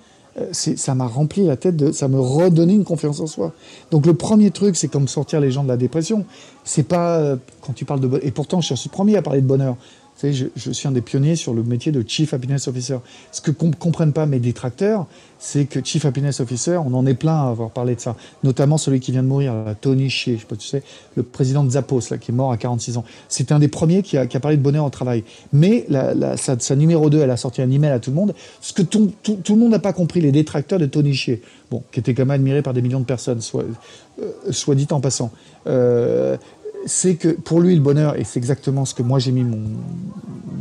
ça 0.52 0.94
m'a 0.94 1.06
rempli 1.06 1.44
la 1.44 1.56
tête, 1.56 1.76
de, 1.76 1.92
ça 1.92 2.08
me 2.08 2.18
redonnait 2.18 2.74
une 2.74 2.84
confiance 2.84 3.20
en 3.20 3.26
soi. 3.26 3.52
Donc 3.90 4.06
le 4.06 4.14
premier 4.14 4.50
truc, 4.50 4.76
c'est 4.76 4.88
comme 4.88 5.08
sortir 5.08 5.40
les 5.40 5.50
gens 5.50 5.62
de 5.62 5.68
la 5.68 5.76
dépression. 5.76 6.24
C'est 6.64 6.84
pas 6.84 7.18
euh, 7.18 7.36
quand 7.60 7.72
tu 7.74 7.84
parles 7.84 8.00
de 8.00 8.20
et 8.22 8.30
pourtant 8.30 8.60
je 8.60 8.74
suis 8.74 8.88
le 8.88 8.92
premier 8.92 9.16
à 9.16 9.22
parler 9.22 9.42
de 9.42 9.46
bonheur 9.46 9.76
je, 10.30 10.70
suis 10.70 10.86
un 10.86 10.92
des 10.92 11.00
pionniers 11.00 11.34
sur 11.34 11.52
le 11.52 11.62
métier 11.64 11.90
de 11.90 12.04
Chief 12.06 12.32
Happiness 12.32 12.68
Officer. 12.68 12.98
Ce 13.32 13.40
que 13.40 13.50
ne 13.50 13.72
comprennent 13.72 14.12
pas 14.12 14.26
mes 14.26 14.38
détracteurs, 14.38 15.06
c'est 15.40 15.64
que 15.64 15.84
Chief 15.84 16.04
Happiness 16.04 16.38
Officer, 16.38 16.76
on 16.76 16.94
en 16.94 17.04
est 17.06 17.14
plein 17.14 17.34
à 17.34 17.50
avoir 17.50 17.70
parlé 17.70 17.96
de 17.96 18.00
ça. 18.00 18.14
Notamment 18.44 18.78
celui 18.78 19.00
qui 19.00 19.10
vient 19.10 19.24
de 19.24 19.28
mourir, 19.28 19.54
Tony 19.80 20.08
Shea, 20.08 20.34
je 20.34 20.40
sais 20.40 20.46
pas, 20.46 20.54
tu 20.54 20.68
sais, 20.68 20.84
le 21.16 21.24
président 21.24 21.64
de 21.64 21.70
Zappos, 21.70 22.16
qui 22.20 22.30
est 22.30 22.34
mort 22.34 22.52
à 22.52 22.56
46 22.56 22.98
ans. 22.98 23.04
C'est 23.28 23.50
un 23.50 23.58
des 23.58 23.66
premiers 23.68 24.02
qui 24.02 24.16
a, 24.16 24.26
parlé 24.26 24.56
de 24.56 24.62
bonheur 24.62 24.84
au 24.84 24.90
travail. 24.90 25.24
Mais 25.52 25.86
sa, 26.36 26.76
numéro 26.76 27.10
2, 27.10 27.18
elle 27.18 27.30
a 27.30 27.36
sorti 27.36 27.60
un 27.60 27.70
email 27.70 27.90
à 27.90 27.98
tout 27.98 28.10
le 28.10 28.16
monde. 28.16 28.34
Ce 28.60 28.72
que 28.72 28.82
tout, 28.82 29.12
le 29.26 29.56
monde 29.56 29.72
n'a 29.72 29.80
pas 29.80 29.92
compris, 29.92 30.20
les 30.20 30.30
détracteurs 30.32 30.78
de 30.78 30.86
Tony 30.86 31.14
Shea, 31.14 31.38
bon, 31.70 31.82
qui 31.90 31.98
était 31.98 32.14
quand 32.14 32.22
même 32.22 32.30
admiré 32.30 32.62
par 32.62 32.72
des 32.72 32.82
millions 32.82 33.00
de 33.00 33.04
personnes, 33.04 33.40
soit, 33.40 33.64
euh, 34.20 34.74
dit 34.74 34.86
en 34.90 35.00
passant. 35.00 35.32
Euh, 35.66 36.36
c'est 36.86 37.14
que 37.14 37.28
pour 37.28 37.60
lui, 37.60 37.74
le 37.74 37.80
bonheur, 37.80 38.18
et 38.18 38.24
c'est 38.24 38.38
exactement 38.38 38.84
ce 38.84 38.94
que 38.94 39.02
moi 39.02 39.18
j'ai 39.18 39.32
mis 39.32 39.44
mon, 39.44 39.60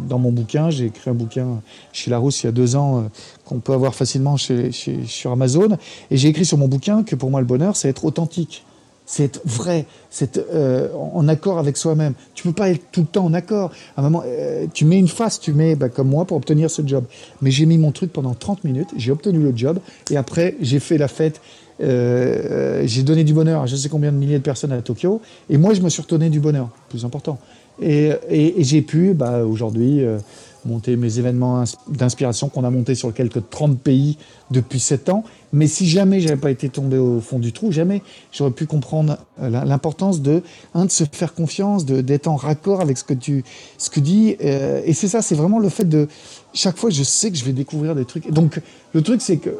dans 0.07 0.19
mon 0.19 0.31
bouquin, 0.31 0.69
j'ai 0.69 0.85
écrit 0.85 1.09
un 1.09 1.13
bouquin 1.13 1.61
chez 1.93 2.11
Larousse 2.11 2.43
il 2.43 2.47
y 2.47 2.49
a 2.49 2.51
deux 2.51 2.75
ans, 2.75 2.99
euh, 2.99 3.01
qu'on 3.45 3.59
peut 3.59 3.73
avoir 3.73 3.95
facilement 3.95 4.37
chez, 4.37 4.71
sur 5.05 5.31
Amazon, 5.31 5.77
et 6.09 6.17
j'ai 6.17 6.27
écrit 6.27 6.45
sur 6.45 6.57
mon 6.57 6.67
bouquin 6.67 7.03
que 7.03 7.15
pour 7.15 7.31
moi 7.31 7.39
le 7.39 7.47
bonheur, 7.47 7.75
c'est 7.75 7.89
être 7.89 8.05
authentique, 8.05 8.65
c'est 9.11 9.41
vrai, 9.45 9.87
c'est 10.09 10.37
euh, 10.37 10.87
en 10.93 11.27
accord 11.27 11.59
avec 11.59 11.75
soi-même. 11.75 12.13
Tu 12.33 12.43
peux 12.43 12.53
pas 12.53 12.69
être 12.69 12.81
tout 12.93 13.01
le 13.01 13.07
temps 13.07 13.25
en 13.25 13.33
accord. 13.33 13.71
À 13.97 13.99
un 13.99 14.03
moment, 14.03 14.23
euh, 14.25 14.67
tu 14.73 14.85
mets 14.85 14.97
une 14.99 15.09
face, 15.09 15.37
tu 15.37 15.51
mets 15.51 15.75
bah, 15.75 15.89
comme 15.89 16.07
moi 16.07 16.23
pour 16.23 16.37
obtenir 16.37 16.71
ce 16.71 16.81
job. 16.87 17.03
Mais 17.41 17.51
j'ai 17.51 17.65
mis 17.65 17.77
mon 17.77 17.91
truc 17.91 18.13
pendant 18.13 18.33
30 18.33 18.63
minutes, 18.63 18.87
j'ai 18.95 19.11
obtenu 19.11 19.39
le 19.39 19.51
job, 19.53 19.79
et 20.11 20.15
après 20.15 20.55
j'ai 20.61 20.79
fait 20.79 20.97
la 20.97 21.09
fête 21.09 21.41
euh, 21.81 22.83
j'ai 22.85 23.03
donné 23.03 23.23
du 23.23 23.33
bonheur 23.33 23.63
à 23.63 23.65
je 23.65 23.75
sais 23.75 23.89
combien 23.89 24.11
de 24.11 24.17
milliers 24.17 24.37
de 24.37 24.43
personnes 24.43 24.71
à 24.71 24.81
Tokyo, 24.81 25.19
et 25.49 25.57
moi 25.57 25.73
je 25.73 25.81
me 25.81 25.89
suis 25.89 26.01
retourné 26.01 26.29
du 26.29 26.39
bonheur, 26.39 26.69
plus 26.87 27.03
important. 27.03 27.37
Et, 27.81 28.13
j'ai 28.59 28.81
pu 28.81 29.13
bah, 29.13 29.43
aujourd'hui 29.43 30.05
euh, 30.05 30.19
monter 30.65 30.95
mes 30.95 31.19
événements 31.19 31.63
d'inspiration 31.87 32.49
qu'on 32.49 32.63
a 32.63 32.69
montés 32.69 32.95
sur 32.95 33.13
quelques 33.13 33.49
30 33.49 33.79
pays 33.79 34.17
depuis 34.51 34.79
7 34.79 35.09
ans. 35.09 35.23
Mais 35.53 35.67
si 35.67 35.87
jamais 35.87 36.21
j'avais 36.21 36.39
pas 36.39 36.51
été 36.51 36.69
tombé 36.69 36.97
au 36.97 37.19
fond 37.19 37.39
du 37.39 37.51
trou, 37.51 37.71
jamais 37.71 38.01
j'aurais 38.31 38.51
pu 38.51 38.65
comprendre 38.65 39.17
euh, 39.41 39.49
l'importance 39.49 40.21
de, 40.21 40.43
un, 40.73 40.85
de 40.85 40.91
se 40.91 41.03
faire 41.11 41.33
confiance, 41.33 41.85
d'être 41.85 42.27
en 42.27 42.35
raccord 42.35 42.81
avec 42.81 42.97
ce 42.97 43.03
que 43.03 43.13
tu 43.13 43.43
ce 43.77 43.89
que 43.89 43.99
dis. 43.99 44.35
et 44.39 44.93
c'est 44.93 45.07
ça, 45.07 45.21
c'est 45.21 45.35
vraiment 45.35 45.59
le 45.59 45.69
fait 45.69 45.87
de 45.87 46.07
chaque 46.53 46.77
fois 46.77 46.89
je 46.89 47.03
sais 47.03 47.31
que 47.31 47.37
je 47.37 47.45
vais 47.45 47.53
découvrir 47.53 47.95
des 47.95 48.05
trucs. 48.05 48.31
Donc 48.31 48.61
le 48.93 49.01
truc 49.01 49.21
c'est 49.21 49.37
que 49.37 49.51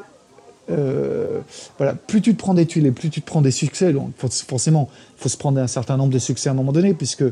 euh, 0.72 1.42
voilà, 1.78 1.96
plus 1.96 2.22
tu 2.22 2.34
te 2.34 2.40
prends 2.40 2.54
des 2.54 2.66
tuiles 2.66 2.86
et 2.86 2.92
plus 2.92 3.10
tu 3.10 3.22
te 3.22 3.26
prends 3.26 3.42
des 3.42 3.52
succès, 3.52 3.94
donc 3.94 4.12
forcément, 4.48 4.90
il 5.18 5.24
faut 5.24 5.30
se 5.30 5.38
prendre 5.38 5.60
un 5.60 5.68
certain 5.68 5.98
nombre 5.98 6.14
de 6.14 6.20
succès 6.20 6.50
à 6.50 6.52
un 6.52 6.56
moment 6.56 6.72
donné, 6.72 6.94
puisque, 6.94 7.24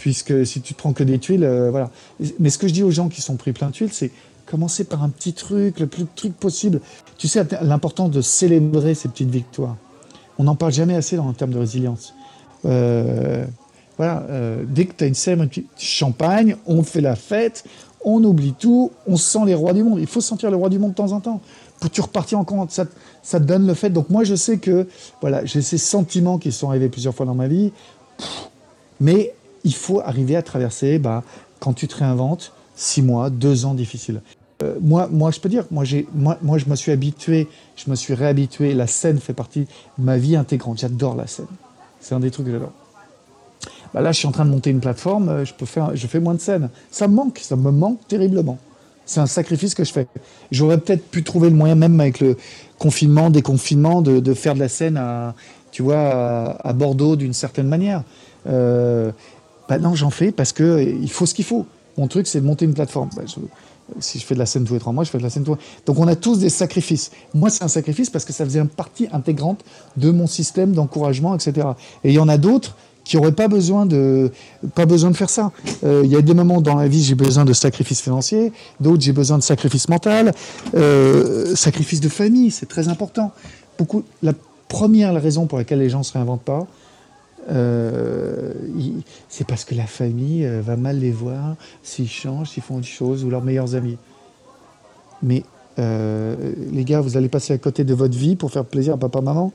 puisque 0.00 0.46
si 0.46 0.62
tu 0.62 0.72
te 0.72 0.78
prends 0.78 0.94
que 0.94 1.04
des 1.04 1.18
tuiles, 1.18 1.44
euh, 1.44 1.70
voilà. 1.70 1.90
Mais 2.38 2.48
ce 2.48 2.56
que 2.56 2.66
je 2.66 2.72
dis 2.72 2.82
aux 2.82 2.90
gens 2.90 3.10
qui 3.10 3.20
sont 3.20 3.36
pris 3.36 3.52
plein 3.52 3.66
de 3.66 3.72
tuiles, 3.72 3.92
c'est 3.92 4.10
commencer 4.46 4.84
par 4.84 5.02
un 5.02 5.10
petit 5.10 5.34
truc, 5.34 5.78
le 5.78 5.86
plus 5.86 6.04
de 6.04 6.08
trucs 6.16 6.34
possible. 6.34 6.80
Tu 7.18 7.28
sais, 7.28 7.46
l'importance 7.60 8.10
de 8.10 8.22
célébrer 8.22 8.94
ces 8.94 9.08
petites 9.08 9.28
victoires. 9.28 9.76
On 10.38 10.44
n'en 10.44 10.54
parle 10.54 10.72
jamais 10.72 10.96
assez 10.96 11.16
dans 11.16 11.26
en 11.26 11.34
termes 11.34 11.52
de 11.52 11.58
résilience. 11.58 12.14
Euh, 12.64 13.44
voilà, 13.98 14.26
dès 14.66 14.86
que 14.86 14.94
tu 14.96 15.04
as 15.04 15.06
une 15.06 15.14
scène, 15.14 15.46
champagne, 15.76 16.56
on 16.66 16.82
fait 16.82 17.02
la 17.02 17.14
fête, 17.14 17.64
on 18.02 18.24
oublie 18.24 18.54
tout, 18.58 18.92
on 19.06 19.18
sent 19.18 19.44
les 19.44 19.54
rois 19.54 19.74
du 19.74 19.82
monde. 19.82 19.98
Il 20.00 20.06
faut 20.06 20.22
sentir 20.22 20.48
les 20.48 20.56
rois 20.56 20.70
du 20.70 20.78
monde 20.78 20.92
de 20.92 20.96
temps 20.96 21.12
en 21.12 21.20
temps 21.20 21.42
pour 21.78 21.90
tu 21.90 22.00
repartir 22.00 22.38
en 22.38 22.44
compte. 22.44 22.70
Ça, 22.70 22.86
ça 23.22 23.38
te 23.38 23.44
donne 23.44 23.66
le 23.66 23.74
fait. 23.74 23.90
Donc 23.90 24.08
moi, 24.08 24.24
je 24.24 24.34
sais 24.34 24.56
que 24.56 24.86
voilà, 25.20 25.44
j'ai 25.44 25.60
ces 25.60 25.76
sentiments 25.76 26.38
qui 26.38 26.52
sont 26.52 26.70
arrivés 26.70 26.88
plusieurs 26.88 27.14
fois 27.14 27.26
dans 27.26 27.34
ma 27.34 27.48
vie. 27.48 27.72
Mais 29.00 29.34
il 29.64 29.74
faut 29.74 30.00
arriver 30.00 30.36
à 30.36 30.42
traverser, 30.42 30.98
bah, 30.98 31.22
quand 31.58 31.72
tu 31.72 31.88
te 31.88 31.96
réinventes, 31.96 32.52
six 32.74 33.02
mois, 33.02 33.30
deux 33.30 33.64
ans 33.64 33.74
difficiles. 33.74 34.22
Euh, 34.62 34.74
moi, 34.80 35.08
moi, 35.10 35.30
je 35.30 35.40
peux 35.40 35.48
dire, 35.48 35.64
moi, 35.70 35.84
moi, 36.14 36.38
moi, 36.42 36.58
je 36.58 36.66
me 36.66 36.76
suis 36.76 36.92
habitué, 36.92 37.48
je 37.76 37.90
me 37.90 37.96
suis 37.96 38.14
réhabitué. 38.14 38.74
La 38.74 38.86
scène 38.86 39.18
fait 39.18 39.32
partie 39.32 39.60
de 39.60 40.04
ma 40.04 40.18
vie 40.18 40.36
intégrante. 40.36 40.78
J'adore 40.78 41.14
la 41.14 41.26
scène. 41.26 41.46
C'est 42.00 42.14
un 42.14 42.20
des 42.20 42.30
trucs 42.30 42.46
que 42.46 42.52
j'adore. 42.52 42.72
Bah 43.92 44.00
là, 44.00 44.12
je 44.12 44.18
suis 44.18 44.28
en 44.28 44.32
train 44.32 44.44
de 44.44 44.50
monter 44.50 44.70
une 44.70 44.80
plateforme. 44.80 45.28
Euh, 45.28 45.44
je 45.44 45.54
peux 45.54 45.66
faire, 45.66 45.94
je 45.94 46.06
fais 46.06 46.20
moins 46.20 46.34
de 46.34 46.40
scènes. 46.40 46.70
Ça 46.90 47.08
me 47.08 47.14
manque, 47.14 47.38
ça 47.38 47.56
me 47.56 47.70
manque 47.70 48.06
terriblement. 48.08 48.58
C'est 49.04 49.20
un 49.20 49.26
sacrifice 49.26 49.74
que 49.74 49.82
je 49.82 49.92
fais. 49.92 50.06
J'aurais 50.52 50.78
peut-être 50.78 51.04
pu 51.10 51.24
trouver 51.24 51.50
le 51.50 51.56
moyen, 51.56 51.74
même 51.74 51.98
avec 52.00 52.20
le 52.20 52.36
confinement, 52.78 53.28
déconfinement, 53.28 54.02
de, 54.02 54.20
de 54.20 54.34
faire 54.34 54.54
de 54.54 54.60
la 54.60 54.68
scène 54.68 54.96
à, 54.96 55.34
tu 55.72 55.82
vois, 55.82 56.56
à, 56.64 56.72
Bordeaux 56.72 57.16
d'une 57.16 57.32
certaine 57.32 57.66
manière. 57.66 58.04
Euh, 58.46 59.10
bah 59.70 59.78
non, 59.78 59.94
j'en 59.94 60.10
fais 60.10 60.32
parce 60.32 60.52
que 60.52 60.84
il 61.00 61.10
faut 61.10 61.26
ce 61.26 61.32
qu'il 61.32 61.44
faut. 61.44 61.64
Mon 61.96 62.08
truc, 62.08 62.26
c'est 62.26 62.40
de 62.40 62.44
monter 62.44 62.64
une 62.64 62.74
plateforme. 62.74 63.08
Bah, 63.16 63.22
si 64.00 64.18
je 64.18 64.24
fais 64.26 64.34
de 64.34 64.40
la 64.40 64.46
scène 64.46 64.64
tous 64.64 64.74
les 64.74 64.80
trois 64.80 64.92
mois, 64.92 65.04
je 65.04 65.10
fais 65.10 65.18
de 65.18 65.22
la 65.22 65.30
scène 65.30 65.44
tous 65.44 65.54
les 65.54 65.60
Donc 65.86 66.00
on 66.00 66.08
a 66.08 66.16
tous 66.16 66.40
des 66.40 66.50
sacrifices. 66.50 67.12
Moi, 67.34 67.50
c'est 67.50 67.62
un 67.62 67.68
sacrifice 67.68 68.10
parce 68.10 68.24
que 68.24 68.32
ça 68.32 68.44
faisait 68.44 68.58
une 68.58 68.66
partie 68.66 69.06
intégrante 69.12 69.64
de 69.96 70.10
mon 70.10 70.26
système 70.26 70.72
d'encouragement, 70.72 71.36
etc. 71.36 71.68
Et 72.02 72.10
il 72.10 72.14
y 72.14 72.18
en 72.18 72.28
a 72.28 72.36
d'autres 72.36 72.76
qui 73.04 73.16
n'auraient 73.16 73.30
pas 73.30 73.46
besoin 73.46 73.86
de 73.86 74.32
pas 74.74 74.86
besoin 74.86 75.12
de 75.12 75.16
faire 75.16 75.30
ça. 75.30 75.52
Euh, 75.84 76.02
il 76.04 76.10
y 76.10 76.16
a 76.16 76.20
des 76.20 76.34
moments 76.34 76.60
dans 76.60 76.74
la 76.74 76.88
vie 76.88 77.04
j'ai 77.04 77.14
besoin 77.14 77.44
de 77.44 77.52
sacrifices 77.52 78.00
financiers, 78.00 78.52
d'autres 78.80 79.02
j'ai 79.02 79.12
besoin 79.12 79.38
de 79.38 79.44
sacrifices 79.44 79.88
mental, 79.88 80.34
euh, 80.74 81.54
sacrifices 81.54 82.00
de 82.00 82.08
famille, 82.08 82.50
c'est 82.50 82.66
très 82.66 82.88
important. 82.88 83.30
Beaucoup, 83.78 84.02
la 84.20 84.32
première 84.66 85.14
raison 85.22 85.46
pour 85.46 85.58
laquelle 85.58 85.78
les 85.78 85.90
gens 85.90 86.00
ne 86.00 86.04
se 86.04 86.12
réinventent 86.12 86.42
pas, 86.42 86.66
euh, 87.50 88.52
c'est 89.28 89.46
parce 89.46 89.64
que 89.64 89.74
la 89.74 89.86
famille 89.86 90.46
euh, 90.46 90.60
va 90.60 90.76
mal 90.76 90.98
les 90.98 91.10
voir 91.10 91.56
s'ils 91.82 92.08
changent, 92.08 92.50
s'ils 92.50 92.62
font 92.62 92.76
autre 92.76 92.86
chose, 92.86 93.24
ou 93.24 93.30
leurs 93.30 93.42
meilleurs 93.42 93.74
amis. 93.74 93.98
Mais 95.22 95.44
euh, 95.78 96.52
les 96.70 96.84
gars, 96.84 97.00
vous 97.00 97.16
allez 97.16 97.28
passer 97.28 97.52
à 97.52 97.58
côté 97.58 97.84
de 97.84 97.94
votre 97.94 98.16
vie 98.16 98.36
pour 98.36 98.50
faire 98.50 98.64
plaisir 98.64 98.94
à 98.94 98.96
papa-maman. 98.98 99.52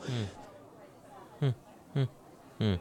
Mmh. 1.41 1.48
Mmh. 1.96 2.06
Mmh. 2.60 2.76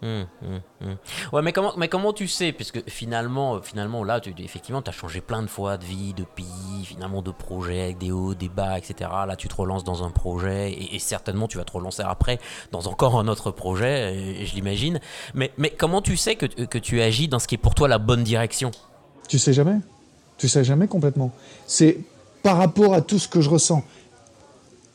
Hum, 0.00 0.26
hum, 0.42 0.60
hum. 0.80 0.96
Ouais, 1.32 1.42
mais 1.42 1.52
comment, 1.52 1.72
mais 1.76 1.88
comment 1.88 2.12
tu 2.12 2.28
sais? 2.28 2.52
Puisque 2.52 2.88
finalement, 2.88 3.60
finalement 3.60 4.04
là, 4.04 4.20
tu, 4.20 4.32
effectivement, 4.38 4.80
tu 4.80 4.90
as 4.90 4.92
changé 4.92 5.20
plein 5.20 5.42
de 5.42 5.48
fois 5.48 5.76
de 5.76 5.84
vie, 5.84 6.14
de 6.14 6.22
pays, 6.22 6.84
finalement 6.84 7.20
de 7.20 7.32
projets 7.32 7.80
avec 7.80 7.98
des 7.98 8.12
hauts, 8.12 8.34
des 8.34 8.48
bas, 8.48 8.78
etc. 8.78 9.10
Là, 9.26 9.34
tu 9.34 9.48
te 9.48 9.56
relances 9.56 9.82
dans 9.82 10.04
un 10.04 10.10
projet 10.10 10.72
et, 10.72 10.98
certainement 10.98 11.48
tu 11.48 11.58
vas 11.58 11.64
te 11.64 11.72
relancer 11.72 12.02
après 12.02 12.38
dans 12.70 12.86
encore 12.86 13.18
un 13.18 13.28
autre 13.28 13.50
projet, 13.50 14.44
je 14.44 14.54
l'imagine. 14.54 15.00
Mais, 15.34 15.52
mais 15.58 15.70
comment 15.70 16.02
tu 16.02 16.16
sais 16.16 16.36
que, 16.36 16.46
que 16.46 16.78
tu 16.78 17.00
agis 17.00 17.28
dans 17.28 17.38
ce 17.38 17.48
qui 17.48 17.56
est 17.56 17.58
pour 17.58 17.74
toi 17.74 17.88
la 17.88 17.98
bonne 17.98 18.22
direction? 18.22 18.70
Tu 19.28 19.38
sais 19.38 19.52
jamais? 19.52 19.78
Tu 20.36 20.48
sais 20.48 20.62
jamais 20.62 20.86
complètement? 20.86 21.32
C'est 21.66 21.98
par 22.42 22.56
rapport 22.56 22.94
à 22.94 23.00
tout 23.00 23.18
ce 23.18 23.26
que 23.26 23.40
je 23.40 23.50
ressens. 23.50 23.82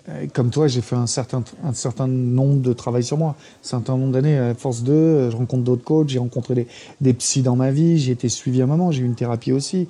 Euh, 0.09 0.27
comme 0.33 0.49
toi, 0.49 0.67
j'ai 0.67 0.81
fait 0.81 0.95
un 0.95 1.07
certain, 1.07 1.43
nombre 2.07 2.61
de 2.61 2.73
travail 2.73 3.03
sur 3.03 3.17
moi. 3.17 3.35
Un 3.39 3.67
certain 3.67 3.97
nombre 3.97 4.11
d'années, 4.11 4.37
à 4.37 4.53
force 4.53 4.83
de, 4.83 5.29
je 5.29 5.35
rencontre 5.35 5.63
d'autres 5.63 5.83
coachs, 5.83 6.09
j'ai 6.09 6.19
rencontré 6.19 6.67
des, 6.99 7.13
psys 7.13 7.41
dans 7.41 7.55
ma 7.55 7.71
vie, 7.71 7.97
j'ai 7.99 8.11
été 8.11 8.29
suivi 8.29 8.61
à 8.61 8.65
un 8.65 8.67
moment, 8.67 8.91
j'ai 8.91 9.01
eu 9.01 9.05
une 9.05 9.15
thérapie 9.15 9.51
aussi. 9.51 9.87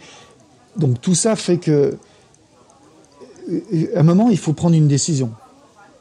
Donc 0.78 1.02
tout 1.02 1.16
ça 1.16 1.36
fait 1.36 1.58
que, 1.58 1.98
euh, 3.50 3.88
à 3.96 4.02
un 4.02 4.04
moment, 4.04 4.30
il 4.30 4.38
faut 4.38 4.54
prendre 4.54 4.76
une 4.76 4.88
décision. 4.88 5.32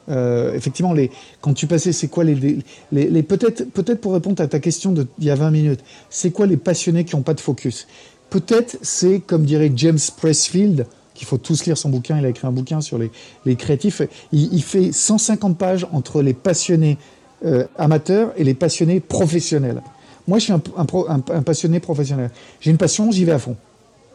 Euh, 0.09 0.53
effectivement, 0.53 0.93
quand 1.41 1.53
tu 1.53 1.65
passais, 1.65 1.93
c'est 1.93 2.09
quoi 2.09 2.23
les, 2.23 2.59
les, 2.91 3.23
peut-être, 3.23 3.63
peut-être 3.71 4.01
pour 4.01 4.13
répondre 4.13 4.41
à 4.43 4.47
ta 4.47 4.59
question 4.59 4.91
d'il 4.91 5.07
y 5.21 5.29
a 5.29 5.35
20 5.35 5.49
minutes, 5.49 5.79
c'est 6.09 6.31
quoi 6.31 6.45
les 6.45 6.57
passionnés 6.57 7.05
qui 7.05 7.15
n'ont 7.15 7.21
pas 7.21 7.33
de 7.33 7.39
focus? 7.39 7.87
Peut-être 8.29 8.77
c'est, 8.81 9.21
comme 9.21 9.45
dirait 9.45 9.71
James 9.75 9.99
Pressfield, 10.17 10.87
qu'il 11.13 11.27
faut 11.27 11.37
tous 11.37 11.65
lire 11.65 11.77
son 11.77 11.89
bouquin. 11.89 12.17
Il 12.17 12.25
a 12.25 12.29
écrit 12.29 12.47
un 12.47 12.51
bouquin 12.51 12.81
sur 12.81 12.97
les, 12.97 13.55
créatifs. 13.55 14.01
Il, 14.31 14.63
fait 14.63 14.91
150 14.91 15.57
pages 15.57 15.87
entre 15.91 16.21
les 16.21 16.33
passionnés 16.33 16.97
euh, 17.45 17.65
amateurs 17.77 18.33
et 18.37 18.43
les 18.43 18.53
passionnés 18.53 18.99
professionnels. 18.99 19.81
Moi, 20.27 20.39
je 20.39 20.45
suis 20.45 20.53
un, 20.53 21.19
passionné 21.19 21.79
professionnel. 21.79 22.31
J'ai 22.61 22.71
une 22.71 22.77
passion, 22.77 23.11
j'y 23.11 23.25
vais 23.25 23.33
à 23.33 23.39
fond. 23.39 23.57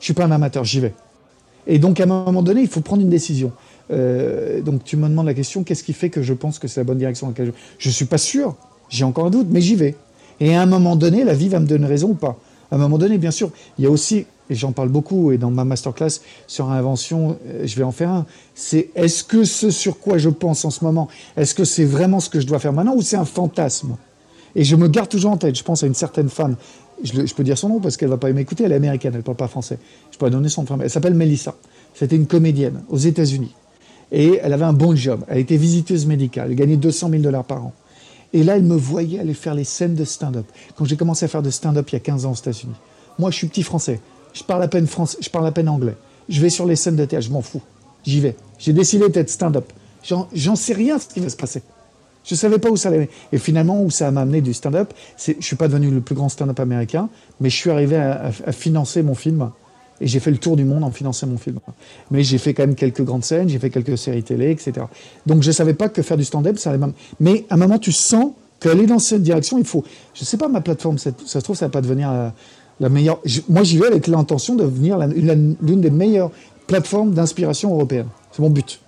Je 0.01 0.05
suis 0.07 0.15
pas 0.15 0.25
un 0.25 0.31
amateur, 0.31 0.65
j'y 0.65 0.81
vais. 0.81 0.95
Et 1.67 1.79
donc, 1.79 2.01
à 2.01 2.05
un 2.05 2.07
moment 2.07 2.43
donné, 2.43 2.63
il 2.63 2.69
faut 2.69 2.81
prendre 2.81 3.03
une 3.03 3.11
décision. 3.11 3.53
Euh, 3.91 4.63
donc, 4.63 4.85
tu 4.85 4.97
me 4.97 5.09
demandes 5.09 5.27
la 5.27 5.35
question, 5.35 5.65
qu'est-ce 5.65 5.85
qui 5.85 5.93
fait 5.93 6.09
que 6.09 6.23
je 6.23 6.33
pense 6.33 6.59
que 6.59 6.67
c'est 6.69 6.81
la 6.81 6.85
bonne 6.85 6.99
direction 6.99 7.27
dans 7.27 7.33
laquelle 7.33 7.53
je... 7.79 7.89
Je 7.89 7.91
suis 7.91 8.07
pas 8.07 8.19
sûr, 8.19 8.55
j'ai 8.89 9.05
encore 9.05 9.27
un 9.27 9.31
doute, 9.31 9.49
mais 9.51 9.61
j'y 9.61 9.75
vais. 9.75 9.95
Et 10.41 10.55
à 10.55 10.63
un 10.63 10.67
moment 10.67 10.97
donné, 10.97 11.25
la 11.25 11.35
vie 11.35 11.49
va 11.49 11.61
me 11.61 11.67
donner 11.67 11.87
raison 11.87 12.11
ou 12.11 12.15
pas. 12.15 12.39
À 12.71 12.77
un 12.77 12.79
moment 12.79 12.99
donné, 12.99 13.19
bien 13.19 13.31
sûr, 13.31 13.51
il 13.79 13.85
y 13.85 13.87
a 13.87 13.91
aussi 13.91 14.27
et 14.51 14.55
j'en 14.55 14.73
parle 14.73 14.89
beaucoup, 14.89 15.33
et 15.33 15.39
dans 15.39 15.51
ma 15.51 15.65
masterclass 15.65 16.21
sur 16.47 16.71
invention, 16.71 17.39
euh, 17.47 17.67
je 17.67 17.77
vais 17.77 17.83
en 17.83 17.93
faire 17.93 18.11
un, 18.11 18.27
c'est 18.55 18.91
est-ce 18.95 19.25
que 19.25 19.45
ce 19.45 19.71
sur 19.71 19.99
quoi 19.99 20.19
je 20.19 20.29
pense 20.29 20.65
en 20.65 20.71
ce 20.71 20.85
moment, 20.85 21.09
est-ce 21.37 21.55
que 21.55 21.65
c'est 21.65 21.85
vraiment 21.85 22.21
ce 22.21 22.31
que 22.31 22.41
je 22.41 22.47
dois 22.47 22.59
faire 22.59 22.73
maintenant 22.73 22.95
ou 22.95 23.03
c'est 23.03 23.17
un 23.17 23.25
fantasme? 23.25 23.97
Et 24.55 24.65
je 24.65 24.77
me 24.77 24.89
garde 24.89 25.09
toujours 25.09 25.33
en 25.33 25.37
tête, 25.37 25.57
je 25.57 25.63
pense 25.63 25.83
à 25.83 25.87
une 25.87 25.95
certaine 25.95 26.29
femme, 26.29 26.57
je, 27.03 27.35
peux 27.35 27.45
dire 27.45 27.59
son 27.59 27.69
nom 27.69 27.81
parce 27.81 27.97
qu'elle 27.97 28.09
va 28.09 28.17
pas 28.17 28.33
m'écouter, 28.33 28.65
elle 28.65 28.73
est 28.73 28.77
américaine, 28.77 29.13
elle 29.15 29.23
parle 29.23 29.37
pas 29.37 29.49
français, 29.49 29.79
je 30.11 30.19
pourrais 30.19 30.31
donner 30.31 30.49
son 30.49 30.63
nom, 30.63 30.79
elle 30.83 30.91
s'appelle 30.91 31.15
Melissa, 31.15 31.55
c'était 31.95 32.17
une 32.17 32.27
comédienne 32.27 32.83
aux 32.89 32.99
États-Unis, 32.99 33.55
et 34.11 34.41
elle 34.43 34.53
avait 34.53 34.65
un 34.65 34.73
bon 34.73 34.97
job, 34.97 35.25
elle 35.29 35.39
était 35.39 35.57
visiteuse 35.57 36.07
médicale, 36.07 36.49
elle 36.51 36.57
gagnait 36.57 36.77
200 36.77 37.11
000 37.11 37.23
dollars 37.23 37.45
par 37.45 37.65
an. 37.65 37.73
Et 38.33 38.43
là, 38.43 38.57
elle 38.57 38.63
me 38.63 38.77
voyait 38.77 39.19
aller 39.19 39.35
faire 39.35 39.55
les 39.55 39.65
scènes 39.65 39.95
de 39.95 40.05
stand-up. 40.05 40.45
Quand 40.77 40.85
j'ai 40.85 40.97
commencé 40.97 41.25
à 41.25 41.29
faire 41.29 41.43
de 41.43 41.51
stand-up 41.51 41.89
il 41.91 41.95
y 41.95 41.97
a 41.97 42.01
15 42.01 42.27
ans 42.27 42.33
aux 42.33 42.35
États-Unis. 42.35 42.75
Moi, 43.19 43.31
je 43.31 43.37
suis 43.37 43.47
petit 43.47 43.63
français. 43.63 44.01
Je 44.33 44.43
parle 44.43 44.63
à 44.63 44.69
peine 44.69 44.87
français, 44.87 45.19
je 45.21 45.31
parle 45.31 45.47
à 45.47 45.53
peine 45.53 45.69
anglais. 45.69 45.97
Je 46.29 46.41
vais 46.41 46.51
sur 46.51 46.67
les 46.67 46.77
scènes 46.77 46.97
de 46.97 47.05
théâtre, 47.05 47.27
je 47.27 47.33
m'en 47.33 47.43
fous. 47.43 47.63
J'y 48.05 48.21
vais. 48.21 48.37
J'ai 48.59 48.73
décidé 48.73 49.09
d'être 49.09 49.31
stand-up. 49.31 49.73
J'en 50.03 50.57
sais 50.57 50.75
rien 50.75 50.99
ce 50.99 51.09
qui 51.09 51.21
va 51.21 51.29
se 51.29 51.37
passer. 51.37 51.63
Je 52.25 52.35
ne 52.35 52.39
savais 52.39 52.59
pas 52.59 52.71
où 52.71 52.77
ça 52.77 52.91
allait. 52.91 53.09
Et 53.33 53.39
finalement, 53.39 53.83
où 53.83 53.91
ça 53.91 54.11
m'a 54.11 54.21
amené 54.21 54.41
du 54.41 54.53
stand-up, 54.53 54.93
je 55.17 55.33
ne 55.33 55.41
suis 55.41 55.57
pas 55.57 55.69
devenu 55.69 55.91
le 55.91 56.01
plus 56.01 56.15
grand 56.15 56.29
stand-up 56.29 56.61
américain, 56.61 57.09
mais 57.41 57.49
je 57.49 57.57
suis 57.57 57.71
arrivé 57.71 57.97
à, 57.97 58.31
financer 58.53 59.03
mon 59.03 59.15
film. 59.15 59.51
Et 60.01 60.07
j'ai 60.07 60.21
fait 60.21 60.31
le 60.31 60.37
tour 60.37 60.57
du 60.57 60.65
monde 60.65 60.85
en 60.85 60.91
finançant 60.91 61.27
mon 61.27 61.39
film. 61.39 61.59
Mais 62.11 62.23
j'ai 62.23 62.39
fait 62.39 62.55
quand 62.55 62.65
même 62.65 62.75
quelques 62.75 63.03
grandes 63.03 63.25
scènes, 63.25 63.49
j'ai 63.49 63.59
fait 63.59 63.71
quelques 63.71 63.97
séries 63.97 64.23
télé, 64.23 64.51
etc. 64.51 64.87
Donc 65.27 65.43
je 65.43 65.49
ne 65.49 65.53
savais 65.53 65.75
pas 65.75 65.89
que 65.89 66.03
faire 66.03 66.17
du 66.17 66.25
stand-up, 66.25 66.59
ça 66.59 66.71
allait 66.71 66.79
même. 66.79 66.93
Mais 67.19 67.47
à 67.51 67.55
un 67.55 67.57
moment, 67.57 67.79
tu 67.79 67.93
sens 67.93 68.33
qu'aller 68.61 68.87
dans 68.87 68.99
cette 68.99 69.23
direction, 69.23 69.59
il 69.59 69.65
faut. 69.65 69.83
Je 70.15 70.23
ne 70.23 70.27
sais 70.27 70.37
pas, 70.37 70.49
ma 70.49 70.61
plateforme, 70.61 70.99
ça, 70.99 71.11
se 71.25 71.39
trouve, 71.39 71.57
ça 71.57 71.67
va 71.67 71.71
pas 71.71 71.81
devenir 71.81 72.11
euh, 72.11 72.29
la 72.81 72.89
meilleure. 72.89 73.21
moi, 73.49 73.63
j'y 73.63 73.79
vais 73.79 73.87
avec 73.87 74.07
l'intention 74.07 74.55
de 74.55 74.65
devenir 74.65 74.99
l'une 74.99 75.81
des 75.81 75.91
meilleures 75.91 76.31
plateformes 76.67 77.13
d'inspiration 77.13 77.73
européenne. 77.75 78.07
C'est 78.33 78.43
mon 78.43 78.51
but. 78.51 78.81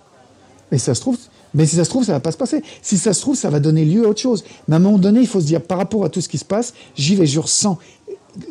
Mais 0.71 0.77
ça 0.77 0.95
se 0.95 1.01
trouve, 1.01 1.17
mais 1.53 1.65
si 1.65 1.75
ça 1.75 1.83
se 1.83 1.89
trouve, 1.89 2.05
ça 2.05 2.13
va 2.13 2.19
pas 2.19 2.31
se 2.31 2.37
passer. 2.37 2.61
Si 2.81 2.97
ça 2.97 3.13
se 3.13 3.21
trouve, 3.21 3.35
ça 3.35 3.49
va 3.49 3.59
donner 3.59 3.83
lieu 3.83 4.05
à 4.05 4.09
autre 4.09 4.21
chose. 4.21 4.43
Mais 4.67 4.75
à 4.75 4.77
un 4.77 4.81
moment 4.81 4.97
donné, 4.97 5.19
il 5.19 5.27
faut 5.27 5.41
se 5.41 5.45
dire, 5.45 5.61
par 5.61 5.77
rapport 5.77 6.05
à 6.05 6.09
tout 6.09 6.21
ce 6.21 6.29
qui 6.29 6.37
se 6.37 6.45
passe, 6.45 6.73
j'y 6.95 7.15
vais, 7.15 7.25
je 7.25 7.39
ressens. 7.39 7.77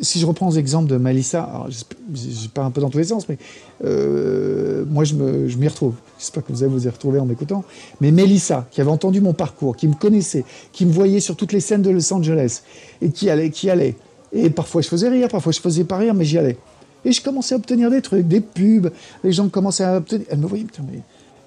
Si 0.01 0.19
je 0.19 0.27
reprends 0.27 0.51
l'exemple 0.51 0.87
de 0.87 0.97
Malissa, 0.97 1.65
je 2.13 2.47
pas 2.49 2.61
un 2.61 2.69
peu 2.69 2.81
dans 2.81 2.91
tous 2.91 2.99
les 2.99 3.05
sens, 3.05 3.27
mais 3.27 3.39
euh, 3.83 4.85
moi, 4.87 5.03
je 5.03 5.15
m'y 5.15 5.67
retrouve. 5.67 5.95
J'espère 6.19 6.45
que 6.45 6.53
vous 6.53 6.61
allez 6.61 6.71
vous 6.71 6.85
y 6.85 6.89
retrouver 6.89 7.19
en 7.19 7.25
m'écoutant. 7.25 7.63
Mais 7.99 8.11
Melissa, 8.11 8.67
qui 8.69 8.79
avait 8.79 8.91
entendu 8.91 9.21
mon 9.21 9.33
parcours, 9.33 9.75
qui 9.75 9.87
me 9.87 9.95
connaissait, 9.95 10.45
qui 10.71 10.85
me 10.85 10.91
voyait 10.91 11.19
sur 11.19 11.35
toutes 11.35 11.53
les 11.53 11.61
scènes 11.61 11.81
de 11.81 11.89
Los 11.89 12.13
Angeles, 12.13 12.61
et 13.01 13.09
qui 13.09 13.31
allait, 13.31 13.49
qui 13.49 13.71
allait 13.71 13.95
et 14.33 14.49
parfois 14.49 14.81
je 14.81 14.87
faisais 14.87 15.09
rire, 15.09 15.27
parfois 15.29 15.51
je 15.51 15.59
faisais 15.59 15.83
pas 15.83 15.97
rire, 15.97 16.13
mais 16.13 16.25
j'y 16.25 16.37
allais. 16.37 16.57
Et 17.03 17.11
je 17.11 17.21
commençais 17.21 17.55
à 17.55 17.57
obtenir 17.57 17.89
des 17.89 18.01
trucs, 18.01 18.27
des 18.27 18.41
pubs. 18.41 18.91
Les 19.23 19.31
gens 19.31 19.49
commençaient 19.49 19.83
à 19.83 19.97
obtenir. 19.97 20.25
Elle 20.29 20.39
me 20.39 20.45
voyait, 20.45 20.65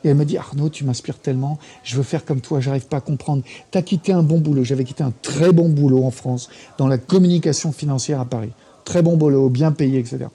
Et 0.05 0.09
elle 0.09 0.17
me 0.17 0.25
dit 0.25 0.37
Arnaud, 0.37 0.69
tu 0.69 0.85
m'inspires 0.85 1.19
tellement, 1.19 1.59
je 1.85 1.97
veux 1.97 2.03
faire 2.03 2.25
comme 2.25 2.41
toi, 2.41 2.61
j'arrive 2.61 2.87
pas 2.87 2.97
à 2.97 3.01
comprendre. 3.01 3.43
Tu 3.71 3.79
as 3.79 3.83
quitté 3.83 4.13
un 4.13 4.23
bon 4.23 4.39
boulot. 4.39 4.65
J'avais 4.65 4.85
quitté 4.85 5.05
un 5.05 5.13
très 5.23 5.53
bon 5.53 5.69
boulot 5.69 6.05
en 6.05 6.11
France, 6.11 6.49
dans 6.77 6.89
la 6.89 6.99
communication 6.99 7.73
financière 7.73 8.21
à 8.21 8.25
Paris. 8.25 8.51
Très 8.85 9.03
bon 9.03 9.17
boulot, 9.17 9.49
bien 9.49 9.73
payé, 9.73 10.01
etc. 10.01 10.27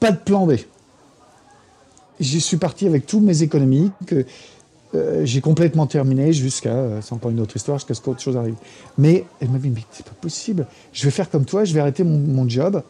Pas 0.00 0.12
de 0.12 0.18
plan 0.18 0.46
B. 0.46 0.54
Je 2.20 2.38
suis 2.38 2.56
parti 2.56 2.86
avec 2.86 3.06
toutes 3.06 3.22
mes 3.22 3.42
économies 3.42 3.92
que 4.06 4.24
euh, 4.94 5.26
j'ai 5.26 5.42
complètement 5.42 5.86
terminé 5.86 6.32
jusqu'à, 6.32 6.70
euh, 6.70 7.00
c'est 7.02 7.12
encore 7.12 7.30
une 7.30 7.40
autre 7.40 7.54
histoire, 7.56 7.78
jusqu'à 7.78 7.92
ce 7.92 8.00
qu'autre 8.00 8.20
chose 8.20 8.36
arrive. 8.38 8.54
Mais 8.96 9.24
elle 9.40 9.50
m'a 9.50 9.58
dit, 9.58 9.68
mais 9.68 9.82
c'est 9.90 10.04
pas 10.06 10.16
possible, 10.18 10.66
je 10.92 11.04
vais 11.04 11.10
faire 11.10 11.28
comme 11.28 11.44
toi, 11.44 11.64
je 11.64 11.74
vais 11.74 11.80
arrêter 11.80 12.04
mon, 12.04 12.48
job. 12.48 12.82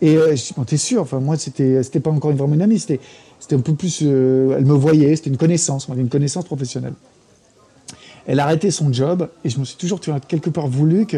Et 0.00 0.16
euh, 0.16 0.36
je 0.36 0.42
dis, 0.42 0.54
bon, 0.56 0.64
t'es 0.64 0.76
sûr? 0.76 1.02
Enfin, 1.02 1.18
moi, 1.18 1.36
c'était, 1.36 1.82
c'était 1.82 2.00
pas 2.00 2.10
encore 2.10 2.32
vraiment 2.32 2.54
une 2.54 2.62
amie, 2.62 2.78
c'était, 2.78 3.00
c'était 3.40 3.56
un 3.56 3.60
peu 3.60 3.74
plus. 3.74 4.02
elle 4.02 4.64
me 4.64 4.72
voyait, 4.72 5.16
c'était 5.16 5.30
une 5.30 5.36
connaissance, 5.36 5.88
une 5.88 6.08
connaissance 6.08 6.44
professionnelle. 6.44 6.94
Elle 8.26 8.38
a 8.38 8.44
arrêté 8.44 8.70
son 8.70 8.92
job 8.92 9.28
et 9.44 9.48
je 9.48 9.58
me 9.58 9.64
suis 9.64 9.76
toujours 9.76 9.98
quelque 10.28 10.50
part 10.50 10.68
voulu 10.68 11.06
que. 11.06 11.16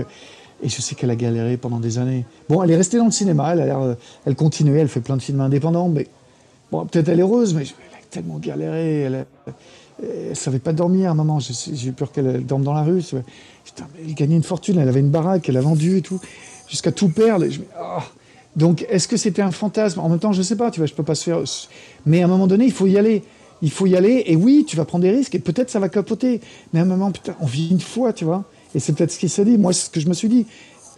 Et 0.64 0.68
je 0.68 0.80
sais 0.80 0.94
qu'elle 0.94 1.10
a 1.10 1.16
galéré 1.16 1.56
pendant 1.56 1.80
des 1.80 1.98
années. 1.98 2.24
Bon, 2.48 2.62
elle 2.62 2.70
est 2.70 2.76
restée 2.76 2.96
dans 2.96 3.06
le 3.06 3.10
cinéma, 3.10 3.52
elle, 3.52 3.62
a 3.62 3.66
l'air, 3.66 3.96
elle 4.24 4.36
continuait, 4.36 4.78
elle 4.78 4.88
fait 4.88 5.00
plein 5.00 5.16
de 5.16 5.22
films 5.22 5.40
indépendants, 5.40 5.88
mais 5.88 6.06
bon, 6.70 6.86
peut-être 6.86 7.08
elle 7.08 7.18
est 7.18 7.22
heureuse, 7.22 7.52
mais 7.52 7.62
elle 7.62 7.98
a 7.98 8.04
tellement 8.08 8.38
galéré. 8.38 9.24
Elle 10.00 10.30
ne 10.30 10.34
savait 10.34 10.58
pas 10.58 10.72
dormir 10.72 11.08
à 11.08 11.12
un 11.12 11.14
moment. 11.14 11.38
J'ai 11.40 11.88
eu 11.88 11.92
peur 11.92 12.12
qu'elle 12.12 12.44
dorme 12.44 12.62
dans 12.62 12.72
la 12.72 12.82
rue. 12.82 13.02
elle 13.12 14.14
gagnait 14.14 14.36
une 14.36 14.42
fortune, 14.42 14.78
elle 14.78 14.88
avait 14.88 15.00
une 15.00 15.10
baraque, 15.10 15.48
elle 15.48 15.56
a 15.56 15.60
vendu 15.60 15.98
et 15.98 16.02
tout, 16.02 16.20
jusqu'à 16.68 16.92
tout 16.92 17.08
perdre. 17.08 17.46
Ah. 17.78 18.04
Donc, 18.56 18.84
est-ce 18.88 19.08
que 19.08 19.16
c'était 19.16 19.42
un 19.42 19.50
fantasme? 19.50 20.00
En 20.00 20.08
même 20.08 20.18
temps, 20.18 20.32
je 20.32 20.38
ne 20.38 20.42
sais 20.42 20.56
pas, 20.56 20.70
tu 20.70 20.80
vois, 20.80 20.86
je 20.86 20.94
peux 20.94 21.02
pas 21.02 21.14
se 21.14 21.24
faire. 21.24 21.42
Mais 22.04 22.22
à 22.22 22.26
un 22.26 22.28
moment 22.28 22.46
donné, 22.46 22.64
il 22.64 22.72
faut 22.72 22.86
y 22.86 22.98
aller. 22.98 23.22
Il 23.62 23.70
faut 23.70 23.86
y 23.86 23.96
aller, 23.96 24.24
et 24.26 24.34
oui, 24.34 24.64
tu 24.66 24.76
vas 24.76 24.84
prendre 24.84 25.02
des 25.02 25.12
risques, 25.12 25.36
et 25.36 25.38
peut-être 25.38 25.70
ça 25.70 25.78
va 25.78 25.88
capoter. 25.88 26.40
Mais 26.72 26.80
à 26.80 26.82
un 26.82 26.86
moment, 26.86 27.12
putain, 27.12 27.36
on 27.40 27.46
vit 27.46 27.68
une 27.70 27.80
fois, 27.80 28.12
tu 28.12 28.24
vois. 28.24 28.44
Et 28.74 28.80
c'est 28.80 28.92
peut-être 28.92 29.12
ce 29.12 29.18
qui 29.18 29.28
s'est 29.28 29.44
dit. 29.44 29.56
Moi, 29.56 29.72
c'est 29.72 29.86
ce 29.86 29.90
que 29.90 30.00
je 30.00 30.08
me 30.08 30.14
suis 30.14 30.28
dit. 30.28 30.46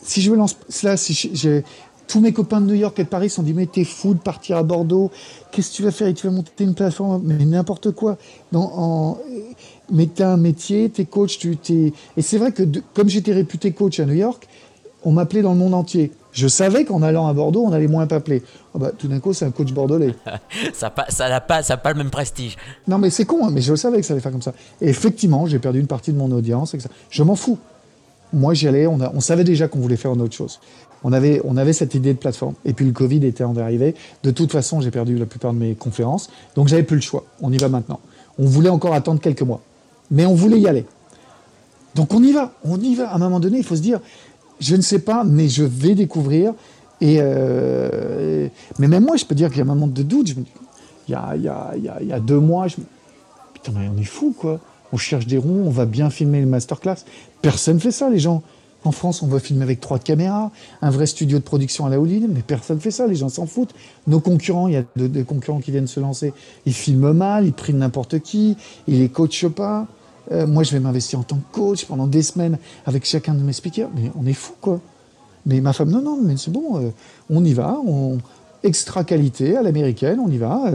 Si 0.02 0.22
je 0.22 0.30
me 0.30 0.36
lance 0.36 0.56
là, 0.82 0.96
si 0.96 1.30
j'ai 1.34 1.62
tous 2.06 2.20
mes 2.20 2.32
copains 2.32 2.60
de 2.60 2.66
New 2.66 2.74
York 2.74 2.98
et 2.98 3.04
de 3.04 3.08
Paris 3.08 3.30
se 3.30 3.36
sont 3.36 3.42
dit 3.42 3.54
Mais 3.54 3.66
t'es 3.66 3.84
fou 3.84 4.14
de 4.14 4.18
partir 4.18 4.56
à 4.56 4.62
Bordeaux, 4.62 5.10
qu'est-ce 5.50 5.70
que 5.70 5.76
tu 5.76 5.82
vas 5.82 5.90
faire? 5.90 6.08
Et 6.08 6.14
tu 6.14 6.26
vas 6.26 6.32
monter 6.32 6.64
une 6.64 6.74
plateforme, 6.74 7.22
mais 7.24 7.44
n'importe 7.44 7.90
quoi. 7.92 8.16
Dans, 8.52 8.70
en... 8.76 9.18
Mais 9.90 10.06
t'as 10.06 10.32
un 10.32 10.36
métier, 10.36 10.88
t'es 10.90 11.04
coach, 11.04 11.38
tu 11.38 11.56
t'es. 11.56 11.92
Et 12.16 12.22
c'est 12.22 12.38
vrai 12.38 12.52
que 12.52 12.62
comme 12.94 13.08
j'étais 13.08 13.32
réputé 13.32 13.72
coach 13.72 14.00
à 14.00 14.06
New 14.06 14.14
York, 14.14 14.48
on 15.04 15.12
m'appelait 15.12 15.42
dans 15.42 15.52
le 15.52 15.58
monde 15.58 15.74
entier. 15.74 16.12
Je 16.32 16.48
savais 16.48 16.84
qu'en 16.84 17.02
allant 17.02 17.28
à 17.28 17.32
Bordeaux, 17.32 17.62
on 17.64 17.72
allait 17.72 17.86
moins 17.86 18.06
m'appeler. 18.06 18.42
Oh 18.72 18.78
bah, 18.78 18.90
tout 18.96 19.06
d'un 19.06 19.20
coup, 19.20 19.32
c'est 19.32 19.44
un 19.44 19.52
coach 19.52 19.72
bordelais. 19.72 20.14
ça 20.72 20.92
n'a 20.96 21.10
ça 21.10 21.40
pas, 21.40 21.62
ça 21.62 21.76
pas 21.76 21.92
le 21.92 21.98
même 21.98 22.10
prestige. 22.10 22.56
Non, 22.88 22.98
mais 22.98 23.10
c'est 23.10 23.24
con, 23.24 23.46
hein, 23.46 23.50
mais 23.52 23.60
je 23.60 23.74
savais 23.76 24.00
que 24.00 24.06
ça 24.06 24.14
allait 24.14 24.20
faire 24.20 24.32
comme 24.32 24.42
ça. 24.42 24.52
Et 24.80 24.88
effectivement, 24.88 25.46
j'ai 25.46 25.60
perdu 25.60 25.78
une 25.78 25.86
partie 25.86 26.12
de 26.12 26.18
mon 26.18 26.30
audience. 26.32 26.74
Et 26.74 26.80
ça. 26.80 26.88
Je 27.10 27.22
m'en 27.22 27.36
fous. 27.36 27.58
moi 28.32 28.52
j'y 28.52 28.66
allais, 28.66 28.86
on, 28.86 28.98
on 29.14 29.20
savait 29.20 29.44
déjà 29.44 29.68
qu'on 29.68 29.78
voulait 29.78 29.96
faire 29.96 30.12
une 30.12 30.22
autre 30.22 30.34
chose. 30.34 30.58
On 31.04 31.12
avait, 31.12 31.40
on 31.44 31.56
avait 31.56 31.74
cette 31.74 31.94
idée 31.94 32.14
de 32.14 32.18
plateforme. 32.18 32.54
Et 32.64 32.72
puis 32.72 32.86
le 32.86 32.92
Covid 32.92 33.24
était 33.26 33.44
en 33.44 33.56
arrivé. 33.56 33.94
De 34.22 34.30
toute 34.30 34.50
façon, 34.50 34.80
j'ai 34.80 34.90
perdu 34.90 35.16
la 35.16 35.26
plupart 35.26 35.52
de 35.52 35.58
mes 35.58 35.74
conférences. 35.74 36.30
Donc 36.56 36.68
j'avais 36.68 36.82
plus 36.82 36.96
le 36.96 37.02
choix. 37.02 37.24
On 37.42 37.52
y 37.52 37.58
va 37.58 37.68
maintenant. 37.68 38.00
On 38.38 38.46
voulait 38.46 38.70
encore 38.70 38.94
attendre 38.94 39.20
quelques 39.20 39.42
mois. 39.42 39.60
Mais 40.10 40.24
on 40.24 40.34
voulait 40.34 40.58
y 40.58 40.66
aller. 40.66 40.86
Donc 41.94 42.12
on 42.14 42.22
y 42.22 42.32
va. 42.32 42.52
On 42.64 42.80
y 42.80 42.94
va. 42.94 43.10
À 43.10 43.16
un 43.16 43.18
moment 43.18 43.38
donné, 43.38 43.58
il 43.58 43.64
faut 43.64 43.76
se 43.76 43.82
dire, 43.82 44.00
je 44.60 44.76
ne 44.76 44.80
sais 44.80 44.98
pas, 44.98 45.24
mais 45.24 45.48
je 45.48 45.62
vais 45.62 45.94
découvrir. 45.94 46.54
Et 47.00 47.18
euh, 47.20 48.48
mais 48.78 48.88
même 48.88 49.04
moi, 49.04 49.16
je 49.16 49.26
peux 49.26 49.34
dire 49.34 49.48
qu'il 49.50 49.58
y 49.58 49.60
a 49.60 49.64
un 49.64 49.68
moment 49.68 49.86
de 49.86 50.02
doute. 50.02 50.34
Il 51.08 51.12
y 51.12 51.14
a, 51.14 51.36
il 51.36 51.42
y 51.42 51.48
a, 51.48 51.74
il 51.76 52.08
y 52.08 52.12
a, 52.12 52.20
deux 52.20 52.40
mois, 52.40 52.66
je 52.66 52.76
me 52.78 52.86
putain, 53.52 53.72
mais 53.78 53.90
on 53.94 54.00
est 54.00 54.04
fou, 54.04 54.34
quoi. 54.36 54.58
On 54.92 54.96
cherche 54.96 55.26
des 55.26 55.38
ronds, 55.38 55.64
on 55.66 55.70
va 55.70 55.84
bien 55.86 56.08
filmer 56.08 56.40
le 56.40 56.46
masterclass. 56.46 57.04
Personne 57.42 57.76
ne 57.76 57.80
fait 57.80 57.90
ça, 57.90 58.08
les 58.08 58.20
gens. 58.20 58.42
En 58.84 58.92
France, 58.92 59.22
on 59.22 59.26
va 59.26 59.40
filmer 59.40 59.62
avec 59.62 59.80
trois 59.80 59.98
caméras, 59.98 60.50
un 60.82 60.90
vrai 60.90 61.06
studio 61.06 61.38
de 61.38 61.42
production 61.42 61.86
à 61.86 61.88
la 61.88 61.98
Hollywood, 61.98 62.30
mais 62.32 62.42
personne 62.42 62.76
ne 62.76 62.82
fait 62.82 62.90
ça, 62.90 63.06
les 63.06 63.14
gens 63.14 63.30
s'en 63.30 63.46
foutent. 63.46 63.74
Nos 64.06 64.20
concurrents, 64.20 64.68
il 64.68 64.74
y 64.74 64.76
a 64.76 64.84
des 64.96 65.24
concurrents 65.24 65.60
qui 65.60 65.70
viennent 65.70 65.86
se 65.86 66.00
lancer, 66.00 66.34
ils 66.66 66.74
filment 66.74 67.12
mal, 67.12 67.46
ils 67.46 67.54
prennent 67.54 67.78
n'importe 67.78 68.18
qui, 68.20 68.56
ils 68.86 68.98
les 68.98 69.08
coachent 69.08 69.48
pas. 69.48 69.86
Euh, 70.32 70.46
moi, 70.46 70.62
je 70.62 70.72
vais 70.72 70.80
m'investir 70.80 71.18
en 71.18 71.22
tant 71.22 71.36
que 71.36 71.52
coach 71.52 71.86
pendant 71.86 72.06
des 72.06 72.22
semaines 72.22 72.58
avec 72.84 73.06
chacun 73.06 73.34
de 73.34 73.42
mes 73.42 73.54
speakers, 73.54 73.88
mais 73.94 74.10
on 74.20 74.26
est 74.26 74.34
fou, 74.34 74.52
quoi. 74.60 74.80
Mais 75.46 75.60
ma 75.60 75.72
femme, 75.72 75.90
non, 75.90 76.02
non, 76.02 76.18
mais 76.22 76.36
c'est 76.36 76.50
bon, 76.50 76.78
euh, 76.78 76.90
on 77.30 77.44
y 77.44 77.52
va, 77.52 77.78
on, 77.86 78.18
extra 78.62 79.04
qualité 79.04 79.56
à 79.56 79.62
l'américaine, 79.62 80.18
on 80.18 80.30
y 80.30 80.38
va, 80.38 80.72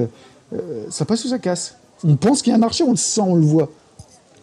euh, 0.53 0.85
ça 0.89 1.05
passe 1.05 1.25
ou 1.25 1.27
ça 1.27 1.39
casse. 1.39 1.75
On 2.03 2.15
pense 2.15 2.41
qu'il 2.41 2.51
y 2.51 2.53
a 2.53 2.55
un 2.55 2.59
marché, 2.59 2.83
on 2.83 2.91
le 2.91 2.97
sent, 2.97 3.21
on 3.21 3.35
le 3.35 3.45
voit. 3.45 3.69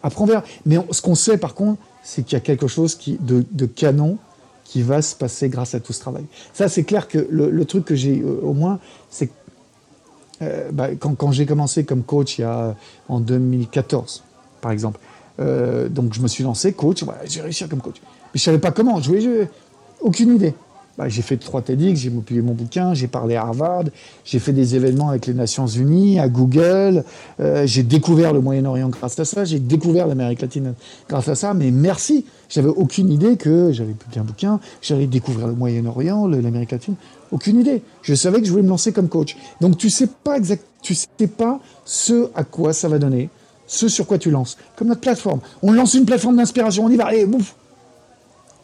Après, 0.03 0.21
on 0.21 0.25
verra. 0.25 0.43
Mais 0.65 0.77
ce 0.91 1.01
qu'on 1.01 1.15
sait, 1.15 1.37
par 1.37 1.53
contre, 1.53 1.81
c'est 2.03 2.23
qu'il 2.23 2.33
y 2.33 2.37
a 2.37 2.41
quelque 2.41 2.67
chose 2.67 2.95
qui, 2.95 3.17
de, 3.19 3.65
canon 3.65 4.17
qui 4.63 4.81
va 4.81 5.01
se 5.01 5.15
passer 5.15 5.49
grâce 5.49 5.75
à 5.75 5.79
tout 5.79 5.93
ce 5.93 5.99
travail. 5.99 6.25
Ça, 6.53 6.69
c'est 6.69 6.83
clair 6.83 7.07
que 7.07 7.25
le, 7.29 7.65
truc 7.65 7.85
que 7.85 7.95
j'ai 7.95 8.21
euh, 8.21 8.39
au 8.43 8.53
moins, 8.53 8.79
c'est 9.09 9.29
euh, 10.41 10.69
bah, 10.71 10.89
quand, 10.95 11.31
j'ai 11.31 11.45
commencé 11.45 11.83
comme 11.83 12.03
coach 12.03 12.37
il 12.37 12.41
y 12.41 12.43
a, 12.43 12.75
en 13.09 13.19
2014, 13.19 14.23
par 14.61 14.71
exemple, 14.71 14.99
euh, 15.39 15.89
donc 15.89 16.13
je 16.13 16.21
me 16.21 16.27
suis 16.27 16.43
lancé 16.43 16.73
coach, 16.73 17.03
j'ai 17.25 17.41
réussi 17.41 17.67
comme 17.67 17.81
coach. 17.81 18.01
Mais 18.33 18.39
je 18.39 18.43
savais 18.43 18.59
pas 18.59 18.71
comment, 18.71 19.01
je 19.01 19.45
aucune 20.01 20.35
idée. 20.35 20.53
Bah, 20.97 21.09
j'ai 21.09 21.21
fait 21.21 21.37
trois 21.37 21.61
TEDx, 21.61 21.99
j'ai 21.99 22.09
publié 22.09 22.41
mon 22.41 22.53
bouquin, 22.53 22.95
j'ai 22.95 23.07
parlé 23.07 23.35
à 23.35 23.43
Harvard, 23.43 23.83
j'ai 24.25 24.39
fait 24.39 24.51
des 24.51 24.75
événements 24.75 25.09
avec 25.09 25.27
les 25.27 25.35
Nations 25.35 25.67
Unies, 25.67 26.19
à 26.19 26.27
Google, 26.27 27.03
euh, 27.39 27.67
j'ai 27.67 27.83
découvert 27.83 28.33
le 28.33 28.41
Moyen-Orient 28.41 28.89
grâce 28.89 29.19
à 29.19 29.25
ça, 29.25 29.45
j'ai 29.45 29.59
découvert 29.59 30.07
l'Amérique 30.07 30.41
latine 30.41 30.73
grâce 31.07 31.27
à 31.27 31.35
ça, 31.35 31.53
mais 31.53 31.69
merci, 31.69 32.25
j'avais 32.49 32.69
aucune 32.69 33.11
idée 33.11 33.37
que 33.37 33.71
j'avais 33.71 33.93
publié 33.93 34.21
un 34.21 34.23
bouquin, 34.23 34.59
j'allais 34.81 35.05
découvrir 35.05 35.45
le 35.45 35.53
Moyen-Orient, 35.53 36.25
l'Amérique 36.25 36.71
latine, 36.71 36.95
aucune 37.31 37.59
idée. 37.59 37.83
Je 38.01 38.15
savais 38.15 38.39
que 38.39 38.47
je 38.47 38.51
voulais 38.51 38.63
me 38.63 38.69
lancer 38.69 38.91
comme 38.91 39.07
coach. 39.07 39.37
Donc 39.61 39.77
tu 39.77 39.91
sais 39.91 40.07
pas 40.07 40.37
exact, 40.37 40.63
tu 40.81 40.95
sais 40.95 41.27
pas 41.27 41.59
ce 41.85 42.31
à 42.33 42.43
quoi 42.43 42.73
ça 42.73 42.87
va 42.87 42.97
donner, 42.97 43.29
ce 43.67 43.87
sur 43.87 44.07
quoi 44.07 44.17
tu 44.17 44.31
lances. 44.31 44.57
Comme 44.75 44.87
notre 44.87 45.01
plateforme. 45.01 45.41
On 45.61 45.73
lance 45.73 45.93
une 45.93 46.05
plateforme 46.05 46.37
d'inspiration, 46.37 46.85
on 46.85 46.89
y 46.89 46.95
va, 46.95 47.05
allez, 47.05 47.27
bouf, 47.27 47.53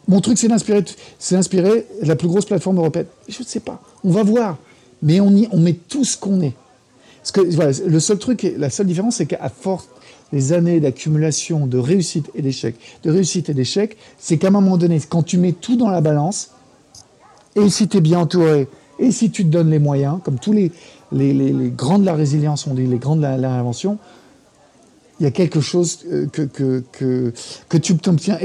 mon 0.08 0.22
truc, 0.22 0.38
c'est 0.38 0.48
d'inspirer, 0.48 0.84
c'est 1.18 1.36
d'inspirer 1.36 1.86
la 2.02 2.16
plus 2.16 2.28
grosse 2.28 2.46
plateforme 2.46 2.78
européenne. 2.78 3.06
Je 3.28 3.40
ne 3.40 3.46
sais 3.46 3.60
pas. 3.60 3.82
On 4.04 4.12
va 4.12 4.24
voir. 4.24 4.58
Mais 5.02 5.20
on, 5.20 5.32
y, 5.32 5.48
met 5.58 5.74
tout 5.74 6.06
ce 6.06 6.18
qu'on 6.18 6.42
est. 6.42 6.54
Parce 7.22 7.32
que 7.32 7.56
voilà, 7.56 7.72
le 7.86 8.00
seul 8.00 8.18
truc, 8.18 8.46
la 8.58 8.70
seule 8.70 8.88
différence, 8.88 9.18
c'est 9.18 9.26
qu'à 9.26 9.50
force 9.50 9.88
des 10.32 10.52
années 10.52 10.80
d'accumulation 10.80 11.68
de 11.68 11.78
réussite 11.78 12.30
et 12.36 12.42
d'échec, 12.42 12.76
de 13.04 13.12
réussite 13.12 13.50
et 13.50 13.54
d'échec, 13.54 13.98
c'est 14.18 14.38
qu'à 14.38 14.48
un 14.48 14.52
moment 14.52 14.78
donné, 14.78 15.00
quand 15.08 15.24
tu 15.24 15.38
mets 15.38 15.52
tout 15.52 15.76
dans 15.76 15.90
la 15.90 16.02
balance, 16.02 16.52
et 17.56 17.70
si 17.70 17.88
tu 17.88 17.98
es 17.98 18.02
bien 18.02 18.20
entouré, 18.20 18.68
et 19.00 19.12
si 19.12 19.30
tu 19.30 19.44
te 19.44 19.50
donnes 19.50 19.70
les 19.70 19.80
moyens, 19.80 20.20
comme 20.24 20.40
tous 20.40 20.54
les, 20.54 20.72
grands 21.76 22.00
de 22.00 22.06
la 22.06 22.16
résilience 22.16 22.68
ont 22.68 22.74
dit, 22.74 22.88
les 22.88 22.98
grands 22.98 23.16
de 23.16 23.22
la, 23.22 23.36
réinvention, 23.36 23.98
il 25.20 25.24
y 25.24 25.28
a 25.28 25.32
quelque 25.32 25.62
chose 25.62 26.00
euh, 26.12 26.26
que, 26.28 27.78
tu 27.78 27.94
obtiens. 28.08 28.38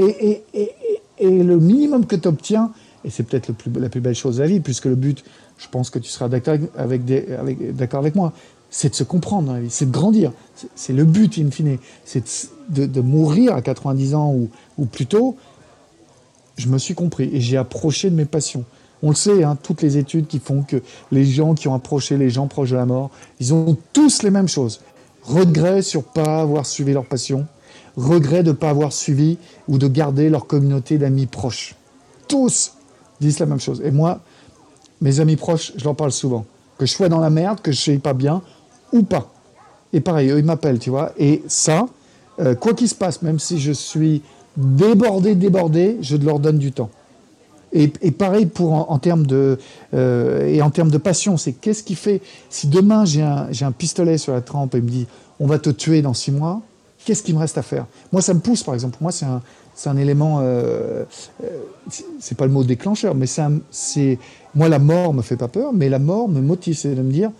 Le 1.25 1.57
minimum 1.57 2.05
que 2.05 2.15
tu 2.15 2.27
obtiens, 2.27 2.71
et 3.03 3.09
c'est 3.09 3.23
peut-être 3.23 3.49
la 3.75 3.89
plus 3.89 4.01
belle 4.01 4.15
chose 4.15 4.37
de 4.37 4.41
la 4.41 4.47
vie, 4.47 4.59
puisque 4.59 4.85
le 4.85 4.95
but, 4.95 5.23
je 5.57 5.67
pense 5.67 5.89
que 5.89 5.99
tu 5.99 6.09
seras 6.09 6.29
d'accord 6.29 6.57
avec, 6.77 8.15
moi, 8.15 8.33
c'est 8.69 8.89
de 8.89 8.95
se 8.95 9.03
comprendre 9.03 9.47
dans 9.47 9.53
la 9.53 9.61
vie, 9.61 9.69
c'est 9.69 9.85
de 9.85 9.91
grandir. 9.91 10.31
C'est 10.75 10.93
le 10.93 11.05
but, 11.05 11.37
in 11.37 11.49
fine. 11.51 11.77
C'est 12.05 12.49
de, 12.69 13.01
mourir 13.01 13.55
à 13.55 13.61
90 13.61 14.15
ans 14.15 14.31
ou, 14.31 14.49
ou, 14.77 14.85
plus 14.85 15.05
tôt. 15.05 15.37
Je 16.57 16.67
me 16.67 16.77
suis 16.77 16.93
compris 16.93 17.29
et 17.33 17.41
j'ai 17.41 17.57
approché 17.57 18.09
de 18.09 18.15
mes 18.15 18.25
passions. 18.25 18.65
On 19.01 19.09
le 19.09 19.15
sait, 19.15 19.43
hein, 19.43 19.57
toutes 19.61 19.81
les 19.81 19.97
études 19.97 20.27
qui 20.27 20.39
font 20.39 20.61
que 20.61 20.81
les 21.11 21.25
gens 21.25 21.53
qui 21.53 21.69
ont 21.69 21.73
approché 21.73 22.17
les 22.17 22.29
gens 22.29 22.47
proches 22.47 22.71
de 22.71 22.75
la 22.75 22.85
mort, 22.85 23.11
ils 23.39 23.53
ont 23.53 23.77
tous 23.93 24.23
les 24.23 24.29
mêmes 24.29 24.49
choses. 24.49 24.81
Regret 25.23 25.81
sur 25.81 26.03
pas 26.03 26.41
avoir 26.41 26.65
suivi 26.65 26.91
leur 26.91 27.05
passion, 27.05 27.47
regret 27.97 28.43
de 28.43 28.49
ne 28.49 28.55
pas 28.55 28.69
avoir 28.69 28.93
suivi 28.93 29.37
ou 29.67 29.77
de 29.77 29.87
garder 29.87 30.29
leur 30.29 30.47
communauté 30.47 30.97
d'amis 30.97 31.25
proches. 31.25 31.75
Tous 32.27 32.73
disent 33.19 33.39
la 33.39 33.45
même 33.45 33.59
chose. 33.59 33.81
Et 33.83 33.91
moi, 33.91 34.19
mes 35.01 35.19
amis 35.19 35.35
proches, 35.35 35.73
je 35.75 35.83
leur 35.83 35.95
parle 35.95 36.11
souvent. 36.11 36.45
Que 36.77 36.85
je 36.85 36.93
sois 36.93 37.09
dans 37.09 37.19
la 37.19 37.29
merde, 37.29 37.61
que 37.61 37.71
je 37.71 37.91
ne 37.91 37.95
sois 37.97 38.03
pas 38.03 38.13
bien 38.13 38.41
ou 38.93 39.03
pas. 39.03 39.31
Et 39.93 39.99
pareil, 39.99 40.29
eux, 40.29 40.39
ils 40.39 40.45
m'appellent, 40.45 40.79
tu 40.79 40.89
vois. 40.89 41.11
Et 41.17 41.43
ça, 41.47 41.87
euh, 42.39 42.55
quoi 42.55 42.73
qu'il 42.73 42.87
se 42.87 42.95
passe, 42.95 43.21
même 43.21 43.39
si 43.39 43.59
je 43.59 43.71
suis 43.71 44.21
débordé, 44.55 45.35
débordé, 45.35 45.97
je 46.01 46.15
leur 46.15 46.39
donne 46.39 46.57
du 46.57 46.71
temps. 46.71 46.89
Et, 47.71 47.87
pareil 47.87 48.47
pour 48.47 48.91
en, 48.91 48.97
termes 48.97 49.27
de 49.27 49.59
euh, 49.93 50.47
et 50.47 50.59
en 50.63 50.71
termes 50.71 50.89
de 50.89 50.97
passion, 50.97 51.37
c'est 51.37 51.53
qu'est-ce 51.53 51.83
qui 51.83 51.93
fait 51.93 52.19
si 52.49 52.65
demain 52.65 53.05
j'ai 53.05 53.21
un, 53.21 53.47
un 53.61 53.71
pistolet 53.71 54.17
sur 54.17 54.33
la 54.33 54.41
trempe 54.41 54.73
et 54.73 54.81
me 54.81 54.89
dit 54.89 55.05
on 55.39 55.45
va 55.45 55.59
te 55.59 55.69
tuer 55.69 56.01
dans 56.01 56.15
six 56.15 56.31
mois, 56.31 56.61
qu'est-ce 57.09 57.23
qui 57.23 57.33
me 57.33 57.39
reste 57.39 57.57
à 57.57 57.63
faire? 57.63 57.87
Moi, 58.11 58.21
ça 58.21 58.35
me 58.35 58.39
pousse, 58.39 58.61
par 58.61 58.75
exemple. 58.75 58.99
Moi, 59.01 59.11
c'est 59.11 59.25
un, 59.25 59.41
un 59.87 59.97
élément, 59.97 60.41
euh, 60.41 61.05
euh, 61.43 61.47
c'est 62.19 62.37
pas 62.37 62.45
le 62.45 62.51
mot 62.51 62.63
déclencheur, 62.63 63.15
mais 63.15 63.25
c'est, 63.25 64.19
moi, 64.53 64.69
la 64.69 64.77
mort 64.77 65.15
me 65.15 65.23
fait 65.23 65.35
pas 65.35 65.47
peur, 65.47 65.73
mais 65.73 65.89
la 65.89 65.97
mort 65.97 66.29
me 66.29 66.39
motive, 66.39 66.77
c'est 66.77 66.93
de 66.93 67.01
me 67.01 67.11
dire, 67.11 67.31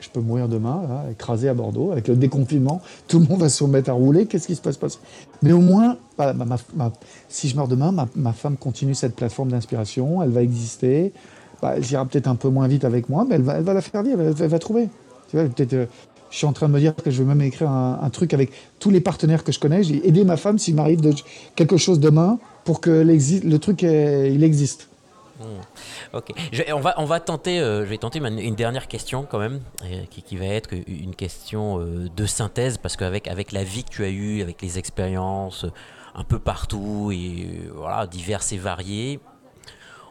je 0.00 0.08
peux 0.10 0.18
mourir 0.18 0.48
demain, 0.48 0.82
écrasé 1.12 1.48
à 1.48 1.54
Bordeaux, 1.54 1.92
avec 1.92 2.08
le 2.08 2.16
déconfinement, 2.16 2.82
tout 3.06 3.20
le 3.20 3.26
monde 3.28 3.38
va 3.38 3.48
se 3.48 3.62
remettre 3.62 3.88
à 3.88 3.92
rouler, 3.92 4.26
qu'est-ce 4.26 4.48
qui 4.48 4.56
se 4.56 4.60
passe, 4.60 4.80
Mais 5.42 5.52
au 5.52 5.60
moins, 5.60 5.96
si 7.28 7.48
je 7.48 7.54
meurs 7.54 7.68
demain, 7.68 7.94
ma, 8.16 8.32
femme 8.32 8.56
continue 8.56 8.96
cette 8.96 9.14
plateforme 9.14 9.50
d'inspiration, 9.50 10.24
elle 10.24 10.30
va 10.30 10.42
exister, 10.42 11.12
bah, 11.62 11.74
elle 11.76 11.88
ira 11.88 12.04
peut-être 12.04 12.26
un 12.26 12.34
peu 12.34 12.48
moins 12.48 12.66
vite 12.66 12.84
avec 12.84 13.08
moi, 13.08 13.24
mais 13.28 13.36
elle 13.36 13.42
va, 13.42 13.58
elle 13.58 13.62
va 13.62 13.74
la 13.74 13.80
faire 13.80 14.02
vivre, 14.02 14.20
elle, 14.20 14.48
va 14.48 14.58
trouver. 14.58 14.88
Tu 15.30 15.36
vois, 15.36 15.46
peut-être 15.48 15.72
euh, 15.72 15.86
je 16.34 16.38
suis 16.38 16.46
en 16.48 16.52
train 16.52 16.66
de 16.66 16.72
me 16.72 16.80
dire 16.80 16.96
que 16.96 17.12
je 17.12 17.22
vais 17.22 17.28
même 17.28 17.42
écrire 17.42 17.70
un, 17.70 18.10
truc 18.10 18.34
avec 18.34 18.50
tous 18.80 18.90
les 18.90 19.00
partenaires 19.00 19.44
que 19.44 19.52
je 19.52 19.60
connais. 19.60 19.84
J'ai 19.84 20.04
aidé 20.04 20.24
ma 20.24 20.36
femme 20.36 20.58
s'il 20.58 20.74
m'arrive 20.74 21.00
quelque 21.54 21.76
chose 21.76 22.00
demain 22.00 22.40
pour 22.64 22.80
que 22.80 22.90
le 22.90 23.58
truc 23.58 23.82
il 23.82 24.42
existe. 24.42 24.88
Hmm. 25.38 25.60
Ok, 26.12 26.32
on, 26.72 26.80
va, 26.80 26.94
on 26.96 27.04
va 27.04 27.20
tenter, 27.20 27.60
euh, 27.60 27.84
je 27.84 27.90
vais 27.90 27.98
tenter 27.98 28.18
une 28.18 28.54
dernière 28.56 28.88
question 28.88 29.26
quand 29.30 29.38
même, 29.38 29.60
euh, 29.84 30.02
qui, 30.10 30.36
va 30.36 30.46
être 30.46 30.70
une 30.88 31.14
question 31.14 31.78
euh, 31.78 32.08
de 32.16 32.26
synthèse, 32.26 32.78
parce 32.78 32.96
qu'avec 32.96 33.28
avec 33.28 33.52
la 33.52 33.62
vie 33.62 33.84
que 33.84 33.90
tu 33.90 34.04
as 34.04 34.10
eue, 34.10 34.42
avec 34.42 34.60
les 34.60 34.76
expériences 34.76 35.66
un 36.16 36.24
peu 36.24 36.40
partout, 36.40 37.12
et 37.12 37.68
voilà, 37.76 38.08
diverses 38.08 38.52
et 38.52 38.58
variées, 38.58 39.20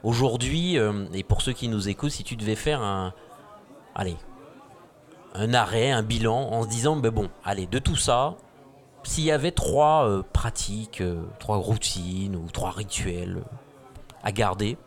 aujourd'hui, 0.04 0.78
et 1.14 1.24
pour 1.24 1.42
ceux 1.42 1.54
qui 1.54 1.68
nous 1.68 1.90
écoutent, 1.90 2.12
si 2.12 2.24
tu 2.24 2.38
devais 2.38 2.56
faire 2.56 2.82
un, 2.82 3.14
allez, 3.94 4.16
un 5.34 5.54
arrêt, 5.54 5.92
un 5.92 6.04
bilan, 6.04 6.50
en 6.52 6.64
se 6.64 6.70
disant, 6.70 6.96
ben 6.96 7.12
bon, 7.12 7.30
allez, 7.44 7.66
de 7.66 7.80
tout 7.80 7.96
ça, 7.96 8.36
s'il 9.04 9.26
y 9.26 9.32
avait 9.32 9.52
trois 9.52 10.08
euh, 10.08 10.24
pratiques, 10.34 11.02
euh, 11.02 11.22
trois 11.40 11.58
routines 11.58 12.36
ou 12.36 12.50
trois 12.52 12.72
rituels 12.72 13.38
euh, 13.38 13.56
à 14.24 14.32
garder, 14.32 14.78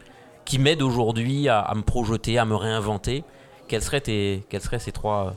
qui 0.45 0.59
m'aident 0.59 0.83
aujourd'hui 0.83 1.49
à, 1.49 1.73
me 1.75 1.83
projeter, 1.83 2.39
à 2.39 2.45
me 2.45 2.55
réinventer, 2.55 3.25
quels 3.67 3.83
seraient, 3.83 4.01
tes, 4.01 4.45
quels 4.49 4.63
seraient 4.63 4.79
ces 4.79 4.93
trois 4.93 5.35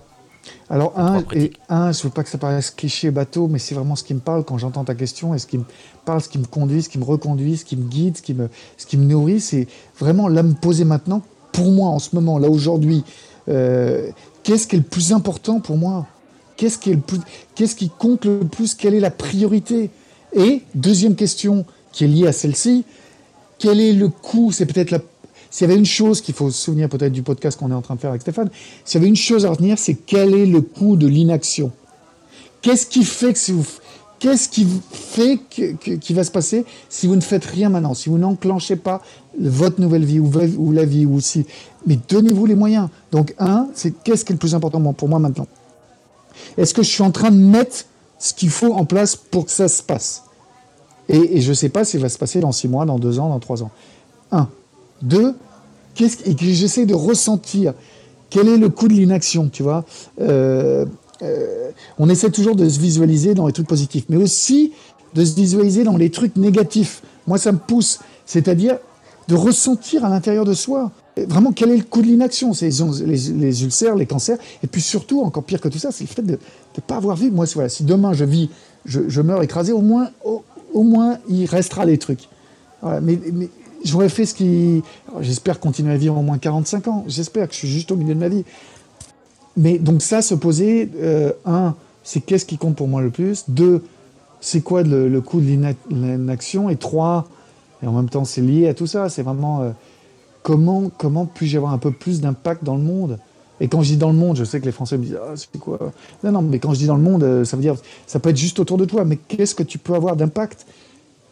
alors, 0.70 0.98
un, 0.98 1.24
et 1.34 1.52
un, 1.68 1.92
je 1.92 2.04
veux 2.04 2.10
pas 2.10 2.24
que 2.24 2.30
ça 2.30 2.38
paraisse 2.38 2.72
cliché 2.72 3.12
bateau, 3.12 3.48
mais 3.48 3.60
c'est 3.60 3.76
vraiment 3.76 3.96
ce 3.96 4.04
qui 4.04 4.14
me 4.14 4.20
parle 4.20 4.46
quand 4.46 4.58
j'entends 4.58 4.86
ta 4.86 4.96
question, 4.96 5.36
et 5.36 5.40
ce 5.40 5.46
qui 5.46 5.58
me 5.58 5.66
parle, 6.06 6.22
ce 6.22 6.30
qui 6.30 6.40
me 6.40 6.46
conduit, 6.46 6.82
ce 6.82 6.90
qui 6.90 6.98
me 6.98 7.04
reconduit, 7.04 7.58
ce 7.58 7.66
qui 7.66 7.76
me 7.76 7.88
guide, 7.88 8.18
ce 8.18 8.22
qui 8.22 8.34
me, 8.34 8.50
ce 8.78 8.86
qui 8.86 8.98
me 8.98 9.04
nourrit, 9.04 9.42
c'est 9.42 9.68
vraiment 10.00 10.28
là 10.28 10.42
me 10.42 10.54
poser 10.54 10.86
maintenant, 10.86 11.22
pour 11.52 11.72
moi 11.72 11.90
en 11.90 12.00
ce 12.00 12.16
moment, 12.16 12.40
là 12.40 12.50
aujourd'hui, 12.50 13.04
Qu'est-ce 13.50 14.68
qui 14.68 14.76
est 14.76 14.80
le 14.80 14.86
plus 14.86 15.12
important 15.12 15.60
pour 15.60 15.78
moi? 15.78 16.08
Qu'est-ce 16.56 16.78
qui, 16.78 16.96
plus, 16.96 17.20
qui 17.56 17.90
compte 17.90 18.26
le 18.26 18.40
plus? 18.40 18.76
Quelle 18.76 18.94
est 18.94 19.00
la 19.00 19.12
priorité? 19.12 19.90
Et 20.34 20.62
deuxième 20.76 21.16
question 21.16 21.66
qui 21.92 22.04
est 22.04 22.08
liée 22.08 22.28
à 22.28 22.32
celle-ci, 22.32 22.86
quel 23.58 23.80
est 23.80 23.94
le 23.94 24.10
coût? 24.10 24.52
C'est 24.52 24.66
peut-être 24.66 24.92
la. 24.92 25.00
S'il 25.50 25.68
y 25.68 25.72
avait 25.72 25.80
une 25.80 25.86
chose 25.86 26.22
qu'il 26.22 26.36
faut 26.36 26.52
se 26.52 26.62
souvenir 26.62 26.90
peut-être 26.90 27.12
du 27.12 27.24
podcast 27.24 27.58
qu'on 27.58 27.72
est 27.72 27.76
en 27.76 27.82
train 27.82 27.96
de 27.96 28.00
faire 28.00 28.12
avec 28.12 28.22
Stéphane, 28.22 28.52
s'il 28.86 29.00
y 29.00 29.02
avait 29.02 29.10
une 29.10 29.16
chose 29.16 29.46
à 29.46 29.50
retenir, 29.50 29.80
c'est 29.80 29.96
quel 29.96 30.36
est 30.36 30.46
le 30.46 30.62
coût 30.62 30.96
de 30.96 31.08
l'inaction. 31.08 31.72
Qu'est-ce 32.62 32.86
qui 32.86 33.04
fait 33.04 33.34
que 33.34 33.40
si 33.40 33.52
vous 33.52 33.66
Qu'est-ce 34.20 34.50
qui 34.50 34.68
fait 34.92 35.40
que, 35.50 35.96
qui 35.96 36.14
va 36.14 36.24
se 36.24 36.32
passer 36.32 36.66
si 36.90 37.08
vous 37.08 37.16
ne 37.16 37.22
faites 37.22 37.46
rien 37.46 37.70
maintenant, 37.70 37.94
si 37.94 38.10
vous 38.10 38.18
n'enclenchez 38.18 38.76
pas 38.76 39.02
votre 39.40 39.80
nouvelle 39.80 40.04
vie 40.04 40.20
ou, 40.20 40.72
la 40.72 40.84
vie 40.84 41.06
ou 41.06 41.22
si, 41.22 41.46
mais 41.88 41.98
donnez-vous 42.10 42.46
les 42.46 42.56
moyens. 42.56 42.90
Donc 43.12 43.34
un, 43.40 43.68
c'est 43.74 43.92
qu'est-ce 44.04 44.26
qui 44.26 44.34
est 44.34 44.36
le 44.36 44.40
plus 44.40 44.56
important 44.56 44.82
pour 44.94 45.08
moi 45.08 45.20
maintenant? 45.20 45.48
Est-ce 46.58 46.74
que 46.74 46.84
je 46.84 46.90
suis 46.90 47.04
en 47.04 47.12
train 47.12 47.32
de 47.32 47.38
mettre 47.38 47.86
ce 48.18 48.34
qu'il 48.34 48.50
faut 48.50 48.74
en 48.74 48.86
place 48.86 49.16
pour 49.16 49.46
que 49.46 49.52
ça 49.52 49.70
se 49.70 49.82
passe? 49.82 50.24
Et, 51.08 51.42
je 51.42 51.50
ne 51.50 51.54
sais 51.54 51.70
pas 51.70 51.86
ce 51.86 51.92
qui 51.92 51.98
va 51.98 52.10
se 52.10 52.18
passer 52.18 52.40
dans 52.40 52.52
six 52.52 52.68
mois, 52.68 52.86
dans 52.86 53.00
deux 53.00 53.20
ans, 53.20 53.30
dans 53.30 53.40
trois 53.40 53.64
ans. 53.64 53.72
Un. 54.32 54.48
Deux, 55.02 55.34
qu'est-ce 55.96 56.18
que 56.18 56.34
j'essaie 56.38 56.86
de 56.86 56.94
ressentir 56.94 57.74
quel 58.30 58.48
est 58.48 58.58
le 58.58 58.70
coût 58.70 58.88
de 58.88 58.94
l'inaction, 58.94 59.50
tu 59.52 59.64
vois? 59.64 59.86
Euh, 60.22 60.86
euh, 61.22 61.72
On 61.98 62.10
essaie 62.10 62.30
toujours 62.30 62.56
de 62.56 62.68
se 62.68 62.80
visualiser 62.80 63.34
dans 63.34 63.48
les 63.48 63.54
trucs 63.54 63.68
positifs, 63.68 64.06
mais 64.10 64.18
aussi 64.18 64.74
de 65.14 65.26
se 65.26 65.36
visualiser 65.36 65.84
dans 65.84 65.98
les 65.98 66.10
trucs 66.10 66.36
négatifs. 66.36 67.02
Moi, 67.28 67.38
ça 67.38 67.52
me 67.52 67.58
pousse, 67.58 68.00
c'est-à-dire 68.26 68.78
de 69.28 69.36
ressentir 69.36 70.06
à 70.06 70.10
l'intérieur 70.10 70.46
de 70.46 70.54
soi 70.54 70.92
vraiment 71.28 71.52
quel 71.52 71.72
est 71.72 71.78
le 71.78 71.84
coût 71.84 72.02
de 72.02 72.08
l'inaction. 72.08 72.54
C'est 72.54 72.70
les, 72.70 73.64
ulcères, 73.64 73.96
les 73.96 74.06
cancers, 74.06 74.38
et 74.64 74.68
puis 74.68 74.82
surtout, 74.82 75.22
encore 75.22 75.44
pire 75.44 75.60
que 75.60 75.68
tout 75.68 75.78
ça, 75.78 75.92
c'est 75.92 76.04
le 76.04 76.10
fait 76.10 76.22
de 76.22 76.34
ne 76.34 76.82
pas 76.86 76.96
avoir 76.96 77.16
vu. 77.16 77.30
Moi, 77.30 77.46
si 77.46 77.84
demain 77.84 78.14
je 78.14 78.26
vis, 78.26 78.50
je, 78.86 79.22
meurs 79.22 79.44
écrasé, 79.44 79.72
au 79.72 79.82
moins, 79.82 80.10
au, 80.24 80.84
moins, 80.84 81.18
il 81.28 81.46
restera 81.46 81.86
des 81.86 81.98
trucs. 81.98 82.30
mais, 83.02 83.20
mais 83.34 83.50
j'aurais 83.84 84.10
fait 84.10 84.26
ce 84.26 84.34
qui. 84.34 84.84
J'espère 85.22 85.60
continuer 85.60 85.94
à 85.94 85.98
vivre 85.98 86.18
au 86.18 86.22
moins 86.22 86.38
45 86.38 86.88
ans. 86.88 87.04
J'espère 87.08 87.48
que 87.48 87.54
je 87.54 87.60
suis 87.60 87.68
juste 87.68 87.92
au 87.92 87.96
milieu 87.96 88.14
de 88.14 88.20
ma 88.20 88.30
vie. 88.30 88.46
Mais 89.60 89.78
donc, 89.78 90.02
ça, 90.02 90.22
se 90.22 90.34
poser, 90.34 90.90
euh, 91.02 91.34
un, 91.46 91.76
c'est 92.04 92.22
qu'est-ce 92.22 92.46
qui 92.46 92.58
compte 92.58 92.78
pour 92.78 92.88
moi 92.88 93.02
le 93.02 93.10
plus? 93.10 93.44
Deux, 93.50 93.84
c'est 94.40 94.62
quoi 94.62 94.84
le, 94.84 95.20
coût 95.20 95.42
de 95.42 95.76
l'inaction? 95.92 96.70
Et 96.70 96.78
trois, 96.78 97.28
et 97.84 97.88
en 97.88 97.92
même 97.92 98.10
temps, 98.10 98.24
c'est 98.24 98.42
lié 98.42 98.70
à 98.70 98.74
tout 98.74 98.88
ça, 98.88 99.10
c'est 99.10 99.22
vraiment 99.22 99.62
euh, 99.62 99.72
comment, 100.44 100.90
comment 100.98 101.26
puis-je 101.26 101.58
avoir 101.58 101.74
un 101.74 101.78
peu 101.78 101.92
plus 101.92 102.22
d'impact 102.22 102.64
dans 102.64 102.78
le 102.78 102.84
monde? 102.84 103.20
Et 103.60 103.68
quand 103.68 103.82
je 103.82 103.90
dis 103.90 103.98
dans 103.98 104.12
le 104.12 104.18
monde, 104.18 104.38
je 104.38 104.46
sais 104.46 104.62
que 104.62 104.66
les 104.66 104.72
Français 104.72 104.98
me 104.98 105.04
disent 105.04 105.20
ah, 105.22 105.34
c'est 105.36 105.60
quoi? 105.60 105.92
Non, 106.24 106.32
non, 106.32 106.42
mais 106.42 106.60
quand 106.60 106.74
je 106.74 106.80
dis 106.80 106.88
dans 106.88 106.96
le 106.96 107.04
monde, 107.04 107.24
euh, 107.24 107.44
ça 107.44 107.58
veut 107.58 107.62
dire 107.62 107.76
ça 108.08 108.20
peut 108.20 108.30
être 108.30 108.38
juste 108.38 108.60
autour 108.60 108.78
de 108.78 108.86
toi, 108.86 109.04
mais 109.04 109.18
qu'est-ce 109.18 109.54
que 109.54 109.64
tu 109.64 109.78
peux 109.78 109.94
avoir 109.94 110.16
d'impact? 110.16 110.66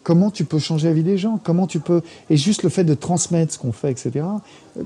Comment 0.07 0.31
tu 0.31 0.45
peux 0.45 0.57
changer 0.57 0.87
la 0.87 0.93
vie 0.93 1.03
des 1.03 1.17
gens, 1.17 1.37
comment 1.43 1.67
tu 1.67 1.81
peux... 1.81 2.01
Et 2.29 2.37
juste 2.37 2.63
le 2.63 2.69
fait 2.69 2.85
de 2.85 2.93
transmettre 2.93 3.51
ce 3.53 3.59
qu'on 3.59 3.73
fait, 3.73 3.91
etc. 3.91 4.25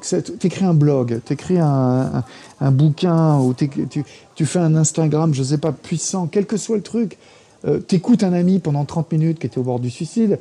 Tu 0.02 0.48
écris 0.48 0.66
un 0.66 0.74
blog, 0.74 1.22
tu 1.24 1.34
écris 1.34 1.60
un, 1.60 2.24
bouquin, 2.72 3.38
ou 3.38 3.54
tu, 3.54 4.46
fais 4.48 4.58
un 4.58 4.74
Instagram, 4.74 5.32
je 5.36 5.42
ne 5.42 5.46
sais 5.46 5.60
pas, 5.60 5.74
puissant, 5.74 6.26
quel 6.26 6.48
que 6.48 6.58
soit 6.58 6.76
le 6.76 6.82
truc. 6.82 7.20
Euh, 7.66 7.80
tu 7.88 7.98
écoutes 7.98 8.24
un 8.24 8.34
ami 8.34 8.58
pendant 8.58 8.84
30 8.84 9.12
minutes 9.12 9.38
qui 9.38 9.46
était 9.46 9.60
au 9.60 9.64
bord 9.64 9.80
du 9.80 9.92
suicide, 9.92 10.40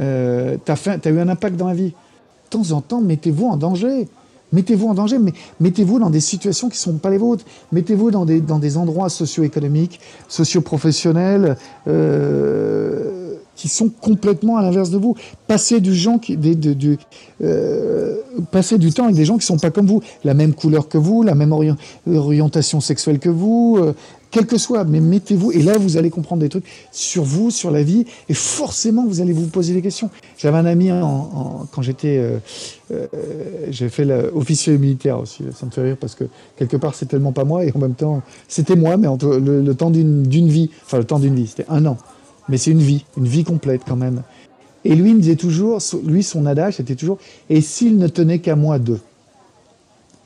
euh, 0.00 0.56
eu 0.56 1.18
un 1.20 1.28
impact 1.28 1.54
dans 1.54 1.68
la 1.68 1.74
vie. 1.74 1.90
De 1.90 2.50
temps 2.50 2.72
en 2.72 2.80
temps, 2.80 3.00
mettez-vous 3.00 3.46
en 3.46 3.56
danger. 3.56 4.08
Mettez-vous 4.52 4.88
en 4.88 4.94
danger, 4.94 5.20
mais 5.20 5.34
mettez-vous 5.60 6.00
dans 6.00 6.10
des 6.10 6.20
situations 6.20 6.68
qui 6.68 6.74
ne 6.74 6.92
sont 6.92 6.98
pas 6.98 7.10
les 7.10 7.18
vôtres. 7.18 7.44
Mettez-vous 7.70 8.10
dans 8.10 8.24
des, 8.24 8.40
dans 8.40 8.58
des 8.58 8.76
endroits 8.76 9.08
socio-économiques, 9.08 10.00
socio-professionnels. 10.28 11.56
Euh, 11.86 13.15
qui 13.56 13.68
sont 13.68 13.88
complètement 13.88 14.56
à 14.58 14.62
l'inverse 14.62 14.90
de 14.90 14.98
vous. 14.98 15.16
Passez 15.48 15.80
du, 15.80 15.90
euh, 17.42 18.16
temps 18.94 19.04
avec 19.04 19.16
des 19.16 19.24
gens 19.24 19.34
qui 19.34 19.40
ne 19.40 19.56
sont 19.56 19.58
pas 19.58 19.70
comme 19.70 19.86
vous, 19.86 20.02
la 20.24 20.34
même 20.34 20.54
couleur 20.54 20.88
que 20.88 20.98
vous, 20.98 21.22
la 21.22 21.34
même 21.34 21.52
orientation 22.06 22.80
sexuelle 22.80 23.18
que 23.18 23.28
vous, 23.28 23.78
euh, 23.80 23.94
quel 24.30 24.46
que 24.46 24.58
soit, 24.58 24.84
mais 24.84 25.00
mettez-vous, 25.00 25.52
et 25.52 25.62
là 25.62 25.78
vous 25.78 25.96
allez 25.96 26.10
comprendre 26.10 26.42
des 26.42 26.48
trucs 26.48 26.66
sur 26.92 27.22
vous, 27.24 27.50
sur 27.50 27.70
la 27.70 27.82
vie, 27.82 28.04
et 28.28 28.34
forcément 28.34 29.06
vous 29.06 29.20
allez 29.20 29.32
vous 29.32 29.46
poser 29.46 29.72
des 29.72 29.80
questions. 29.80 30.10
J'avais 30.36 30.58
un 30.58 30.66
ami 30.66 30.90
quand 31.72 31.80
j'étais, 31.82 32.18
euh, 32.18 32.38
euh, 32.92 33.06
j'ai 33.70 33.88
fait 33.88 34.04
l'officier 34.04 34.76
militaire 34.76 35.20
aussi, 35.20 35.42
ça 35.58 35.64
me 35.64 35.70
fait 35.70 35.82
rire 35.82 35.96
parce 35.98 36.14
que 36.14 36.24
quelque 36.58 36.76
part 36.76 36.94
c'est 36.94 37.06
tellement 37.06 37.32
pas 37.32 37.44
moi, 37.44 37.64
et 37.64 37.72
en 37.74 37.78
même 37.78 37.94
temps 37.94 38.20
c'était 38.48 38.76
moi, 38.76 38.96
mais 38.96 39.08
le 39.08 39.72
temps 39.72 39.90
d'une 39.90 40.48
vie, 40.48 40.70
enfin 40.84 40.98
le 40.98 41.04
temps 41.04 41.18
d'une 41.18 41.34
vie, 41.34 41.46
c'était 41.46 41.66
un 41.68 41.86
an 41.86 41.96
mais 42.48 42.56
c'est 42.56 42.70
une 42.70 42.80
vie, 42.80 43.04
une 43.16 43.26
vie 43.26 43.44
complète 43.44 43.82
quand 43.86 43.96
même. 43.96 44.22
Et 44.84 44.94
lui 44.94 45.14
me 45.14 45.20
disait 45.20 45.36
toujours, 45.36 45.78
lui 46.04 46.22
son 46.22 46.46
adage 46.46 46.76
c'était 46.76 46.94
toujours, 46.94 47.18
et 47.50 47.60
s'il 47.60 47.98
ne 47.98 48.08
tenait 48.08 48.38
qu'à 48.38 48.56
moi 48.56 48.78
deux? 48.78 49.00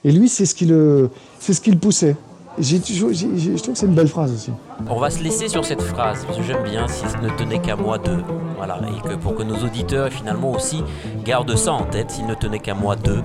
Et 0.04 0.12
lui 0.12 0.28
c'est 0.28 0.46
ce 0.46 0.54
qui 0.54 0.66
le, 0.66 1.10
c'est 1.38 1.54
ce 1.54 1.60
qui 1.60 1.70
le 1.70 1.78
poussait. 1.78 2.16
J'ai 2.58 2.80
toujours, 2.80 3.12
je 3.12 3.56
trouve 3.56 3.74
que 3.74 3.78
c'est 3.78 3.86
une 3.86 3.94
belle 3.94 4.08
phrase 4.08 4.32
aussi. 4.32 4.50
On 4.88 4.98
va 4.98 5.08
se 5.08 5.22
laisser 5.22 5.48
sur 5.48 5.64
cette 5.64 5.80
phrase 5.80 6.24
parce 6.26 6.36
que 6.36 6.44
j'aime 6.44 6.64
bien 6.64 6.88
s'il 6.88 7.06
ne 7.22 7.30
tenait 7.36 7.60
qu'à 7.60 7.76
moi 7.76 7.96
deux. 7.96 8.22
Voilà, 8.56 8.80
et 8.88 9.08
que 9.08 9.14
pour 9.14 9.36
que 9.36 9.42
nos 9.42 9.56
auditeurs 9.64 10.10
finalement 10.10 10.52
aussi 10.52 10.82
gardent 11.24 11.56
ça 11.56 11.72
en 11.72 11.84
tête, 11.84 12.10
s'il 12.10 12.26
ne 12.26 12.34
tenait 12.34 12.58
qu'à 12.58 12.74
moi 12.74 12.96
deux, 12.96 13.22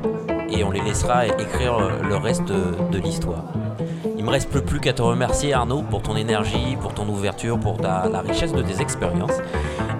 et 0.49 0.63
on 0.63 0.71
les 0.71 0.79
laissera 0.81 1.25
écrire 1.25 1.79
le 2.07 2.15
reste 2.15 2.45
de 2.45 2.97
l'histoire. 2.99 3.43
Il 4.25 4.29
me 4.29 4.33
reste 4.33 4.49
plus, 4.49 4.79
qu'à 4.79 4.91
te 4.91 5.03
remercier 5.03 5.53
Arnaud 5.53 5.83
pour 5.83 6.01
ton 6.01 6.15
énergie, 6.15 6.75
pour 6.81 6.95
ton 6.95 7.07
ouverture, 7.07 7.59
pour 7.59 7.77
ta, 7.77 8.09
la 8.11 8.21
richesse 8.21 8.53
de 8.53 8.63
tes 8.63 8.81
expériences. 8.81 9.37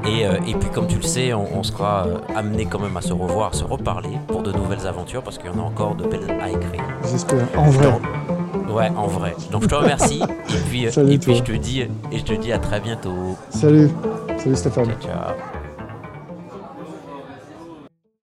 Et, 0.03 0.25
euh, 0.25 0.39
et, 0.47 0.55
puis 0.55 0.67
comme 0.71 0.87
tu 0.87 0.95
le 0.95 1.03
sais, 1.03 1.31
on, 1.35 1.61
sera 1.61 2.07
euh, 2.07 2.17
amené 2.35 2.65
quand 2.65 2.79
même 2.79 2.97
à 2.97 3.01
se 3.01 3.13
revoir, 3.13 3.51
à 3.51 3.53
se 3.53 3.63
reparler 3.63 4.17
pour 4.27 4.41
de 4.41 4.51
nouvelles 4.51 4.87
aventures 4.87 5.21
parce 5.21 5.37
qu'il 5.37 5.45
y 5.45 5.53
en 5.53 5.59
a 5.59 5.61
encore 5.61 5.93
de 5.93 6.07
belles 6.07 6.39
à 6.41 6.49
écrire. 6.49 6.83
J'espère, 7.07 7.45
en 7.55 7.69
vrai. 7.69 7.87
ouais, 8.73 8.89
en 8.97 9.05
vrai. 9.05 9.35
Donc 9.51 9.61
je 9.61 9.67
te 9.67 9.75
remercie 9.75 10.23
et 10.23 10.69
puis, 10.69 10.87
euh, 10.87 11.07
et 11.07 11.19
puis 11.19 11.35
je 11.35 11.43
te 11.43 11.51
dis 11.51 11.81
et 11.81 12.17
je 12.17 12.23
te 12.23 12.33
dis 12.33 12.51
à 12.51 12.57
très 12.57 12.79
bientôt. 12.79 13.37
Salut, 13.51 13.91
salut 14.39 14.55
Stéphane. 14.55 14.89
ciao. 15.03 15.35